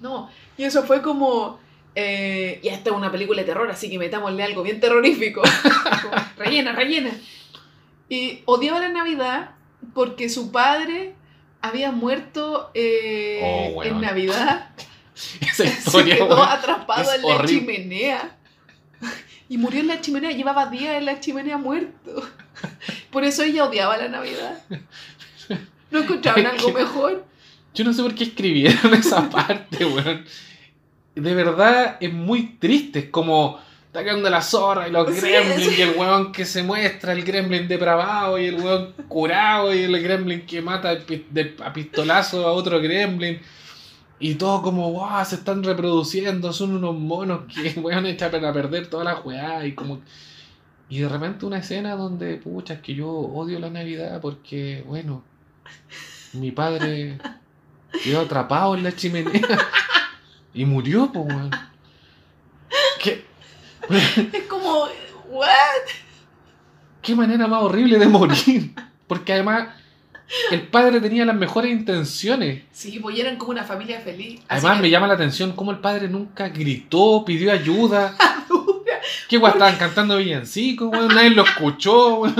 No, 0.00 0.30
y 0.56 0.64
eso 0.64 0.82
fue 0.84 1.02
como. 1.02 1.58
Eh, 1.94 2.60
y 2.62 2.68
esta 2.68 2.90
es 2.90 2.96
una 2.96 3.10
película 3.10 3.40
de 3.40 3.46
terror, 3.46 3.70
así 3.70 3.90
que 3.90 3.98
metámosle 3.98 4.42
algo 4.42 4.62
bien 4.62 4.80
terrorífico. 4.80 5.42
Rellena, 6.36 6.72
rellena. 6.72 7.10
Y 8.08 8.42
odiaba 8.44 8.80
la 8.80 8.90
Navidad 8.90 9.50
porque 9.94 10.28
su 10.28 10.52
padre 10.52 11.14
había 11.62 11.92
muerto 11.92 12.70
eh, 12.74 13.72
Oh, 13.74 13.82
en 13.82 14.00
Navidad. 14.00 14.70
Esa 15.40 15.66
Se 15.66 16.04
quedó 16.04 16.42
atrapado 16.42 17.10
es 17.10 17.16
en 17.16 17.22
la 17.22 17.34
horrible. 17.36 17.74
chimenea. 17.76 18.36
Y 19.48 19.58
murió 19.58 19.78
en 19.78 19.86
la 19.86 20.00
chimenea, 20.00 20.32
llevaba 20.32 20.66
días 20.66 20.96
en 20.96 21.04
la 21.04 21.20
chimenea 21.20 21.56
muerto. 21.56 22.28
Por 23.12 23.22
eso 23.22 23.44
ella 23.44 23.64
odiaba 23.64 23.96
la 23.96 24.08
Navidad. 24.08 24.60
¿No 25.92 26.00
encontraban 26.00 26.46
algo 26.46 26.72
mejor? 26.72 27.24
Yo 27.72 27.84
no 27.84 27.92
sé 27.92 28.02
por 28.02 28.12
qué 28.14 28.24
escribieron 28.24 28.92
esa 28.94 29.30
parte, 29.30 29.84
weón. 29.84 30.24
De 31.14 31.34
verdad 31.34 31.96
es 32.00 32.12
muy 32.12 32.56
triste. 32.58 32.98
Es 32.98 33.04
como 33.10 33.60
está 33.86 34.30
la 34.30 34.42
zorra 34.42 34.88
y 34.88 34.90
los 34.90 35.14
Sí, 35.14 35.20
gremlins 35.20 35.62
sí. 35.62 35.74
y 35.78 35.82
el 35.82 35.90
weón 35.90 36.32
que 36.32 36.44
se 36.44 36.62
muestra, 36.62 37.12
el 37.12 37.22
gremlin 37.22 37.68
depravado 37.68 38.38
y 38.38 38.46
el 38.46 38.56
weón 38.56 38.92
curado 39.08 39.74
y 39.74 39.82
el 39.82 40.02
gremlin 40.02 40.44
que 40.44 40.60
mata 40.60 40.90
a 41.64 41.72
pistolazo 41.72 42.46
a 42.46 42.52
otro 42.52 42.80
gremlin. 42.80 43.40
Y 44.18 44.36
todo 44.36 44.62
como, 44.62 44.92
wow, 44.92 45.24
se 45.24 45.36
están 45.36 45.62
reproduciendo, 45.62 46.52
son 46.52 46.74
unos 46.74 46.94
monos 46.94 47.42
que 47.52 47.78
weón 47.80 48.06
echan 48.06 48.44
a 48.44 48.52
perder 48.52 48.88
toda 48.88 49.04
la 49.04 49.20
weá 49.20 49.66
y 49.66 49.74
como... 49.74 50.00
Y 50.88 51.00
de 51.00 51.08
repente 51.08 51.44
una 51.44 51.58
escena 51.58 51.96
donde, 51.96 52.36
pucha, 52.36 52.74
es 52.74 52.80
que 52.80 52.94
yo 52.94 53.08
odio 53.08 53.58
la 53.58 53.70
Navidad 53.70 54.20
porque, 54.20 54.84
bueno, 54.86 55.24
mi 56.32 56.52
padre 56.52 57.18
quedó 58.04 58.20
atrapado 58.20 58.76
en 58.76 58.84
la 58.84 58.94
chimenea 58.94 59.58
y 60.54 60.64
murió, 60.64 61.10
pues, 61.12 61.26
weón. 61.26 61.50
¿Qué, 63.02 63.24
Es 64.32 64.44
como. 64.48 64.86
¿What? 65.28 66.06
qué 67.06 67.14
manera 67.14 67.46
más 67.46 67.62
horrible 67.62 67.98
de 67.98 68.08
morir. 68.08 68.74
Porque 69.06 69.32
además 69.32 69.68
el 70.50 70.62
padre 70.62 71.00
tenía 71.00 71.24
las 71.24 71.36
mejores 71.36 71.70
intenciones. 71.72 72.62
Sí, 72.72 72.98
pues 73.00 73.18
eran 73.18 73.36
como 73.36 73.52
una 73.52 73.64
familia 73.64 74.00
feliz. 74.00 74.40
Además 74.48 74.76
que- 74.76 74.82
me 74.82 74.90
llama 74.90 75.06
la 75.06 75.14
atención 75.14 75.52
cómo 75.52 75.70
el 75.70 75.78
padre 75.78 76.08
nunca 76.08 76.48
gritó, 76.48 77.24
pidió 77.24 77.52
ayuda. 77.52 78.16
¿Qué 79.28 79.38
weón? 79.38 79.52
Estaban 79.52 79.76
cantando 79.76 80.16
villancicos, 80.18 80.88
weón. 80.92 81.08
Nadie 81.14 81.30
lo 81.30 81.44
escuchó. 81.44 82.22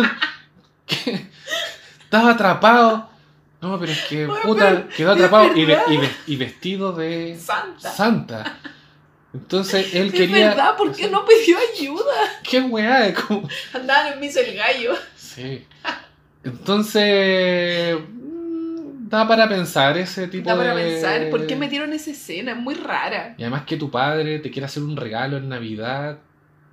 Estaba 2.04 2.30
atrapado. 2.32 3.08
No, 3.60 3.78
pero 3.80 3.90
es 3.92 4.02
que, 4.04 4.28
puta, 4.44 4.86
quedó 4.96 5.12
atrapado 5.12 5.56
y, 5.56 5.64
ve- 5.64 5.74
verdad. 5.74 5.84
y 5.90 5.96
ve- 5.96 6.10
y 6.26 6.36
vestido 6.36 6.92
de 6.92 7.36
Santa. 7.38 7.90
santa. 7.90 8.58
Entonces 9.34 9.92
él 9.94 10.08
es 10.08 10.12
quería. 10.12 10.48
verdad, 10.50 10.76
¿por 10.76 10.94
qué 10.94 11.08
no 11.08 11.24
pidió 11.24 11.56
ayuda? 11.74 12.40
¿Qué 12.48 12.60
weá? 12.60 13.12
Como. 13.14 13.48
Andaban 13.72 14.12
en 14.12 14.20
misa 14.20 14.40
el 14.40 14.54
gallo. 14.56 14.94
Sí. 15.16 15.64
Entonces. 16.46 17.96
mm, 17.98 19.08
Da 19.08 19.28
para 19.28 19.48
pensar 19.48 19.96
ese 19.98 20.26
tipo 20.26 20.50
Da 20.50 20.56
para 20.56 20.74
de. 20.74 20.82
pensar, 20.82 21.30
¿por 21.30 21.46
qué 21.46 21.54
metieron 21.54 21.92
esa 21.92 22.10
escena? 22.10 22.52
Es 22.52 22.58
muy 22.58 22.74
rara. 22.74 23.34
Y 23.38 23.42
además 23.42 23.62
que 23.64 23.76
tu 23.76 23.88
padre 23.90 24.40
te 24.40 24.50
quiere 24.50 24.66
hacer 24.66 24.82
un 24.82 24.96
regalo 24.96 25.36
en 25.36 25.48
Navidad 25.48 26.18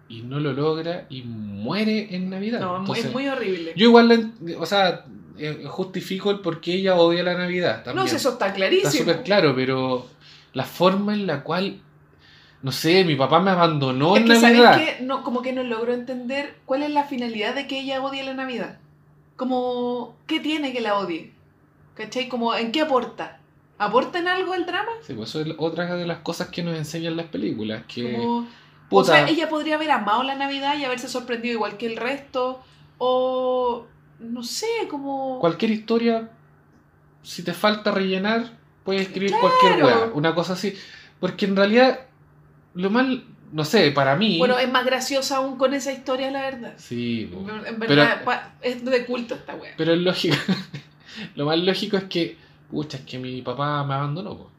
y 0.10 0.22
no 0.24 0.40
lo 0.40 0.52
logra 0.52 1.06
y 1.10 1.22
muere 1.24 2.16
en 2.16 2.32
Navidad. 2.32 2.60
No, 2.60 2.66
es 2.66 2.72
muy- 2.74 2.80
Entonces, 2.82 3.06
es 3.06 3.14
muy 3.14 3.28
horrible. 3.28 3.74
Yo 3.76 3.86
igual, 3.86 4.10
la- 4.10 4.58
o 4.60 4.66
sea, 4.66 5.06
eh, 5.38 5.64
justifico 5.68 6.32
el 6.32 6.40
por 6.40 6.60
qué 6.60 6.74
ella 6.74 6.96
odia 6.96 7.22
la 7.22 7.36
Navidad. 7.36 7.86
no, 7.94 8.08
si 8.08 8.16
eso 8.16 8.30
está 8.32 8.48
Está 8.48 8.56
clarísimo. 8.56 8.92
súper 8.92 9.22
claro, 9.24 9.54
pero 9.56 10.08
la 10.54 10.64
forma 10.64 11.14
en 11.14 11.28
la 11.28 11.44
cual, 11.44 11.82
no 12.64 12.72
sé, 12.72 13.04
mi 13.06 13.16
papá 13.16 13.42
me 13.42 13.52
abandonó 13.52 14.16
es 14.16 14.24
en 14.24 14.28
que, 14.28 14.40
Navidad. 14.40 14.74
¿sabes 14.74 14.96
qué? 14.98 15.04
No, 15.06 15.24
como 15.24 15.44
que 15.44 15.54
no 15.54 15.62
logro 15.64 15.94
entender 15.94 16.56
cuál 16.66 16.82
es 16.82 16.90
la 16.90 17.04
finalidad 17.04 17.54
de 17.54 17.68
que 17.68 17.80
ella 17.80 18.02
odie 18.04 18.24
la 18.24 18.34
Navidad. 18.34 18.80
Como, 19.36 20.15
¿qué 20.28 20.39
tiene 20.39 20.74
que 20.74 20.82
la 20.82 20.98
odie? 20.98 21.34
¿Cachai? 21.96 22.28
Como, 22.30 22.56
¿en 22.56 22.72
qué 22.72 22.82
aporta? 22.82 23.39
¿Aporta 23.78 24.19
en 24.19 24.28
algo 24.28 24.54
el 24.54 24.65
drama? 24.65 24.91
Sí, 25.02 25.13
pues 25.13 25.30
eso 25.30 25.41
es 25.41 25.56
otra 25.58 25.96
de 25.96 26.06
las 26.06 26.19
cosas 26.19 26.50
que 26.50 26.63
nos 26.63 26.78
enseñan 26.78 27.17
las 27.17 27.28
películas. 27.28 27.84
Que, 27.88 28.13
Como, 28.13 28.48
o 28.89 29.04
sea, 29.04 29.28
ella 29.28 29.50
podría 29.50 29.76
haber 29.76 29.91
amado 29.91 30.24
la 30.24 30.36
Navidad 30.36 30.78
y 30.78 30.86
haberse 30.86 31.08
sorprendido 31.10 31.54
igual 31.56 31.78
que 31.78 31.88
el 31.88 31.98
resto. 31.98 32.62
O, 33.00 33.86
no 34.19 34.43
sé, 34.43 34.67
como... 34.89 35.40
cualquier 35.40 35.71
historia, 35.71 36.29
si 37.23 37.44
te 37.44 37.54
falta 37.54 37.92
rellenar, 37.92 38.58
puedes 38.84 39.02
escribir 39.04 39.31
Claro. 39.31 39.50
cualquier 39.50 39.84
weá, 39.84 40.12
una 40.13 40.36
cosa 40.36 40.54
así. 40.54 40.75
Porque 41.19 41.46
en 41.46 41.56
realidad, 41.56 42.02
lo 42.75 42.90
mal, 42.90 43.25
no 43.54 43.63
sé, 43.63 43.91
para 43.91 44.15
mí. 44.17 44.37
Bueno, 44.39 44.58
es 44.60 44.69
más 44.69 44.83
graciosa 44.85 45.37
aún 45.37 45.58
con 45.58 45.73
esa 45.73 45.91
historia, 45.93 46.29
la 46.31 46.41
verdad. 46.41 46.73
sí, 46.77 47.29
po. 47.31 47.39
En 47.65 47.79
verdad, 47.79 48.21
Pero- 48.25 48.41
es 48.62 48.83
de 48.83 49.06
culto 49.06 49.35
esta 49.35 49.56
wea. 49.56 49.73
pero 49.77 49.93
es 49.93 49.99
lógico. 49.99 50.35
lo 51.35 51.45
más 51.45 51.58
lógico 51.60 51.95
es 51.97 52.04
que, 52.06 52.37
pucha, 52.69 52.97
es 52.97 53.04
que 53.06 53.17
mi 53.19 53.41
papá 53.41 53.83
me 53.85 53.93
abandonó. 53.93 54.35
po. 54.37 54.51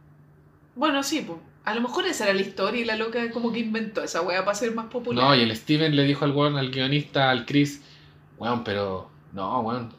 Bueno, 0.76 1.02
sí, 1.02 1.22
pues. 1.26 1.38
A 1.64 1.74
lo 1.74 1.80
mejor 1.80 2.06
esa 2.06 2.24
era 2.24 2.34
la 2.34 2.42
historia 2.42 2.82
y 2.82 2.84
la 2.84 2.94
loca 2.96 3.30
como 3.30 3.50
que 3.50 3.58
inventó 3.60 4.02
esa 4.04 4.20
wea 4.22 4.44
para 4.44 4.54
ser 4.54 4.74
más 4.74 4.86
popular. 4.86 5.24
No, 5.24 5.34
y 5.34 5.40
el 5.42 5.56
Steven 5.56 5.96
le 5.96 6.04
dijo 6.04 6.24
al 6.26 6.32
weón, 6.32 6.56
al 6.58 6.70
guionista, 6.70 7.30
al 7.30 7.46
Chris, 7.46 7.80
weón, 8.36 8.62
pero 8.64 9.08
no, 9.32 9.60
weón, 9.60 9.90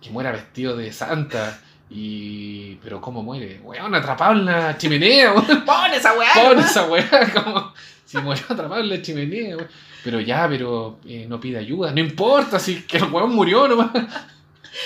que 0.00 0.10
muera 0.10 0.32
vestido 0.32 0.76
de 0.76 0.92
santa 0.92 1.60
Y. 1.88 2.74
Pero 2.82 3.00
¿cómo 3.00 3.22
muere? 3.22 3.60
Weón, 3.62 3.94
atrapado 3.94 4.32
en 4.32 4.46
la 4.46 4.76
chimenea, 4.76 5.32
weón. 5.32 5.64
¡Pon 5.64 5.92
esa 5.94 6.12
weá! 6.18 6.30
Pon 6.34 6.58
esa 6.58 6.84
weá, 6.90 7.08
como. 7.34 7.72
Si 8.12 8.18
murió 8.18 8.44
atrapado 8.50 8.80
en 8.82 8.88
la 8.90 9.00
chimenea. 9.02 9.56
Pero 10.04 10.20
ya, 10.20 10.46
pero 10.48 10.98
eh, 11.06 11.26
no 11.28 11.40
pide 11.40 11.58
ayuda. 11.58 11.92
No 11.92 12.00
importa, 12.00 12.58
si 12.58 12.82
que 12.82 12.98
el 12.98 13.04
weón 13.04 13.34
murió 13.34 13.66
nomás. 13.68 13.90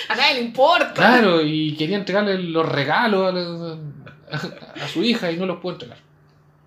A 0.09 0.15
nadie 0.15 0.35
le 0.35 0.41
importa. 0.41 0.93
Claro, 0.93 1.41
y 1.41 1.75
quería 1.75 1.97
entregarle 1.97 2.37
los 2.39 2.67
regalos 2.67 3.27
a, 3.29 3.31
la- 3.35 3.77
a 4.83 4.87
su 4.87 5.03
hija 5.03 5.31
y 5.31 5.37
no 5.37 5.45
los 5.45 5.57
pudo 5.59 5.73
entregar. 5.73 5.97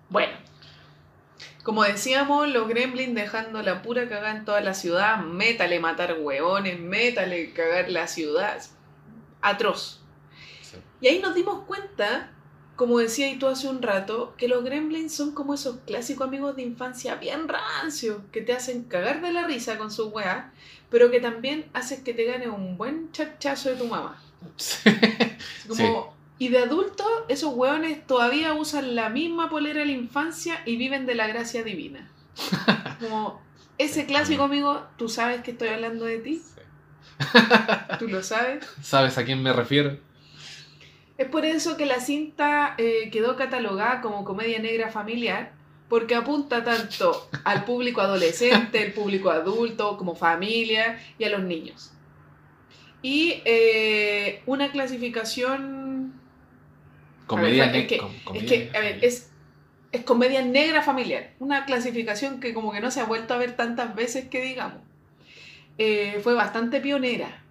Bueno, 0.09 0.33
como 1.63 1.83
decíamos, 1.83 2.47
los 2.49 2.67
gremlins 2.67 3.13
dejando 3.15 3.61
la 3.61 3.81
pura 3.83 4.09
cagada 4.09 4.31
en 4.35 4.45
toda 4.45 4.61
la 4.61 4.73
ciudad, 4.73 5.17
métale 5.19 5.79
matar 5.79 6.17
hueones, 6.19 6.79
métale 6.79 7.53
cagar 7.53 7.89
la 7.89 8.07
ciudad. 8.07 8.61
Atroz. 9.41 10.01
Y 10.99 11.07
ahí 11.07 11.19
nos 11.19 11.33
dimos 11.35 11.63
cuenta, 11.65 12.31
como 12.81 12.97
decía 12.97 13.29
y 13.29 13.37
tú 13.37 13.45
hace 13.45 13.67
un 13.67 13.83
rato, 13.83 14.33
que 14.39 14.47
los 14.47 14.63
gremlins 14.63 15.13
son 15.13 15.35
como 15.35 15.53
esos 15.53 15.75
clásicos 15.85 16.27
amigos 16.27 16.55
de 16.55 16.63
infancia 16.63 17.13
bien 17.13 17.47
rancios, 17.47 18.23
que 18.31 18.41
te 18.41 18.53
hacen 18.53 18.85
cagar 18.85 19.21
de 19.21 19.31
la 19.31 19.45
risa 19.45 19.77
con 19.77 19.91
su 19.91 20.07
weá, 20.07 20.51
pero 20.89 21.11
que 21.11 21.19
también 21.19 21.69
hacen 21.73 22.03
que 22.03 22.15
te 22.15 22.25
gane 22.25 22.49
un 22.49 22.79
buen 22.79 23.11
chachazo 23.11 23.69
de 23.69 23.75
tu 23.75 23.85
mamá. 23.85 24.19
Sí. 24.55 24.89
Como, 25.67 26.15
Y 26.39 26.47
de 26.47 26.57
adultos, 26.57 27.05
esos 27.27 27.53
hueones 27.53 28.07
todavía 28.07 28.55
usan 28.55 28.95
la 28.95 29.09
misma 29.09 29.47
polera 29.47 29.81
de 29.81 29.85
la 29.85 29.91
infancia 29.91 30.63
y 30.65 30.75
viven 30.75 31.05
de 31.05 31.13
la 31.13 31.27
gracia 31.27 31.61
divina. 31.61 32.09
Como 32.99 33.39
ese 33.77 34.07
clásico 34.07 34.41
amigo, 34.41 34.81
tú 34.97 35.07
sabes 35.07 35.43
que 35.43 35.51
estoy 35.51 35.67
hablando 35.67 36.05
de 36.05 36.17
ti, 36.17 36.41
tú 37.99 38.07
lo 38.07 38.23
sabes. 38.23 38.65
¿Sabes 38.81 39.19
a 39.19 39.23
quién 39.23 39.43
me 39.43 39.53
refiero? 39.53 39.99
Es 41.21 41.27
por 41.27 41.45
eso 41.45 41.77
que 41.77 41.85
la 41.85 41.99
cinta 41.99 42.73
eh, 42.79 43.09
quedó 43.11 43.35
catalogada 43.35 44.01
como 44.01 44.23
comedia 44.23 44.57
negra 44.59 44.89
familiar, 44.89 45.51
porque 45.87 46.15
apunta 46.15 46.63
tanto 46.63 47.29
al 47.43 47.63
público 47.65 48.01
adolescente, 48.01 48.83
el 48.83 48.93
público 48.93 49.29
adulto, 49.29 49.97
como 49.97 50.15
familia 50.15 50.97
y 51.19 51.23
a 51.25 51.29
los 51.29 51.43
niños. 51.43 51.93
Y 53.03 53.41
eh, 53.45 54.41
una 54.47 54.71
clasificación 54.71 56.13
Comedia 57.27 57.65
A 57.65 57.67
ver, 57.71 57.75
es 57.81 57.87
que- 57.87 57.95
Es 57.95 58.01
comedia 58.23 58.47
que, 58.49 58.57
negra. 58.57 58.79
a 58.79 58.81
ver, 58.81 59.05
es, 59.05 59.31
es 59.91 60.01
comedia 60.03 60.41
negra 60.41 60.81
familiar. 60.81 61.33
Una 61.39 61.65
clasificación 61.65 62.39
que 62.39 62.53
como 62.53 62.71
que 62.71 62.81
no 62.81 62.89
se 62.91 62.99
ha 62.99 63.05
vuelto 63.05 63.33
a 63.33 63.37
ver 63.37 63.55
tantas 63.55 63.93
veces 63.95 64.27
que 64.27 64.41
digamos. 64.43 64.81
Eh, 65.77 66.19
fue 66.23 66.33
bastante 66.33 66.81
pionera. 66.81 67.43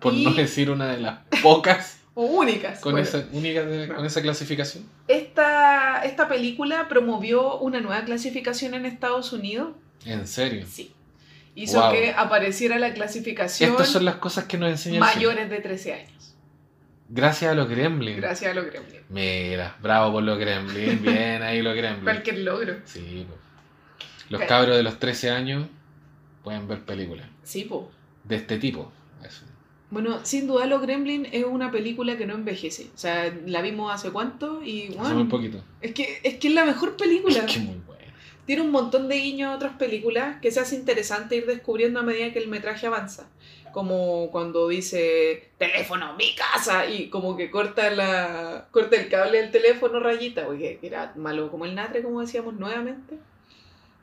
Por 0.00 0.14
no 0.14 0.32
decir 0.32 0.70
una 0.70 0.86
de 0.88 1.00
las 1.00 1.18
pocas 1.42 1.99
O 2.14 2.24
únicas. 2.24 2.80
con, 2.80 2.92
bueno. 2.92 3.06
esa, 3.06 3.24
única 3.32 3.62
de- 3.64 3.86
No. 3.86 3.96
con 3.96 4.04
esa 4.06 4.20
clasificación. 4.20 4.84
esta, 5.08 6.02
esta 6.04 6.28
película 6.28 6.88
promovió 6.88 7.58
una 7.58 7.80
nueva 7.80 8.04
clasificación 8.04 8.74
en 8.74 8.84
Estados 8.86 9.32
Unidos. 9.32 9.72
En 10.04 10.26
serio. 10.26 10.66
Sí. 10.68 10.92
Hizo 11.54 11.80
Wow. 11.80 11.92
que 11.92 12.12
apareciera 12.16 12.78
la 12.78 12.94
clasificación 12.94 13.70
Estas 13.72 13.88
son 13.88 14.04
las 14.04 14.16
cosas 14.16 14.44
que 14.44 14.56
nos 14.58 14.70
enseñan. 14.70 15.00
mayores 15.00 15.50
de 15.50 15.60
13 15.60 15.94
años. 15.94 16.34
Gracias 17.08 17.50
a 17.50 17.54
los 17.54 17.68
gremlins. 17.68 18.18
Gracias 18.18 18.50
a 18.52 18.54
los 18.54 18.66
gremlins. 18.66 19.02
Mira, 19.08 19.76
bravo 19.82 20.12
por 20.12 20.22
los 20.22 20.38
gremlins. 20.38 21.02
Bien 21.02 21.42
ahí 21.42 21.60
los 21.60 21.74
gremlins. 21.76 22.04
Cualquier 22.04 22.38
logro. 22.38 22.76
Sí, 22.84 23.26
po. 23.28 23.36
Los 24.28 24.42
cabros 24.42 24.76
de 24.76 24.82
los 24.84 24.98
13 25.00 25.30
años 25.30 25.66
pueden 26.44 26.68
ver 26.68 26.80
películas 26.84 27.26
Sí, 27.42 27.64
po. 27.64 27.90
de 28.24 28.36
este 28.36 28.58
tipo. 28.58 28.92
Bueno, 29.90 30.24
sin 30.24 30.46
duda 30.46 30.66
Los 30.66 30.82
Gremlins 30.82 31.28
es 31.32 31.44
una 31.44 31.70
película 31.70 32.16
que 32.16 32.26
no 32.26 32.34
envejece. 32.34 32.88
O 32.94 32.98
sea, 32.98 33.34
la 33.46 33.60
vimos 33.60 33.92
hace 33.92 34.10
cuánto 34.10 34.62
y 34.62 34.88
Hace 34.88 34.98
bueno, 34.98 35.14
muy 35.16 35.24
poquito. 35.24 35.62
es 35.80 35.92
que 35.92 36.20
es 36.22 36.34
que 36.38 36.48
es 36.48 36.54
la 36.54 36.64
mejor 36.64 36.96
película. 36.96 37.40
Es 37.40 37.52
que 37.52 37.60
muy 37.60 37.76
bueno. 37.86 38.00
Tiene 38.46 38.62
un 38.62 38.70
montón 38.70 39.08
de 39.08 39.16
guiños 39.16 39.50
a 39.50 39.56
otras 39.56 39.76
películas 39.76 40.40
que 40.40 40.50
se 40.50 40.60
hace 40.60 40.76
interesante 40.76 41.36
ir 41.36 41.46
descubriendo 41.46 42.00
a 42.00 42.02
medida 42.02 42.32
que 42.32 42.38
el 42.38 42.48
metraje 42.48 42.86
avanza. 42.86 43.28
Como 43.72 44.30
cuando 44.32 44.66
dice 44.68 45.50
teléfono, 45.58 46.14
mi 46.16 46.34
casa, 46.34 46.88
y 46.88 47.08
como 47.08 47.36
que 47.36 47.50
corta 47.50 47.90
la 47.90 48.66
corta 48.72 48.96
el 48.96 49.08
cable 49.08 49.40
del 49.40 49.52
teléfono 49.52 50.00
rayita, 50.00 50.46
porque 50.46 50.80
era 50.82 51.12
malo 51.16 51.50
como 51.50 51.66
el 51.66 51.76
natre, 51.76 52.02
como 52.02 52.20
decíamos 52.20 52.54
nuevamente. 52.54 53.16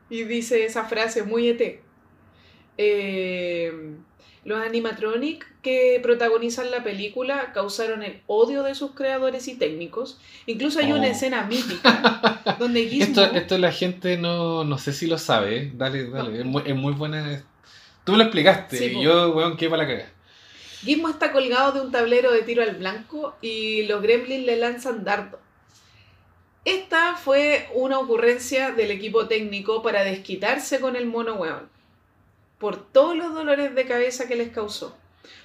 Y 0.09 0.23
dice 0.23 0.63
esa 0.65 0.85
frase 0.85 1.23
muy 1.23 1.49
ET. 1.49 1.81
Eh, 2.77 3.71
los 4.45 4.61
animatronic 4.61 5.45
que 5.61 5.99
protagonizan 6.01 6.71
la 6.71 6.81
película 6.83 7.51
causaron 7.53 8.01
el 8.01 8.21
odio 8.27 8.63
de 8.63 8.75
sus 8.75 8.91
creadores 8.91 9.47
y 9.49 9.55
técnicos. 9.55 10.19
Incluso 10.45 10.79
hay 10.79 10.93
una 10.93 11.07
Oh. 11.07 11.11
escena 11.11 11.43
mítica 11.43 12.55
donde 12.59 12.87
Gizmo... 12.87 13.21
Esto, 13.21 13.35
esto 13.35 13.57
la 13.57 13.71
gente 13.73 14.15
no, 14.17 14.63
no 14.63 14.77
sé 14.77 14.93
si 14.93 15.07
lo 15.07 15.17
sabe. 15.17 15.71
Dale, 15.75 16.09
dale. 16.09 16.39
Es, 16.39 16.45
muy, 16.45 16.63
es 16.65 16.75
muy 16.75 16.93
buena. 16.93 17.43
Tú 18.05 18.15
lo 18.15 18.23
explicaste. 18.23 18.77
Sí, 18.77 18.85
y 18.97 19.03
yo, 19.03 19.31
weón, 19.31 19.57
qué 19.57 19.69
para 19.69 19.83
la 19.83 19.89
caga. 19.89 20.09
Gizmo 20.79 21.09
está 21.09 21.33
colgado 21.33 21.73
de 21.73 21.81
un 21.81 21.91
tablero 21.91 22.31
de 22.31 22.43
tiro 22.43 22.63
al 22.63 22.75
blanco 22.75 23.35
y 23.41 23.83
los 23.83 24.01
gremlins 24.01 24.45
le 24.45 24.55
lanzan 24.55 25.03
dardo. 25.03 25.39
Esta 26.63 27.15
fue 27.15 27.67
una 27.73 27.99
ocurrencia 27.99 28.71
del 28.71 28.91
equipo 28.91 29.27
técnico 29.27 29.81
para 29.81 30.03
desquitarse 30.03 30.79
con 30.79 30.95
el 30.95 31.05
mono 31.05 31.35
weón, 31.35 31.69
por 32.57 32.91
todos 32.91 33.15
los 33.15 33.33
dolores 33.33 33.73
de 33.75 33.85
cabeza 33.85 34.27
que 34.27 34.35
les 34.35 34.49
causó. 34.49 34.95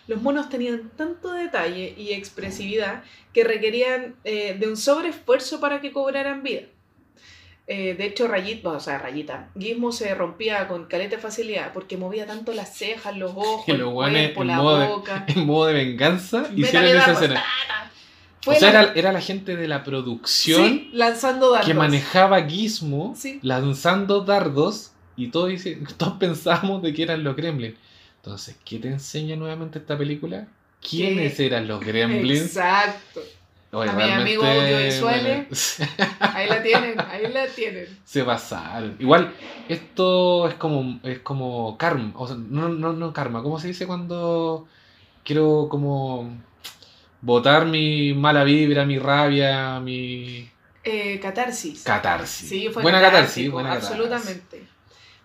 Los 0.08 0.20
monos 0.22 0.48
tenían 0.48 0.90
tanto 0.96 1.32
detalle 1.32 1.94
y 1.96 2.12
expresividad 2.12 3.02
que 3.32 3.44
requerían 3.44 4.16
eh, 4.24 4.56
de 4.58 4.68
un 4.68 4.76
sobreesfuerzo 4.76 5.60
para 5.60 5.80
que 5.80 5.92
cobraran 5.92 6.42
vida. 6.42 6.62
Eh, 7.68 7.94
de 7.94 8.06
hecho, 8.06 8.26
Rayita, 8.26 8.70
o 8.70 8.80
sea, 8.80 8.98
Rayita, 8.98 9.48
Gizmo 9.58 9.92
se 9.92 10.12
rompía 10.14 10.66
con 10.66 10.86
caleta 10.86 11.18
facilidad 11.18 11.72
porque 11.72 11.96
movía 11.96 12.26
tanto 12.26 12.52
las 12.52 12.76
cejas, 12.76 13.16
los 13.16 13.30
ojos, 13.32 13.64
Y 13.68 13.72
el 13.72 13.78
los 13.78 13.92
cuerpo, 13.92 14.44
la 14.44 14.56
modo 14.56 14.78
de- 14.78 14.86
boca. 14.88 15.24
En 15.28 15.46
modo 15.46 15.66
de 15.66 15.74
venganza, 15.74 16.48
hicieron 16.54 16.84
esa 16.96 17.12
escena. 17.12 17.34
la- 17.34 18.56
era, 18.68 18.92
era 18.94 19.12
la 19.12 19.20
gente 19.20 19.54
de 19.56 19.68
la 19.68 19.84
producción 19.84 20.64
sí, 20.68 20.90
lanzando 20.92 21.50
dardos. 21.52 21.66
que 21.68 21.74
manejaba 21.74 22.42
Gizmo 22.42 23.14
Sí. 23.16 23.38
lanzando 23.42 24.22
dardos 24.22 24.91
y 25.16 25.28
todos, 25.28 25.48
dice- 25.50 25.78
todos 25.96 26.14
pensábamos 26.14 26.82
de 26.82 26.92
que 26.92 27.02
eran 27.02 27.24
los 27.24 27.36
gremlins. 27.36 27.76
Entonces, 28.16 28.56
¿qué 28.64 28.78
te 28.78 28.88
enseña 28.88 29.36
nuevamente 29.36 29.78
esta 29.80 29.98
película? 29.98 30.46
¿Quiénes 30.88 31.38
eran 31.40 31.66
los 31.68 31.80
gremlins? 31.80 32.42
Exacto. 32.46 33.20
Oye, 33.74 33.88
A 33.90 33.94
mi 33.94 34.02
amigo 34.02 34.44
audiovisuales. 34.44 35.76
bueno, 35.78 36.06
Ahí 36.20 36.48
la 36.48 36.62
tienen, 36.62 37.00
ahí 37.00 37.32
la 37.32 37.46
tienen. 37.46 37.86
se 38.04 38.22
pasaron. 38.22 38.96
Igual, 38.98 39.32
esto 39.68 40.46
es 40.46 40.54
como, 40.54 41.00
es 41.02 41.20
como 41.20 41.78
karma. 41.78 42.12
O 42.16 42.26
sea, 42.26 42.36
no, 42.36 42.68
no, 42.68 42.92
no 42.92 43.12
karma. 43.14 43.42
¿Cómo 43.42 43.58
se 43.58 43.68
dice 43.68 43.86
cuando 43.86 44.66
quiero 45.24 45.68
como 45.70 46.36
botar 47.22 47.64
mi 47.66 48.12
mala 48.14 48.44
vibra, 48.44 48.84
mi 48.84 48.98
rabia, 48.98 49.80
mi 49.80 50.48
Eh, 50.84 51.18
catarsis. 51.20 51.82
catarsis? 51.84 52.48
Sí, 52.48 52.68
fue 52.70 52.82
buena 52.82 53.00
catarsis, 53.00 53.50
buena 53.50 53.70
catarsis. 53.80 54.40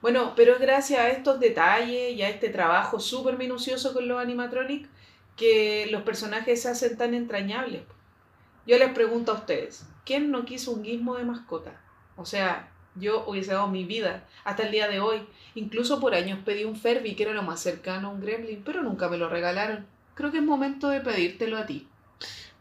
Bueno, 0.02 0.34
pero 0.36 0.54
es 0.54 0.60
gracias 0.60 1.00
a 1.00 1.10
estos 1.10 1.40
detalles 1.40 2.16
y 2.16 2.22
a 2.22 2.30
este 2.30 2.50
trabajo 2.50 3.00
súper 3.00 3.38
minucioso 3.38 3.94
con 3.94 4.08
los 4.08 4.22
animatronics 4.22 4.90
que 5.36 5.88
los 5.92 6.04
personajes 6.04 6.62
se 6.62 6.70
hacen 6.70 6.98
tan 6.98 7.14
entrañables. 7.14 7.82
Yo 8.66 8.78
les 8.78 8.92
pregunto 8.92 9.32
a 9.32 9.36
ustedes, 9.36 9.86
¿quién 10.06 10.30
no 10.32 10.46
quiso 10.46 10.72
un 10.72 10.84
gizmo 10.84 11.16
de 11.16 11.24
mascota? 11.24 11.80
O 12.16 12.26
sea, 12.26 12.70
yo 12.96 13.26
hubiese 13.28 13.54
dado 13.54 13.68
mi 13.68 13.86
vida 13.86 14.26
hasta 14.44 14.64
el 14.64 14.72
día 14.72 14.88
de 14.88 15.00
hoy. 15.00 15.22
Incluso 15.56 16.00
por 16.00 16.14
años 16.14 16.40
pedí 16.44 16.64
un 16.64 16.76
Furby, 16.76 17.16
que 17.16 17.24
era 17.24 17.34
lo 17.34 17.44
más 17.44 17.60
cercano 17.60 18.08
a 18.08 18.12
un 18.12 18.20
gremlin, 18.20 18.64
pero 18.64 18.84
nunca 18.84 19.08
me 19.08 19.18
lo 19.18 19.30
regalaron. 19.30 19.86
Creo 20.16 20.32
que 20.32 20.38
es 20.38 20.44
momento 20.44 20.90
de 20.90 21.02
pedírtelo 21.02 21.58
a 21.58 21.66
ti. 21.66 21.88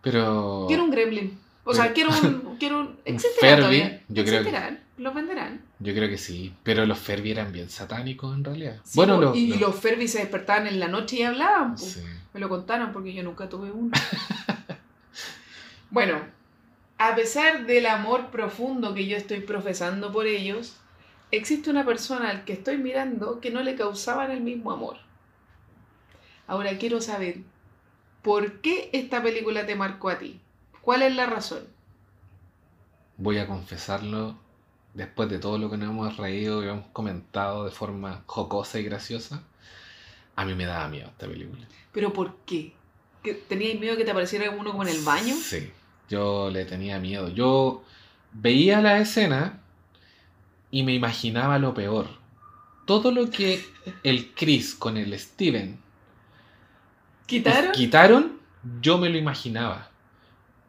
Pero. 0.02 0.66
Quiero 0.68 0.84
un 0.84 0.90
gremlin. 0.90 1.38
O 1.68 1.74
sea, 1.74 1.92
quiero 1.92 2.10
un... 2.22 2.56
Quiero 2.58 2.80
un 2.80 2.86
Un 2.86 2.98
¿Existirán 3.04 3.58
Furby, 3.58 3.60
todavía? 3.80 4.02
yo 4.08 4.24
creo. 4.24 4.76
¿Los 4.96 5.14
venderán? 5.14 5.60
Yo 5.78 5.92
creo 5.92 6.08
que 6.08 6.16
sí. 6.16 6.54
Pero 6.62 6.86
los 6.86 6.98
Furby 6.98 7.32
eran 7.32 7.52
bien 7.52 7.68
satánicos 7.68 8.34
en 8.34 8.44
realidad. 8.44 8.80
Sí, 8.82 8.92
bueno, 8.96 9.20
los. 9.20 9.36
y 9.36 9.48
los- 9.48 9.60
los 9.60 10.10
se 10.10 10.18
despertaban 10.20 10.66
en 10.66 10.80
la 10.80 10.88
noche 10.88 11.16
y 11.16 11.22
hablaban. 11.22 11.76
sí. 11.76 12.00
Me 12.32 12.40
lo 12.40 12.48
contaron 12.48 12.92
porque 12.92 13.12
yo 13.12 13.22
nunca 13.22 13.48
tuve 13.48 13.70
uno. 13.70 13.90
bueno, 15.90 16.20
a 16.98 17.14
pesar 17.14 17.66
del 17.66 17.86
amor 17.86 18.30
profundo 18.30 18.94
que 18.94 19.06
yo 19.06 19.16
estoy 19.16 19.40
profesando 19.40 20.12
por 20.12 20.26
ellos, 20.26 20.76
existe 21.30 21.70
una 21.70 21.84
persona 21.84 22.30
al 22.30 22.44
que 22.44 22.52
estoy 22.54 22.78
mirando 22.78 23.40
que 23.40 23.50
no 23.50 23.62
le 23.62 23.74
causaban 23.74 24.30
el 24.30 24.40
mismo 24.40 24.70
amor. 24.72 24.96
Ahora 26.46 26.78
quiero 26.78 27.00
saber, 27.00 27.38
¿por 28.22 28.60
qué 28.60 28.88
esta 28.92 29.22
película 29.22 29.66
te 29.66 29.74
marcó 29.74 30.08
a 30.10 30.18
ti? 30.18 30.40
¿Cuál 30.86 31.02
es 31.02 31.16
la 31.16 31.26
razón? 31.26 31.64
Voy 33.16 33.38
a 33.38 33.48
confesarlo. 33.48 34.38
Después 34.94 35.28
de 35.28 35.40
todo 35.40 35.58
lo 35.58 35.68
que 35.68 35.76
nos 35.76 35.90
hemos 35.90 36.16
reído 36.16 36.64
y 36.64 36.68
hemos 36.68 36.86
comentado 36.92 37.64
de 37.64 37.72
forma 37.72 38.22
jocosa 38.26 38.78
y 38.78 38.84
graciosa, 38.84 39.42
a 40.36 40.44
mí 40.44 40.54
me 40.54 40.64
daba 40.64 40.86
miedo 40.86 41.08
esta 41.08 41.26
película. 41.26 41.66
¿Pero 41.90 42.12
por 42.12 42.36
qué? 42.46 42.72
que 43.24 43.34
tenías 43.34 43.80
miedo 43.80 43.96
que 43.96 44.04
te 44.04 44.12
apareciera 44.12 44.48
uno 44.50 44.70
como 44.70 44.84
en 44.84 44.90
el 44.90 45.02
baño. 45.02 45.34
Sí, 45.34 45.72
yo 46.08 46.50
le 46.50 46.64
tenía 46.66 47.00
miedo. 47.00 47.30
Yo 47.30 47.82
veía 48.32 48.80
la 48.80 49.00
escena 49.00 49.58
y 50.70 50.84
me 50.84 50.94
imaginaba 50.94 51.58
lo 51.58 51.74
peor. 51.74 52.06
Todo 52.84 53.10
lo 53.10 53.28
que 53.28 53.66
el 54.04 54.32
Chris 54.34 54.76
con 54.76 54.96
el 54.96 55.18
Steven 55.18 55.80
¿Quitaron? 57.26 57.72
quitaron, 57.72 58.40
yo 58.80 58.98
me 58.98 59.08
lo 59.08 59.18
imaginaba. 59.18 59.90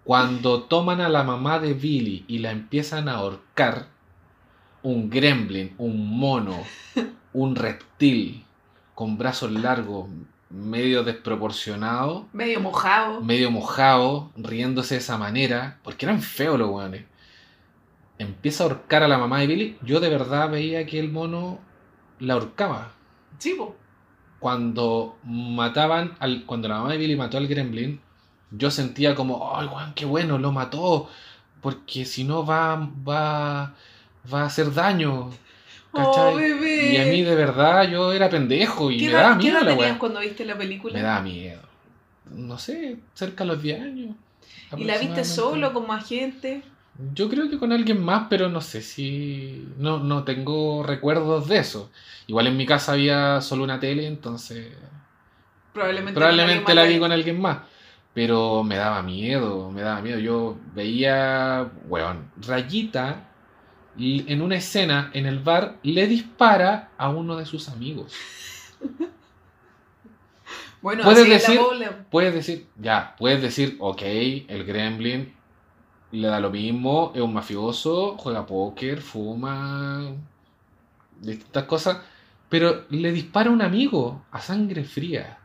Cuando 0.08 0.64
toman 0.64 1.02
a 1.02 1.10
la 1.10 1.26
mamá 1.26 1.60
de 1.60 1.74
Billy 1.74 2.24
y 2.30 2.38
la 2.40 2.52
empiezan 2.52 3.10
a 3.10 3.16
ahorcar, 3.16 3.88
un 4.82 5.10
gremlin, 5.10 5.76
un 5.78 6.18
mono, 6.18 6.56
un 7.34 7.58
reptil 7.58 8.46
con 8.96 9.18
brazos 9.18 9.52
largos, 9.52 10.08
medio 10.50 11.04
desproporcionado, 11.04 12.26
Medio 12.32 12.62
mojado. 12.62 13.20
medio 13.20 13.52
mojado, 13.52 14.32
riéndose 14.38 14.96
de 14.96 15.02
esa 15.02 15.18
manera, 15.18 15.80
porque 15.84 16.06
eran 16.06 16.22
feos 16.22 16.58
los 16.58 16.70
weones. 16.70 17.04
Empieza 18.18 18.64
a 18.64 18.68
ahorcar 18.68 19.04
a 19.04 19.10
la 19.10 19.18
mamá 19.18 19.42
de 19.42 19.48
Billy. 19.48 19.78
Yo 19.82 20.00
de 20.00 20.08
verdad 20.08 20.50
veía 20.50 20.86
que 20.86 21.02
el 21.02 21.12
mono 21.12 21.60
la 22.20 22.36
ahorcaba. 22.36 22.94
Po. 23.58 23.76
Cuando 24.40 25.18
mataban 25.26 26.16
al. 26.20 26.46
Cuando 26.46 26.70
la 26.70 26.78
mamá 26.78 26.94
de 26.94 26.98
Billy 26.98 27.18
mató 27.18 27.38
al 27.38 27.50
Gremlin, 27.50 28.00
yo 28.52 28.72
sentía 28.72 29.16
como, 29.16 29.56
¡ay, 29.56 29.68
weón, 29.68 29.94
qué 29.94 30.06
bueno! 30.06 30.38
Lo 30.38 30.52
mató. 30.52 31.10
Porque 31.62 32.06
si 32.06 32.24
no 32.24 32.46
va. 32.46 32.90
va. 33.08 33.74
va 34.32 34.42
a 34.42 34.46
hacer 34.46 34.74
daño. 34.74 35.30
Oh, 35.94 36.36
bebé. 36.36 36.94
y 36.94 36.98
a 36.98 37.06
mí 37.06 37.24
de 37.24 37.34
verdad 37.34 37.90
yo 37.90 38.12
era 38.14 38.30
pendejo 38.30 38.92
y 38.92 39.00
¿Qué 39.00 39.06
me 39.06 39.12
edad, 39.14 39.22
daba 39.24 39.38
qué 39.38 39.44
miedo 39.44 39.58
edad 39.58 39.66
la 39.66 39.78
tenías 39.78 39.98
cuando 39.98 40.20
viste 40.20 40.46
la 40.46 40.58
película? 40.58 40.94
Me 40.94 41.02
daba 41.02 41.22
miedo. 41.22 41.62
No 42.30 42.60
sé, 42.60 42.98
cerca 43.14 43.44
de 43.44 43.48
los 43.48 43.62
10 43.62 43.82
años. 43.82 44.16
¿Y 44.76 44.84
la 44.84 44.98
viste 44.98 45.24
solo, 45.24 45.74
con 45.74 45.88
más 45.88 46.08
gente? 46.08 46.62
Yo 47.14 47.30
creo 47.30 47.50
que 47.50 47.58
con 47.58 47.72
alguien 47.72 48.04
más, 48.04 48.28
pero 48.30 48.50
no 48.50 48.60
sé 48.60 48.82
si. 48.82 49.68
No, 49.78 50.00
no 50.00 50.24
tengo 50.24 50.84
recuerdos 50.84 51.48
de 51.48 51.60
eso. 51.60 51.90
Igual 52.26 52.48
en 52.48 52.58
mi 52.58 52.66
casa 52.66 52.94
había 52.94 53.40
solo 53.42 53.64
una 53.64 53.80
tele, 53.80 54.08
entonces. 54.08 54.74
Probablemente, 55.74 56.20
Probablemente 56.20 56.74
la 56.74 56.84
vi 56.84 57.00
con 57.00 57.12
alguien 57.12 57.40
más. 57.40 57.60
Pero 58.18 58.64
me 58.64 58.78
daba 58.78 59.04
miedo, 59.04 59.70
me 59.70 59.84
daba 59.84 60.02
miedo. 60.02 60.18
Yo 60.18 60.58
veía, 60.74 61.70
weón, 61.88 62.32
Rayita 62.38 63.30
y 63.96 64.34
en 64.34 64.42
una 64.42 64.56
escena 64.56 65.12
en 65.14 65.28
el 65.28 65.38
bar 65.38 65.78
le 65.84 66.08
dispara 66.08 66.90
a 66.98 67.10
uno 67.10 67.36
de 67.36 67.46
sus 67.46 67.70
amigos. 67.70 68.16
Bueno, 70.80 71.04
Puedes 71.04 71.24
así 71.24 71.32
es 71.32 71.50
la 71.50 71.90
decir-. 71.90 72.06
Puedes 72.10 72.34
decir, 72.34 72.68
ya, 72.80 73.16
puedes 73.18 73.42
decir, 73.42 73.78
ok, 73.80 74.02
el 74.04 74.64
gremlin 74.64 75.34
le 76.12 76.28
da 76.28 76.40
lo 76.40 76.52
mismo, 76.52 77.12
es 77.16 77.22
un 77.22 77.34
mafioso, 77.34 78.16
juega 78.18 78.46
póker, 78.46 79.02
fuma, 79.02 80.06
distintas 81.20 81.64
cosas, 81.66 81.98
pero 82.48 82.86
le 82.90 83.12
dispara 83.12 83.50
a 83.50 83.54
un 83.54 83.64
amigo 83.64 84.24
a 84.32 84.40
sangre 84.40 84.84
fría 84.84 85.40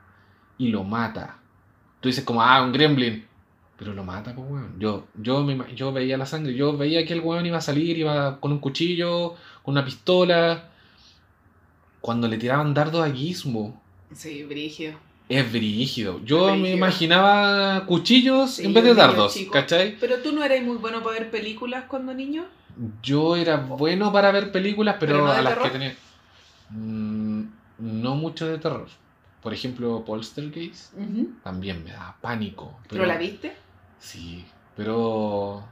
y 0.59 0.69
lo 0.69 0.85
mata. 0.85 1.42
Tú 2.03 2.09
dices 2.09 2.25
como, 2.25 2.43
ah, 2.43 2.63
un 2.63 2.73
gremlin, 2.73 3.25
pero 3.79 3.95
lo 3.95 4.05
mata, 4.05 4.35
pues, 4.35 4.47
weón. 4.51 4.75
Yo, 4.79 5.07
yo, 5.15 5.43
me 5.43 5.57
yo 5.75 5.91
veía 5.93 6.19
la 6.19 6.27
sangre, 6.27 6.53
yo 6.55 6.77
veía 6.77 7.07
que 7.07 7.15
el 7.15 7.21
weón 7.21 7.47
iba 7.47 7.57
a 7.59 7.63
salir, 7.63 7.97
iba 7.97 8.39
con 8.41 8.53
un 8.53 8.59
cuchillo, 8.59 9.35
con 9.63 9.73
una 9.73 9.85
pistola. 9.85 10.69
Cuando 12.01 12.27
le 12.29 12.37
tiraban 12.37 12.75
dardos 12.75 13.07
a 13.07 13.11
Gizmo, 13.11 13.81
Sí, 14.13 14.43
brígido. 14.43 14.95
es 15.29 15.51
brígido. 15.53 16.21
Yo 16.25 16.55
me 16.57 16.73
imaginaba 16.73 17.87
cuchillos 17.87 18.57
Sí, 18.57 18.67
en 18.67 18.75
vez 18.75 18.85
de 18.85 18.95
dardos, 18.95 19.33
chico. 19.33 19.53
¿cachai? 19.53 19.97
Pero 20.01 20.19
tú 20.19 20.33
no 20.33 20.43
eras 20.45 20.63
muy 20.63 20.77
bueno 20.77 21.03
para 21.03 21.19
ver 21.21 21.31
películas 21.31 21.85
cuando 21.89 22.13
niño. 22.13 22.45
Yo 23.03 23.37
era 23.37 23.57
bueno 23.57 24.13
para 24.13 24.33
ver 24.33 24.51
películas, 24.51 24.97
pero, 24.99 25.13
¿Pero 25.15 25.27
no 25.27 25.33
a 25.33 25.41
las 25.43 25.53
terror? 25.55 25.65
que 25.71 25.79
tenía. 25.79 25.97
Mm, 26.71 27.43
no 27.79 28.17
mucho 28.17 28.47
de 28.49 28.59
terror. 28.59 28.89
Por 29.43 29.53
ejemplo, 29.53 30.05
Poltergeist 30.05 30.95
también 31.43 31.83
me 31.83 31.91
daba 31.91 32.17
pánico. 32.21 32.79
¿Pero 32.89 33.07
la 33.07 33.19
viste? 33.19 33.53
Sí, 33.99 34.45
pero. 34.77 35.65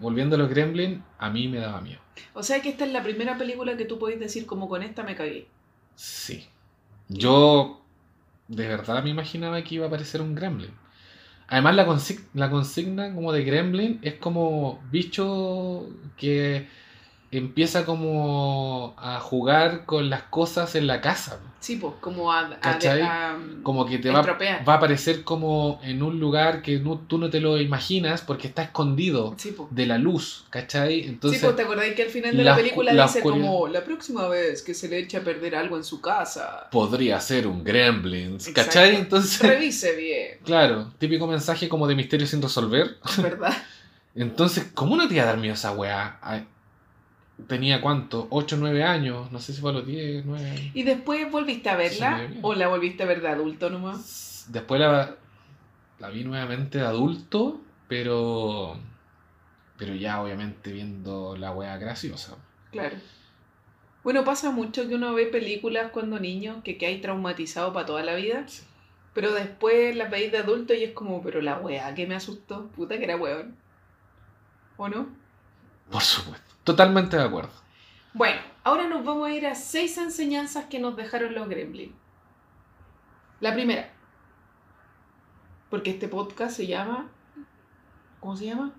Volviendo 0.00 0.36
a 0.36 0.38
los 0.38 0.48
Gremlin, 0.48 1.02
a 1.18 1.28
mí 1.28 1.48
me 1.48 1.58
daba 1.58 1.80
miedo. 1.80 2.00
O 2.34 2.42
sea 2.42 2.62
que 2.62 2.70
esta 2.70 2.84
es 2.84 2.92
la 2.92 3.02
primera 3.02 3.36
película 3.36 3.76
que 3.76 3.84
tú 3.84 3.98
podés 3.98 4.18
decir 4.20 4.46
como 4.46 4.68
con 4.68 4.82
esta 4.82 5.02
me 5.02 5.16
cagué. 5.16 5.48
Sí. 5.96 6.46
Yo 7.08 7.82
de 8.46 8.66
verdad 8.66 9.02
me 9.02 9.10
imaginaba 9.10 9.62
que 9.62 9.74
iba 9.74 9.84
a 9.84 9.88
aparecer 9.88 10.22
un 10.22 10.34
gremlin. 10.34 10.70
Además 11.48 11.74
la, 11.76 11.98
la 12.34 12.50
consigna 12.50 13.14
como 13.14 13.32
de 13.32 13.44
gremlin 13.44 13.98
es 14.02 14.14
como 14.14 14.82
bicho 14.90 15.88
que 16.16 16.68
empieza 17.30 17.84
como 17.84 18.94
a 18.98 19.20
jugar 19.20 19.84
con 19.84 20.08
las 20.10 20.22
cosas 20.24 20.74
en 20.74 20.86
la 20.86 21.00
casa. 21.00 21.40
Sí, 21.60 21.74
pues, 21.76 21.94
como 22.00 22.32
a... 22.32 22.56
a- 22.62 22.78
a- 22.78 23.36
Como 23.64 23.84
que 23.84 23.98
te 23.98 24.10
va, 24.10 24.20
a 24.20 24.72
aparecer 24.74 25.24
como 25.24 25.80
en 25.82 26.04
un 26.04 26.20
lugar 26.20 26.62
que 26.62 26.78
no- 26.78 26.98
tú 27.00 27.18
no 27.18 27.30
te 27.30 27.40
lo 27.40 27.60
imaginas 27.60 28.22
porque 28.22 28.46
está 28.46 28.62
escondido 28.62 29.34
Sí, 29.36 29.54
de 29.70 29.86
la 29.86 29.98
luz, 29.98 30.46
¿cachai? 30.50 31.00
Entonces, 31.04 31.40
sí, 31.40 31.44
pues, 31.44 31.56
¿te 31.56 31.62
acordáis 31.62 31.94
que 31.94 32.02
al 32.04 32.10
final 32.10 32.36
de 32.36 32.44
la 32.44 32.54
película 32.54 32.92
la 32.92 33.02
dice 33.06 33.18
oscuridad. 33.18 33.44
como 33.46 33.66
la 33.68 33.84
próxima 33.84 34.28
vez 34.28 34.62
que 34.62 34.72
se 34.72 34.88
le 34.88 34.98
eche 35.00 35.16
a 35.16 35.24
perder 35.24 35.56
algo 35.56 35.76
en 35.76 35.82
su 35.84 36.00
casa, 36.00 36.68
podría 36.70 37.20
ser 37.20 37.48
un 37.48 37.64
gremlin, 37.64 38.34
Exacto. 38.34 38.62
¿cachai? 38.62 38.94
Entonces... 38.94 39.40
revise 39.40 39.96
bien, 39.96 40.38
Claro, 40.44 40.92
típico 40.98 41.26
mensaje 41.26 41.68
como 41.68 41.88
de 41.88 41.96
misterio 41.96 42.26
sin 42.28 42.40
resolver. 42.40 42.96
¿verdad? 43.20 43.52
Entonces, 44.14 44.70
¿cómo 44.74 44.96
no 44.96 45.08
te 45.08 45.14
iba 45.14 45.24
a 45.24 45.26
dar 45.26 45.38
miedo 45.38 45.54
esa 45.54 45.72
weá? 45.72 46.18
Tenía 47.46 47.80
cuánto? 47.80 48.26
8 48.30 48.56
o 48.56 48.58
9 48.58 48.82
años, 48.82 49.30
no 49.30 49.38
sé 49.38 49.52
si 49.52 49.60
fue 49.60 49.70
a 49.70 49.74
los 49.74 49.86
10, 49.86 50.24
9 50.26 50.50
años. 50.50 50.70
¿Y 50.74 50.82
después 50.82 51.30
volviste 51.30 51.70
a 51.70 51.76
verla 51.76 52.26
Sí, 52.28 52.38
o 52.42 52.54
la 52.54 52.66
volviste 52.68 53.04
a 53.04 53.06
ver 53.06 53.20
de 53.22 53.28
adulto 53.28 53.70
nomás? 53.70 54.46
Después 54.48 54.80
la, 54.80 55.14
la 56.00 56.08
vi 56.10 56.24
nuevamente 56.24 56.78
de 56.78 56.84
adulto, 56.86 57.60
pero. 57.86 58.76
Pero 59.76 59.94
ya 59.94 60.20
obviamente 60.20 60.72
viendo 60.72 61.36
la 61.36 61.52
weá 61.52 61.76
graciosa. 61.78 62.36
Claro. 62.72 62.96
Bueno, 64.02 64.24
pasa 64.24 64.50
mucho 64.50 64.88
que 64.88 64.94
uno 64.96 65.14
ve 65.14 65.26
películas 65.26 65.90
cuando 65.92 66.18
niño 66.18 66.62
que 66.64 66.76
quedáis 66.78 67.00
traumatizado 67.02 67.72
para 67.72 67.86
toda 67.86 68.02
la 68.02 68.14
vida, 68.14 68.44
Sí. 68.48 68.64
pero 69.14 69.32
después 69.32 69.94
las 69.96 70.10
veis 70.10 70.32
de 70.32 70.38
adulto 70.38 70.74
y 70.74 70.82
es 70.82 70.92
como, 70.92 71.22
pero 71.22 71.40
la 71.40 71.58
weá 71.58 71.94
que 71.94 72.06
me 72.06 72.14
asustó, 72.16 72.66
puta 72.68 72.98
que 72.98 73.04
era 73.04 73.16
weón. 73.16 73.56
¿O 74.76 74.88
no? 74.88 75.08
Por 75.90 76.02
supuesto. 76.02 76.47
Totalmente 76.68 77.16
de 77.16 77.22
acuerdo. 77.22 77.50
Bueno, 78.12 78.38
ahora 78.62 78.86
nos 78.88 79.02
vamos 79.02 79.26
a 79.26 79.32
ir 79.32 79.46
a 79.46 79.54
seis 79.54 79.96
enseñanzas 79.96 80.66
que 80.66 80.78
nos 80.78 80.96
dejaron 80.96 81.34
los 81.34 81.48
gremlins. 81.48 81.94
La 83.40 83.54
primera, 83.54 83.90
porque 85.70 85.88
este 85.88 86.08
podcast 86.08 86.54
se 86.54 86.66
llama... 86.66 87.08
¿Cómo 88.20 88.36
se 88.36 88.44
llama? 88.44 88.74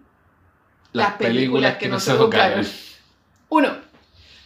Las, 0.94 1.14
películas, 1.14 1.78
que, 1.78 1.90
nos 1.90 2.08
educaron. 2.08 2.64
Uno, 3.50 3.76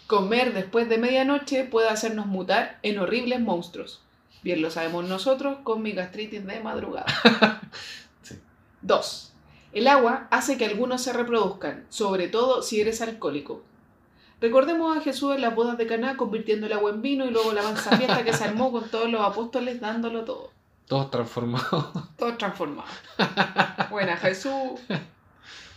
comer 0.08 0.54
después 0.54 0.88
de 0.88 0.98
medianoche 0.98 1.66
puede 1.66 1.90
hacernos 1.90 2.28
mutar 2.28 2.80
en 2.82 2.98
horribles 2.98 3.42
monstruos. 3.42 4.02
Bien 4.42 4.62
lo 4.62 4.72
sabemos 4.72 5.04
nosotros 5.04 5.58
con 5.66 5.82
mi 5.82 5.92
gastritis 5.92 6.46
de 6.46 6.62
madrugada. 6.62 7.08
Sí. 8.22 8.40
Dos, 8.82 9.33
el 9.74 9.88
agua 9.88 10.28
hace 10.30 10.58
que 10.58 10.66
algunos 10.66 11.02
se 11.02 11.14
reproduzcan, 11.14 11.86
sobre 11.90 12.28
todo 12.28 12.62
si 12.62 12.80
eres 12.80 13.02
alcohólico. 13.02 13.64
Recordemos 14.40 14.96
a 14.96 15.02
Jesús 15.02 15.34
en 15.36 15.42
las 15.42 15.56
bodas 15.56 15.78
de 15.78 15.88
Caná 15.88 16.18
convirtiendo 16.18 16.68
el 16.68 16.74
agua 16.74 16.92
en 16.92 17.02
vino 17.02 17.26
y 17.26 17.32
luego 17.32 17.54
la 17.54 17.64
mansa 17.64 17.98
fiesta 17.98 18.24
que 18.24 18.34
se 18.34 18.44
armó 18.44 18.72
con 18.72 18.90
todos 18.90 19.10
los 19.10 19.22
apóstoles 19.22 19.80
dándolo 19.80 20.26
todo. 20.26 20.52
Todos 20.88 21.10
transformados. 21.10 21.94
Todo 22.18 22.38
transformado. 22.38 22.90
Buena, 23.90 24.18
Jesús. 24.18 24.82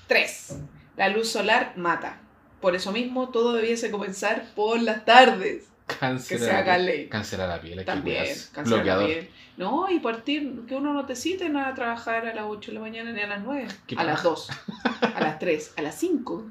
3. 0.08 0.58
La 0.96 1.08
luz 1.08 1.30
solar 1.30 1.74
mata. 1.76 2.20
Por 2.60 2.74
eso 2.74 2.92
mismo, 2.92 3.28
todo 3.28 3.52
debiese 3.52 3.90
comenzar 3.90 4.46
por 4.54 4.80
las 4.82 5.04
tardes. 5.04 5.68
Cáncer 5.86 6.38
Que 6.38 6.44
a 6.44 6.46
se 6.46 6.52
la 6.52 6.58
haga 6.58 6.74
piel. 6.74 6.86
ley. 6.86 7.08
Cáncer 7.08 7.40
a 7.40 7.46
la 7.46 7.60
piel, 7.60 7.78
hay 7.78 7.84
que 7.84 7.90
También, 7.92 8.22
cuidarse. 8.24 8.52
cáncer 8.52 8.64
de 8.64 8.70
la 8.70 8.82
Bloqueador. 8.96 9.06
piel. 9.06 9.30
No, 9.56 9.90
y 9.90 10.00
partir, 10.00 10.60
que 10.66 10.74
uno 10.74 10.92
no 10.92 11.06
te 11.06 11.14
cite 11.16 11.48
no 11.48 11.64
a 11.64 11.72
trabajar 11.74 12.26
a 12.26 12.34
las 12.34 12.44
8 12.46 12.70
de 12.70 12.74
la 12.74 12.80
mañana 12.80 13.12
ni 13.12 13.20
a 13.20 13.26
las 13.26 13.42
9. 13.42 13.68
Qué 13.86 13.94
A 13.96 14.04
las 14.04 14.16
paja. 14.22 14.28
2, 14.28 14.50
a 15.14 15.20
las 15.20 15.38
3, 15.38 15.74
a 15.76 15.82
las 15.82 15.94
5. 15.98 16.44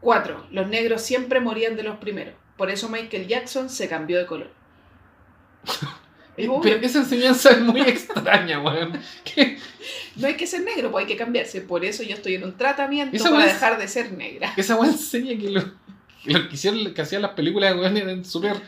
4. 0.00 0.46
Los 0.50 0.68
negros 0.68 1.02
siempre 1.02 1.40
morían 1.40 1.76
de 1.76 1.82
los 1.82 1.96
primeros. 1.98 2.34
Por 2.56 2.70
eso 2.70 2.88
Michael 2.88 3.26
Jackson 3.26 3.68
se 3.68 3.88
cambió 3.88 4.18
de 4.18 4.26
color. 4.26 4.50
Pero 6.36 6.76
esa 6.82 6.98
enseñanza 6.98 7.50
es 7.50 7.60
muy 7.60 7.80
extraña, 7.80 8.60
weón. 8.60 8.98
No 10.16 10.26
hay 10.28 10.34
que 10.34 10.46
ser 10.46 10.62
negro, 10.62 10.90
pues 10.90 11.02
hay 11.04 11.08
que 11.12 11.16
cambiarse. 11.18 11.60
Por 11.60 11.84
eso 11.84 12.02
yo 12.02 12.14
estoy 12.14 12.36
en 12.36 12.44
un 12.44 12.56
tratamiento 12.56 13.14
Esa 13.14 13.30
para 13.30 13.44
dejar 13.44 13.78
de 13.78 13.86
ser 13.86 14.12
negra. 14.12 14.50
Esa 14.56 14.74
weón 14.76 14.92
enseña 14.94 15.38
que 15.38 15.50
lo, 15.50 15.62
que 15.62 15.85
lo 16.26 16.48
que, 16.48 16.54
hicieron, 16.54 16.94
que 16.94 17.02
hacían 17.02 17.22
las 17.22 17.32
películas, 17.32 17.74
weón, 17.76 17.96
eran 17.96 18.24
súper 18.24 18.60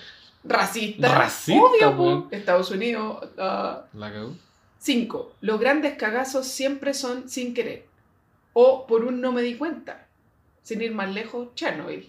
Racista. 0.44 1.14
Racista, 1.18 1.62
Obvio, 1.62 1.90
weón. 1.90 2.28
Estados 2.30 2.70
Unidos. 2.70 3.28
ah. 3.38 3.84
La 3.92 4.12
cagó. 4.12 4.36
5. 4.78 5.34
Los 5.40 5.60
grandes 5.60 5.96
cagazos 5.96 6.46
siempre 6.46 6.94
son 6.94 7.28
sin 7.28 7.54
querer. 7.54 7.86
O 8.52 8.86
por 8.86 9.04
un 9.04 9.20
no 9.20 9.32
me 9.32 9.42
di 9.42 9.54
cuenta. 9.54 10.06
Sin 10.62 10.80
ir 10.80 10.92
más 10.92 11.12
lejos, 11.12 11.48
Chernobyl. 11.54 12.08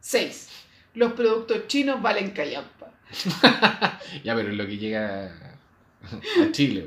6. 0.00 0.48
Los 0.94 1.12
productos 1.12 1.66
chinos 1.68 2.02
valen 2.02 2.30
callampa. 2.30 2.92
Ya, 4.24 4.34
pero 4.34 4.50
es 4.50 4.56
lo 4.56 4.66
que 4.66 4.78
llega 4.78 5.26
a 6.42 6.52
Chile. 6.52 6.86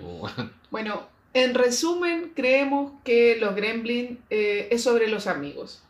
Bueno, 0.69 1.07
en 1.33 1.53
resumen, 1.53 2.31
creemos 2.35 2.93
que 3.03 3.37
los 3.39 3.55
Gremlin 3.55 4.19
eh, 4.29 4.67
es 4.71 4.83
sobre 4.83 5.07
los 5.07 5.27
amigos. 5.27 5.83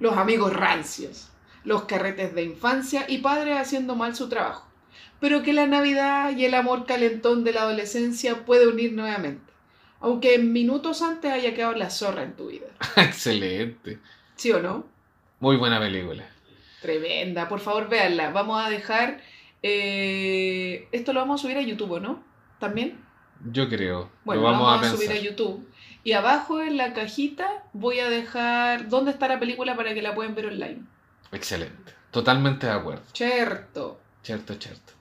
Los 0.00 0.16
amigos 0.16 0.52
rancios. 0.52 1.28
Los 1.62 1.84
carretes 1.84 2.34
de 2.34 2.42
infancia 2.42 3.04
y 3.06 3.18
padres 3.18 3.56
haciendo 3.58 3.94
mal 3.94 4.16
su 4.16 4.28
trabajo. 4.28 4.66
Pero 5.20 5.42
que 5.42 5.52
la 5.52 5.66
Navidad 5.66 6.34
y 6.36 6.46
el 6.46 6.54
amor 6.54 6.86
calentón 6.86 7.44
de 7.44 7.52
la 7.52 7.62
adolescencia 7.62 8.44
puede 8.46 8.66
unir 8.66 8.94
nuevamente. 8.94 9.52
Aunque 10.00 10.38
minutos 10.38 11.02
antes 11.02 11.30
haya 11.30 11.54
quedado 11.54 11.74
la 11.74 11.90
zorra 11.90 12.22
en 12.22 12.34
tu 12.34 12.48
vida. 12.48 12.66
Excelente. 12.96 13.98
¿Sí 14.36 14.50
o 14.50 14.60
no? 14.60 14.86
Muy 15.38 15.56
buena 15.56 15.78
película. 15.78 16.24
Tremenda, 16.80 17.48
por 17.48 17.60
favor 17.60 17.88
véanla. 17.90 18.30
Vamos 18.30 18.64
a 18.64 18.70
dejar. 18.70 19.20
eh, 19.62 20.88
esto 20.92 21.12
lo 21.12 21.20
vamos 21.20 21.40
a 21.40 21.42
subir 21.42 21.58
a 21.58 21.62
YouTube, 21.62 22.00
¿no? 22.00 22.24
También. 22.58 22.98
Yo 23.52 23.68
creo. 23.68 24.10
Bueno, 24.24 24.42
lo 24.42 24.48
lo 24.50 24.52
vamos, 24.54 24.86
a, 24.86 24.90
subir 24.90 25.10
a 25.12 25.18
YouTube. 25.18 25.66
Y 26.02 26.12
abajo 26.12 26.62
en 26.62 26.76
la 26.76 26.94
cajita 26.94 27.64
voy 27.72 28.00
a 28.00 28.08
dejar 28.08 28.88
dónde 28.88 29.10
está 29.10 29.28
la 29.28 29.38
película 29.38 29.76
para 29.76 29.94
que 29.94 30.02
la 30.02 30.14
puedan 30.14 30.34
ver 30.34 30.46
online. 30.46 30.82
Excelente. 31.32 31.92
Totalmente 32.10 32.66
de 32.66 32.72
acuerdo. 32.72 33.02
Cierto. 33.12 34.00
Cierto, 34.22 34.54
cierto. 34.54 34.92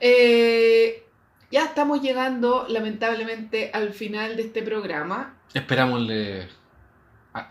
Eh, 0.00 1.04
ya 1.50 1.64
estamos 1.64 2.02
llegando, 2.02 2.66
lamentablemente, 2.68 3.70
al 3.72 3.92
final 3.92 4.36
de 4.36 4.42
este 4.42 4.62
programa. 4.62 5.36
Esperámosle 5.54 6.48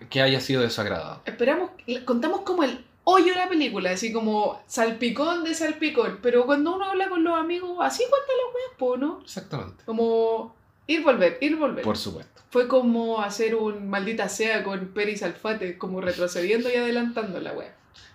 que 0.10 0.22
haya 0.22 0.42
sido 0.42 0.62
desagradable. 0.62 1.22
Esperamos, 1.26 1.72
contamos 2.06 2.42
como 2.42 2.64
el 2.64 2.86
hoyo 3.04 3.34
de 3.34 3.40
la 3.40 3.50
película, 3.50 3.92
así 3.92 4.12
como 4.12 4.62
salpicón 4.68 5.44
de 5.44 5.54
salpicón. 5.54 6.20
Pero 6.22 6.46
cuando 6.46 6.76
uno 6.76 6.86
habla 6.86 7.10
con 7.10 7.24
los 7.24 7.40
amigos, 7.40 7.78
así 7.82 8.04
cuenta 8.10 8.28
las 8.28 8.92
weas, 8.92 9.00
¿no? 9.00 9.22
Exactamente. 9.22 9.84
Como 9.86 10.56
ir, 10.88 11.04
volver, 11.04 11.38
ir, 11.42 11.56
volver. 11.56 11.84
Por 11.84 11.98
supuesto. 11.98 12.42
Fue 12.50 12.68
como 12.68 13.22
hacer 13.22 13.56
un 13.56 13.90
maldita 13.90 14.30
sea 14.30 14.64
con 14.64 14.88
Peris 14.88 15.22
Alfate, 15.24 15.78
como 15.78 16.02
retrocediendo 16.02 16.70
y 16.72 16.76
adelantando 16.76 17.40
la 17.42 17.54
wea. 17.54 17.74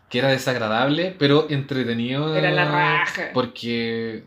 Que 0.09 0.19
era 0.19 0.29
desagradable, 0.29 1.15
pero 1.19 1.47
entretenido. 1.51 2.35
Era 2.37 2.51
la 2.51 2.65
raja. 2.65 3.31
Porque 3.33 4.25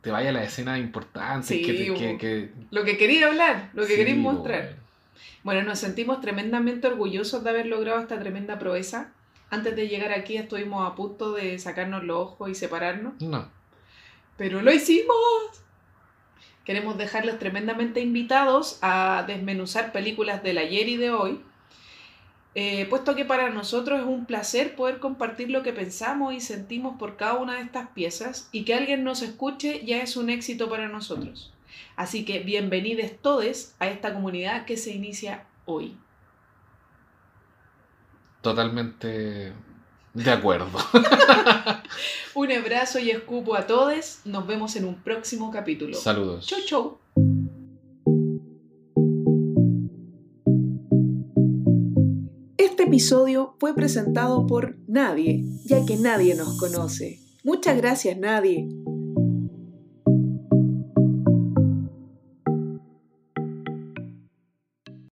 te 0.00 0.10
vaya 0.10 0.32
la 0.32 0.42
escena 0.44 0.78
importante. 0.78 1.46
Sí, 1.46 1.62
que, 1.62 1.72
te- 1.74 1.94
que- 1.94 2.18
que- 2.18 2.50
Lo 2.70 2.84
que 2.84 2.96
quería 2.96 3.26
hablar, 3.28 3.70
lo 3.74 3.82
que 3.82 3.88
sí, 3.90 3.96
quería 3.96 4.14
mostrar. 4.16 4.76
Bueno, 5.44 5.62
nos 5.62 5.78
sentimos 5.80 6.20
tremendamente 6.20 6.86
orgullosos 6.86 7.42
de 7.44 7.50
haber 7.50 7.66
logrado 7.66 8.00
esta 8.00 8.18
tremenda 8.18 8.58
proeza. 8.58 9.12
Antes 9.50 9.76
de 9.76 9.88
llegar 9.88 10.12
aquí 10.12 10.36
estuvimos 10.36 10.88
a 10.90 10.94
punto 10.94 11.32
de 11.32 11.58
sacarnos 11.58 12.04
los 12.04 12.16
ojos 12.16 12.48
y 12.50 12.54
separarnos, 12.54 13.20
No. 13.20 13.48
pero 14.36 14.62
lo 14.62 14.72
hicimos. 14.72 15.14
Queremos 16.64 16.96
dejarlos 16.96 17.38
tremendamente 17.38 18.00
invitados 18.00 18.78
a 18.82 19.24
desmenuzar 19.26 19.92
películas 19.92 20.42
del 20.42 20.58
ayer 20.58 20.88
y 20.88 20.96
de 20.96 21.10
hoy, 21.10 21.40
eh, 22.54 22.86
puesto 22.86 23.16
que 23.16 23.24
para 23.24 23.50
nosotros 23.50 24.00
es 24.00 24.06
un 24.06 24.26
placer 24.26 24.76
poder 24.76 24.98
compartir 24.98 25.50
lo 25.50 25.62
que 25.62 25.72
pensamos 25.72 26.34
y 26.34 26.40
sentimos 26.40 26.98
por 26.98 27.16
cada 27.16 27.34
una 27.34 27.54
de 27.54 27.62
estas 27.62 27.88
piezas 27.88 28.48
y 28.52 28.64
que 28.64 28.74
alguien 28.74 29.04
nos 29.04 29.22
escuche 29.22 29.84
ya 29.84 30.02
es 30.02 30.16
un 30.16 30.30
éxito 30.30 30.68
para 30.68 30.88
nosotros. 30.88 31.52
Así 31.96 32.24
que 32.24 32.40
bienvenidos 32.40 33.10
todos 33.22 33.74
a 33.78 33.88
esta 33.88 34.12
comunidad 34.12 34.66
que 34.66 34.76
se 34.76 34.92
inicia 34.92 35.46
hoy. 35.64 35.96
Totalmente 38.42 39.52
de 40.14 40.30
acuerdo. 40.30 40.66
Un 42.34 42.52
abrazo 42.52 42.98
y 42.98 43.10
escupo 43.10 43.54
a 43.54 43.66
todos. 43.66 44.20
Nos 44.24 44.46
vemos 44.46 44.76
en 44.76 44.84
un 44.84 44.96
próximo 44.96 45.50
capítulo. 45.50 45.96
Saludos. 45.96 46.46
Chau, 46.46 46.58
chau. 46.66 46.98
Este 52.56 52.84
episodio 52.84 53.56
fue 53.58 53.74
presentado 53.74 54.46
por 54.46 54.76
Nadie, 54.86 55.44
ya 55.64 55.84
que 55.86 55.96
nadie 55.96 56.34
nos 56.34 56.58
conoce. 56.58 57.20
Muchas 57.44 57.76
gracias, 57.76 58.16
Nadie. 58.18 58.68